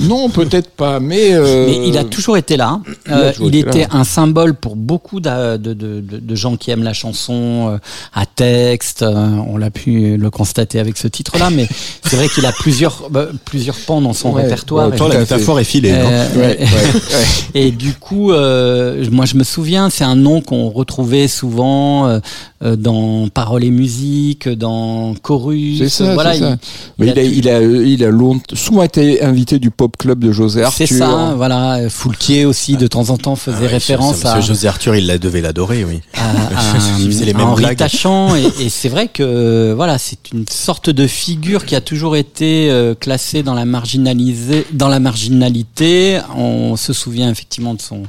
[0.00, 1.32] Non, peut-être pas, mais.
[1.34, 2.80] euh, Mais il a toujours été là.
[3.10, 3.88] Euh, toujours il était là.
[3.92, 7.78] un symbole pour beaucoup de, de, de, de gens qui aiment la chanson euh,
[8.14, 9.02] à texte.
[9.02, 9.14] Euh,
[9.48, 11.68] on l'a pu le constater avec ce titre-là, mais
[12.04, 14.88] c'est vrai qu'il a plusieurs bah, plusieurs pans dans son Ouais, répertoire.
[14.90, 15.92] ouais, la métaphore est filée.
[15.92, 16.04] hein.
[16.10, 17.26] Euh, Ouais, ouais, ouais.
[17.54, 21.75] Et du coup, euh, moi je me souviens, c'est un nom qu'on retrouvait souvent
[22.06, 22.20] euh,
[22.64, 25.78] euh, dans Paroles et musique, dans Chorus.
[25.78, 26.50] C'est ça, voilà, c'est ça.
[26.50, 26.58] il-
[26.98, 30.32] Mais il, a, il a, il a long- souvent été invité du pop club de
[30.32, 30.86] José Arthur.
[30.86, 31.88] C'est ça, voilà.
[31.88, 34.96] Foulquier aussi, de temps en temps, faisait Ah ouais, référence ce- ce à, José Arthur,
[34.96, 36.00] il la devait l'adorer, oui.
[36.14, 37.76] à, à- Il faisait les à mêmes Henri blagues.
[37.76, 38.34] Tachant.
[38.36, 42.70] Et, et c'est vrai que voilà, c'est une sorte de figure qui a toujours été
[42.70, 46.20] euh, classée dans la marginalisée, dans la marginalité.
[46.36, 48.02] On se souvient effectivement de son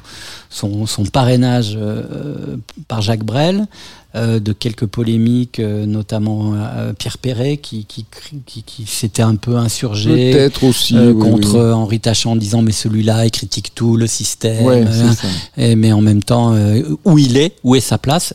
[0.57, 2.57] son, son parrainage euh,
[2.87, 3.67] par Jacques Brel,
[4.15, 6.53] euh, de quelques polémiques, euh, notamment
[6.97, 8.05] Pierre Perret qui, qui,
[8.45, 11.73] qui, qui s'était un peu insurgé Peut-être aussi, euh, oui, contre oui.
[11.73, 15.13] Henri Tachant en disant mais celui-là il critique tout le système, Ouais, euh,
[15.57, 18.33] et, mais en même temps euh, où il est, où est sa place.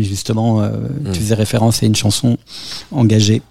[0.00, 0.62] Justement,
[1.12, 2.36] tu faisais référence à une chanson
[2.92, 3.42] engagée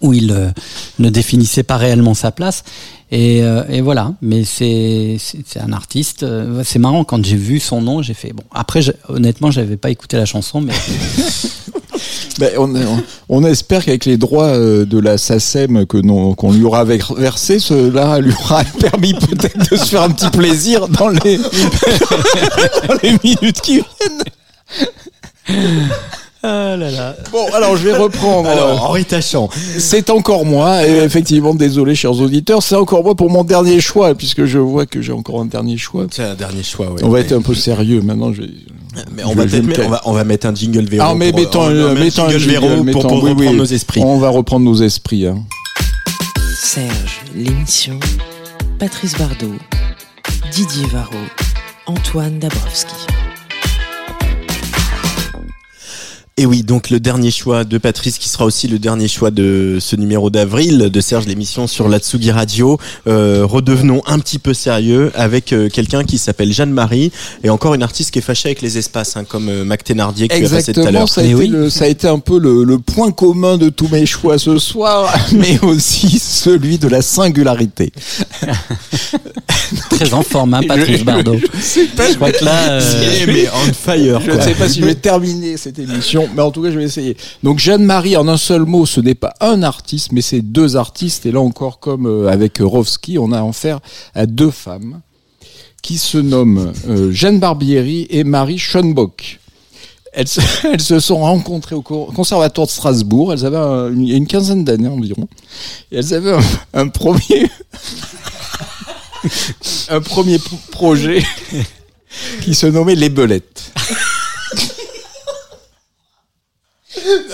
[0.00, 0.50] où il euh,
[0.98, 2.62] ne définissait pas réellement sa place.
[3.10, 5.18] Et, euh, et voilà, mais c'est
[5.60, 6.22] un artiste.
[6.22, 8.42] euh, c'est marrant quand j'ai vu son nom, j'ai fait bon.
[8.52, 10.72] Après, je- honnêtement, j'avais pas écouté la chanson, mais
[12.40, 12.50] Ben,
[13.28, 15.98] on, espère qu'avec les droits de la SACEM que
[16.34, 20.28] qu'on lui aura ver- versé, cela lui aura permis peut-être de se faire un petit
[20.30, 21.38] plaisir dans les,
[22.88, 24.24] dans les minutes qui viennent.
[26.46, 27.16] Ah là là.
[27.32, 28.48] Bon, alors je vais reprendre.
[28.50, 29.48] Alors, Henri Tachant.
[29.78, 34.14] C'est encore moi, et effectivement, désolé, chers auditeurs, c'est encore moi pour mon dernier choix,
[34.14, 36.06] puisque je vois que j'ai encore un dernier choix.
[36.10, 37.02] C'est un dernier choix, ouais.
[37.02, 38.32] On va être un peu sérieux maintenant.
[38.34, 38.48] Je vais...
[39.16, 39.86] Mais on je va mettre- taire.
[39.86, 41.04] on va, on va mettre un jingle Véro.
[41.08, 43.22] Ah, mais pour- mettons, on va euh, mettre mettons un jingle Véro pour, mettons- pour
[43.24, 43.56] oui, reprendre oui.
[43.56, 44.00] nos esprits.
[44.04, 45.26] On va reprendre nos esprits.
[45.26, 45.42] hein.
[46.62, 47.98] Serge, l'émission.
[48.78, 49.54] Patrice Bardot.
[50.52, 51.16] Didier Varro.
[51.86, 52.94] Antoine Dabrowski.
[56.36, 59.78] Et oui, donc le dernier choix de Patrice, qui sera aussi le dernier choix de
[59.80, 62.76] ce numéro d'avril de Serge l'émission sur la Tsugi Radio.
[63.06, 67.12] Euh, redevenons un petit peu sérieux avec euh, quelqu'un qui s'appelle Jeanne-Marie
[67.44, 70.26] et encore une artiste qui est fâchée avec les espaces, hein, comme euh, Mac Thénardier
[70.26, 71.08] que tu as passé tout à l'heure.
[71.08, 73.86] ça, a été le- ça a été un peu le, le point commun de tous
[73.86, 77.92] mes choix ce soir, mais aussi celui de la singularité.
[79.90, 81.36] très en forme, hein, Patrice Bardot.
[81.54, 84.20] Je sais pas, Je crois que là, euh, C'est- mais on fire.
[84.20, 86.78] Je ne sais pas si je vais terminer cette émission, mais en tout cas, je
[86.78, 87.16] vais essayer.
[87.42, 91.26] Donc, Jeanne-Marie, en un seul mot, ce n'est pas un artiste, mais c'est deux artistes.
[91.26, 93.80] Et là encore, comme euh, avec Rovski, on a affaire
[94.14, 95.00] à deux femmes
[95.82, 99.38] qui se nomment euh, Jeanne Barbieri et Marie Schoenbock.
[100.16, 103.32] Elles se, sont rencontrées au co- conservatoire de Strasbourg.
[103.32, 105.26] Elles avaient un- une, quinzaine d'années environ.
[105.90, 106.36] Et elles avaient
[106.72, 107.50] un, premier,
[109.88, 111.20] un premier pro- projet
[112.42, 113.72] qui se nommait Les Belettes.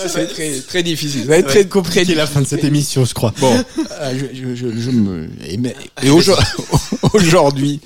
[0.07, 1.21] C'est très, très difficile.
[1.21, 3.33] Ça va être très compliqué la fin de cette émission, je crois.
[3.39, 5.29] Bon, euh, je, je, je, je me.
[5.47, 6.41] Et, mais- et aujourd-
[7.13, 7.79] aujourd'hui,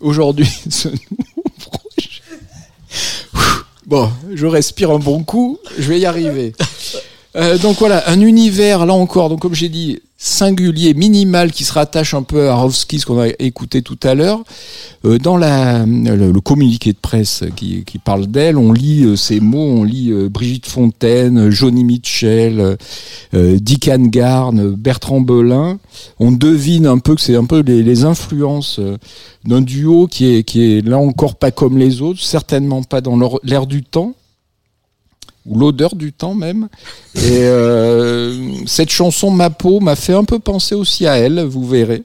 [0.00, 2.10] aujourd'hui, ce nouveau projet.
[3.86, 6.52] Bon, je respire un bon coup, je vais y arriver.
[7.36, 11.72] Euh, donc voilà, un univers, là encore, donc comme j'ai dit, singulier, minimal, qui se
[11.72, 14.42] rattache un peu à Rovski, ce qu'on a écouté tout à l'heure.
[15.04, 19.40] Euh, dans la, le, communiqué de presse qui, qui parle d'elle, on lit euh, ces
[19.40, 22.78] mots, on lit euh, Brigitte Fontaine, Johnny Mitchell,
[23.34, 25.78] euh, Dick Angarn, Bertrand Belin.
[26.18, 28.80] On devine un peu que c'est un peu les, les influences
[29.44, 33.18] d'un duo qui est, qui est là encore pas comme les autres, certainement pas dans
[33.42, 34.14] l'air du temps
[35.46, 36.68] ou l'odeur du temps même.
[37.16, 41.66] Et euh, cette chanson Ma peau m'a fait un peu penser aussi à elle, vous
[41.66, 42.02] verrez.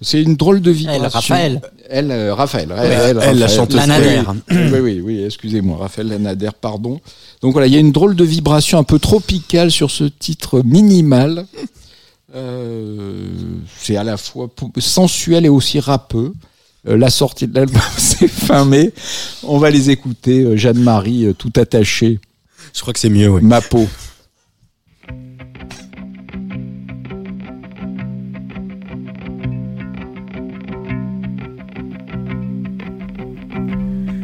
[0.00, 1.34] C'est une drôle de vibration.
[1.34, 1.60] Elle, Raphaël.
[1.90, 2.68] Elle, euh, Raphaël.
[2.68, 3.48] Ouais, elle, la Raphaël.
[3.48, 3.76] chanteuse.
[3.76, 4.20] Lanader.
[4.50, 7.00] Oui, oui, oui, oui, excusez-moi, Raphaël Lanader, pardon.
[7.42, 10.62] Donc voilà, il y a une drôle de vibration un peu tropicale sur ce titre
[10.64, 11.46] minimal.
[12.34, 13.26] Euh,
[13.80, 14.48] c'est à la fois
[14.78, 16.32] sensuel et aussi rappeux.
[16.86, 18.92] Euh, la sortie de l'album, c'est fin mai.
[19.42, 20.56] On va les écouter.
[20.56, 22.20] Jeanne-Marie, tout attachée.
[22.78, 23.42] Je crois que c'est mieux, oui.
[23.42, 23.88] Ma peau.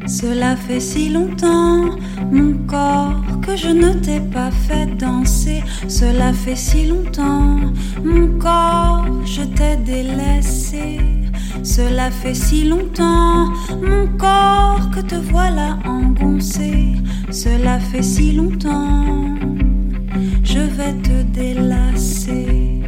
[0.07, 1.99] Cela fait si longtemps,
[2.31, 5.65] mon corps, que je ne t'ai pas fait danser.
[5.89, 7.59] Cela fait si longtemps,
[8.05, 11.01] mon corps, je t'ai délaissé.
[11.63, 13.49] Cela fait si longtemps,
[13.83, 16.95] mon corps, que te voilà engoncé.
[17.31, 19.05] Cela fait si longtemps,
[20.43, 22.83] je vais te délasser.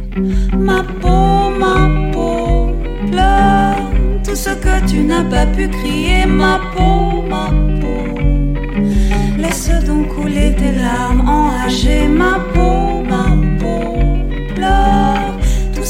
[0.57, 2.71] Ma peau, ma peau,
[3.11, 3.91] pleure
[4.23, 6.25] tout ce que tu n'as pas pu crier.
[6.25, 7.49] Ma peau, ma
[7.81, 8.21] peau,
[9.37, 12.07] laisse donc couler tes larmes enragées.
[12.07, 13.25] Ma peau, ma
[13.59, 13.95] peau,
[14.55, 15.36] pleure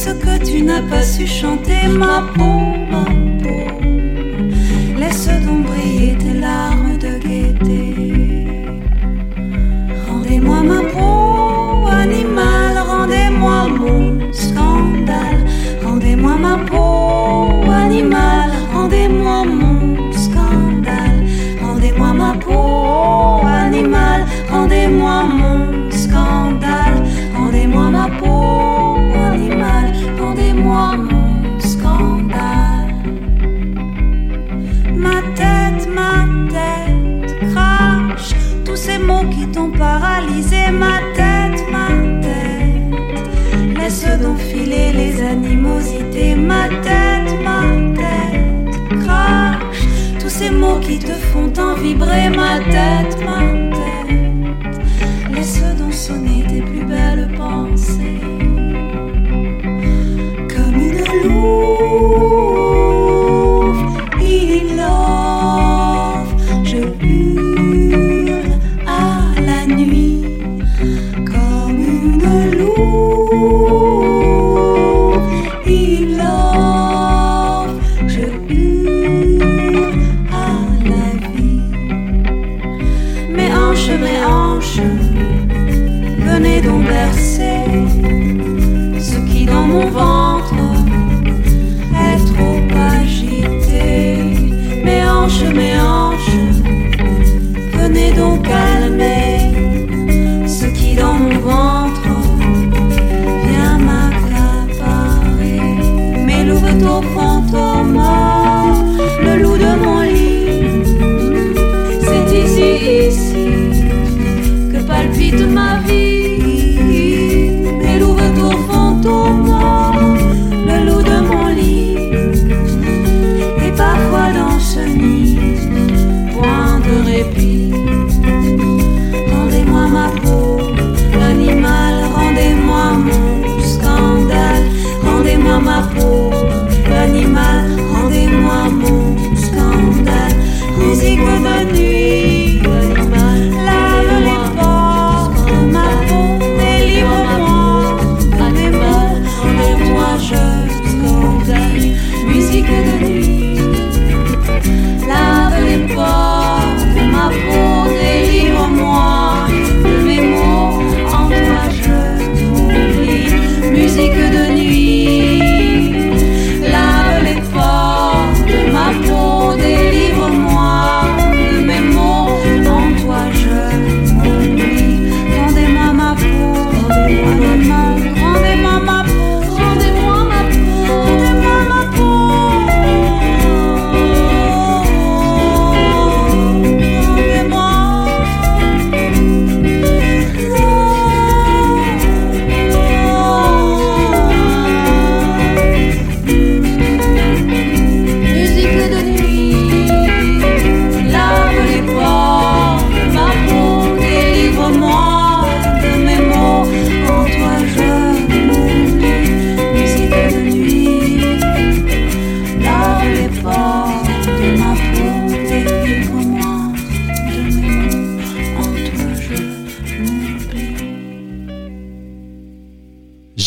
[0.08, 1.88] ce que tu n'as pas su chanter.
[1.88, 2.60] Ma peau,
[2.92, 3.04] ma
[3.42, 3.64] peau,
[5.00, 7.84] laisse donc briller tes larmes de gaieté.
[10.10, 15.42] Rendez-moi ma peau, animal, rendez-moi mon scandale.
[15.84, 16.97] Rendez-moi ma peau,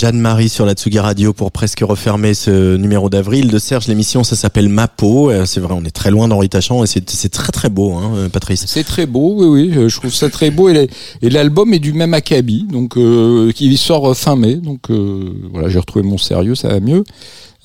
[0.01, 3.87] Jeanne-Marie sur la Tsugi Radio pour presque refermer ce numéro d'avril de Serge.
[3.87, 5.31] L'émission, ça s'appelle Ma peau.
[5.31, 7.93] Euh, C'est vrai, on est très loin d'Henri Tachant et c'est c'est très très beau,
[7.93, 8.65] hein, euh, Patrice.
[8.67, 10.71] C'est très beau, oui, oui, euh, je trouve ça très beau.
[10.71, 10.89] Et
[11.21, 14.55] l'album est du même acabit, donc euh, qui sort fin mai.
[14.55, 17.05] Donc euh, voilà, j'ai retrouvé mon sérieux, ça va mieux.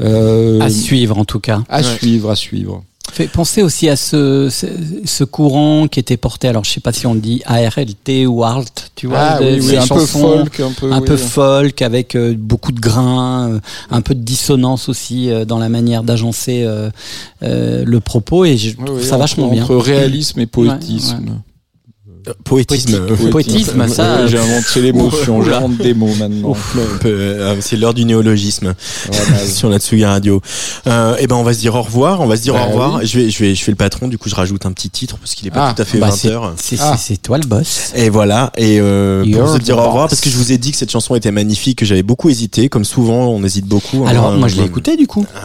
[0.02, 1.64] Euh, À suivre en tout cas.
[1.70, 2.84] À suivre, à suivre.
[3.16, 4.66] Fait penser aussi à ce, ce,
[5.06, 8.92] ce courant qui était porté, alors je sais pas si on dit ARLT ou ARLT,
[8.94, 10.72] tu vois, Ah oui, oui, un peu folk, un
[11.02, 11.18] peu, oui.
[11.18, 13.60] folk, avec euh, beaucoup de grains, euh,
[13.90, 16.68] un peu de dissonance aussi euh, dans la manière d'agencer
[17.42, 19.64] le propos, et je trouve ça entre- vachement bien.
[19.64, 21.18] Entre réalisme et poétisme.
[21.24, 21.38] Ouais, ouais.
[22.44, 23.06] Poétisme.
[23.08, 23.30] Poétique.
[23.32, 25.54] Poétisme, ça, Ouais, J'invente l'émotion, Oula.
[25.54, 26.56] j'invente des mots maintenant.
[27.06, 28.74] Euh, c'est l'heure du néologisme
[29.48, 30.42] sur la Tsugi Radio.
[30.88, 32.22] Euh, et ben on va se dire au revoir.
[32.22, 32.96] On va se dire Bah au revoir.
[32.96, 33.08] oui.
[33.08, 34.08] Je vais, je vais, je fais le patron.
[34.08, 35.98] Du coup, je rajoute un petit titre parce qu'il est pas Ah, tout à fait
[36.00, 36.54] bah, 20 c'est- heures.
[36.58, 37.92] c'est- toi le boss.
[37.96, 38.52] Et voilà.
[38.58, 40.10] Et euh, pour se dire the au revoir, boss.
[40.12, 42.70] parce que je vous ai dit que cette chanson était magnifique, que j'avais beaucoup hésité,
[42.70, 44.04] comme souvent on hésite beaucoup.
[44.06, 44.10] hein.
[44.10, 45.26] Alors moi je l'ai Euh, écouté du coup.
[45.36, 45.40] Ah,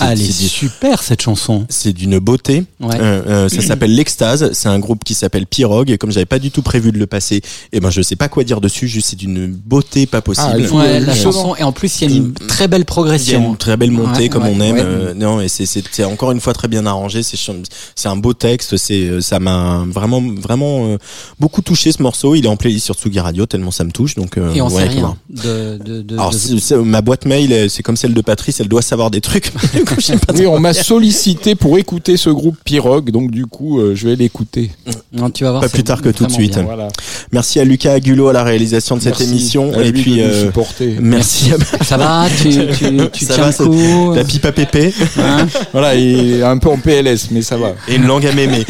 [0.00, 1.66] elle est c'est du- super cette chanson.
[1.68, 2.64] C'est d'une beauté.
[2.80, 2.96] Ouais.
[3.00, 4.50] Euh, euh, ça s'appelle l'Extase.
[4.52, 5.90] C'est un groupe qui s'appelle Pirogue.
[5.90, 8.28] Et comme j'avais pas du tout prévu de le passer, et ben je sais pas
[8.28, 8.88] quoi dire dessus.
[8.88, 10.66] Juste c'est d'une beauté pas possible.
[10.70, 12.82] Ah, Ouais, la chanson et en plus il y a une très belle Il y
[12.82, 13.50] a progression.
[13.50, 14.76] une très belle montée Ouais, comme ouais, on aime.
[14.76, 14.82] ouais.
[14.84, 17.22] euh, non, et c'est encore une fois très bien arrangé.
[17.22, 18.76] C'est un beau texte.
[18.76, 20.98] C'est euh, ça m'a vraiment vraiment euh,
[21.40, 22.34] beaucoup touché ce morceau.
[22.34, 24.14] Il est en playlist sur Tsugi Radio tellement ça me touche.
[24.14, 27.00] Donc euh, Et on ouais, sait rien de, de, de- Alors de- c'est- c'est- ma
[27.02, 28.60] boîte mail, c'est comme celle de Patrice.
[28.60, 29.43] Elle doit savoir des trucs.
[29.72, 33.10] Mais du coup, je sais pas Oui, on m'a sollicité pour écouter ce groupe Pirogue,
[33.10, 34.70] donc du coup, euh, je vais l'écouter.
[35.12, 35.62] Non, tu vas voir.
[35.62, 36.58] Pas plus tard que tout de suite.
[36.58, 36.88] Voilà.
[37.32, 39.72] Merci à Lucas Agulot à la réalisation de cette Merci émission.
[39.78, 40.96] à Et puis euh, supporter.
[41.00, 44.14] merci à Ça va, tu, tu, tu Ça tiens va, le coup.
[44.14, 47.72] la pipe à pépé Hein Voilà, et un peu en PLS, mais ça va.
[47.88, 48.64] et une langue à mémé.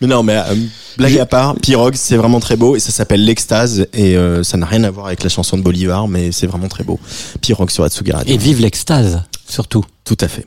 [0.00, 0.54] mais non, mais euh,
[0.96, 4.56] blague à part, Pirogue, c'est vraiment très beau et ça s'appelle l'extase et euh, ça
[4.56, 6.98] n'a rien à voir avec la chanson de Bolivar, mais c'est vraiment très beau.
[7.40, 8.12] Pirogue sur Atsugi.
[8.26, 9.84] Et vive l'extase, surtout.
[10.04, 10.46] Tout à fait.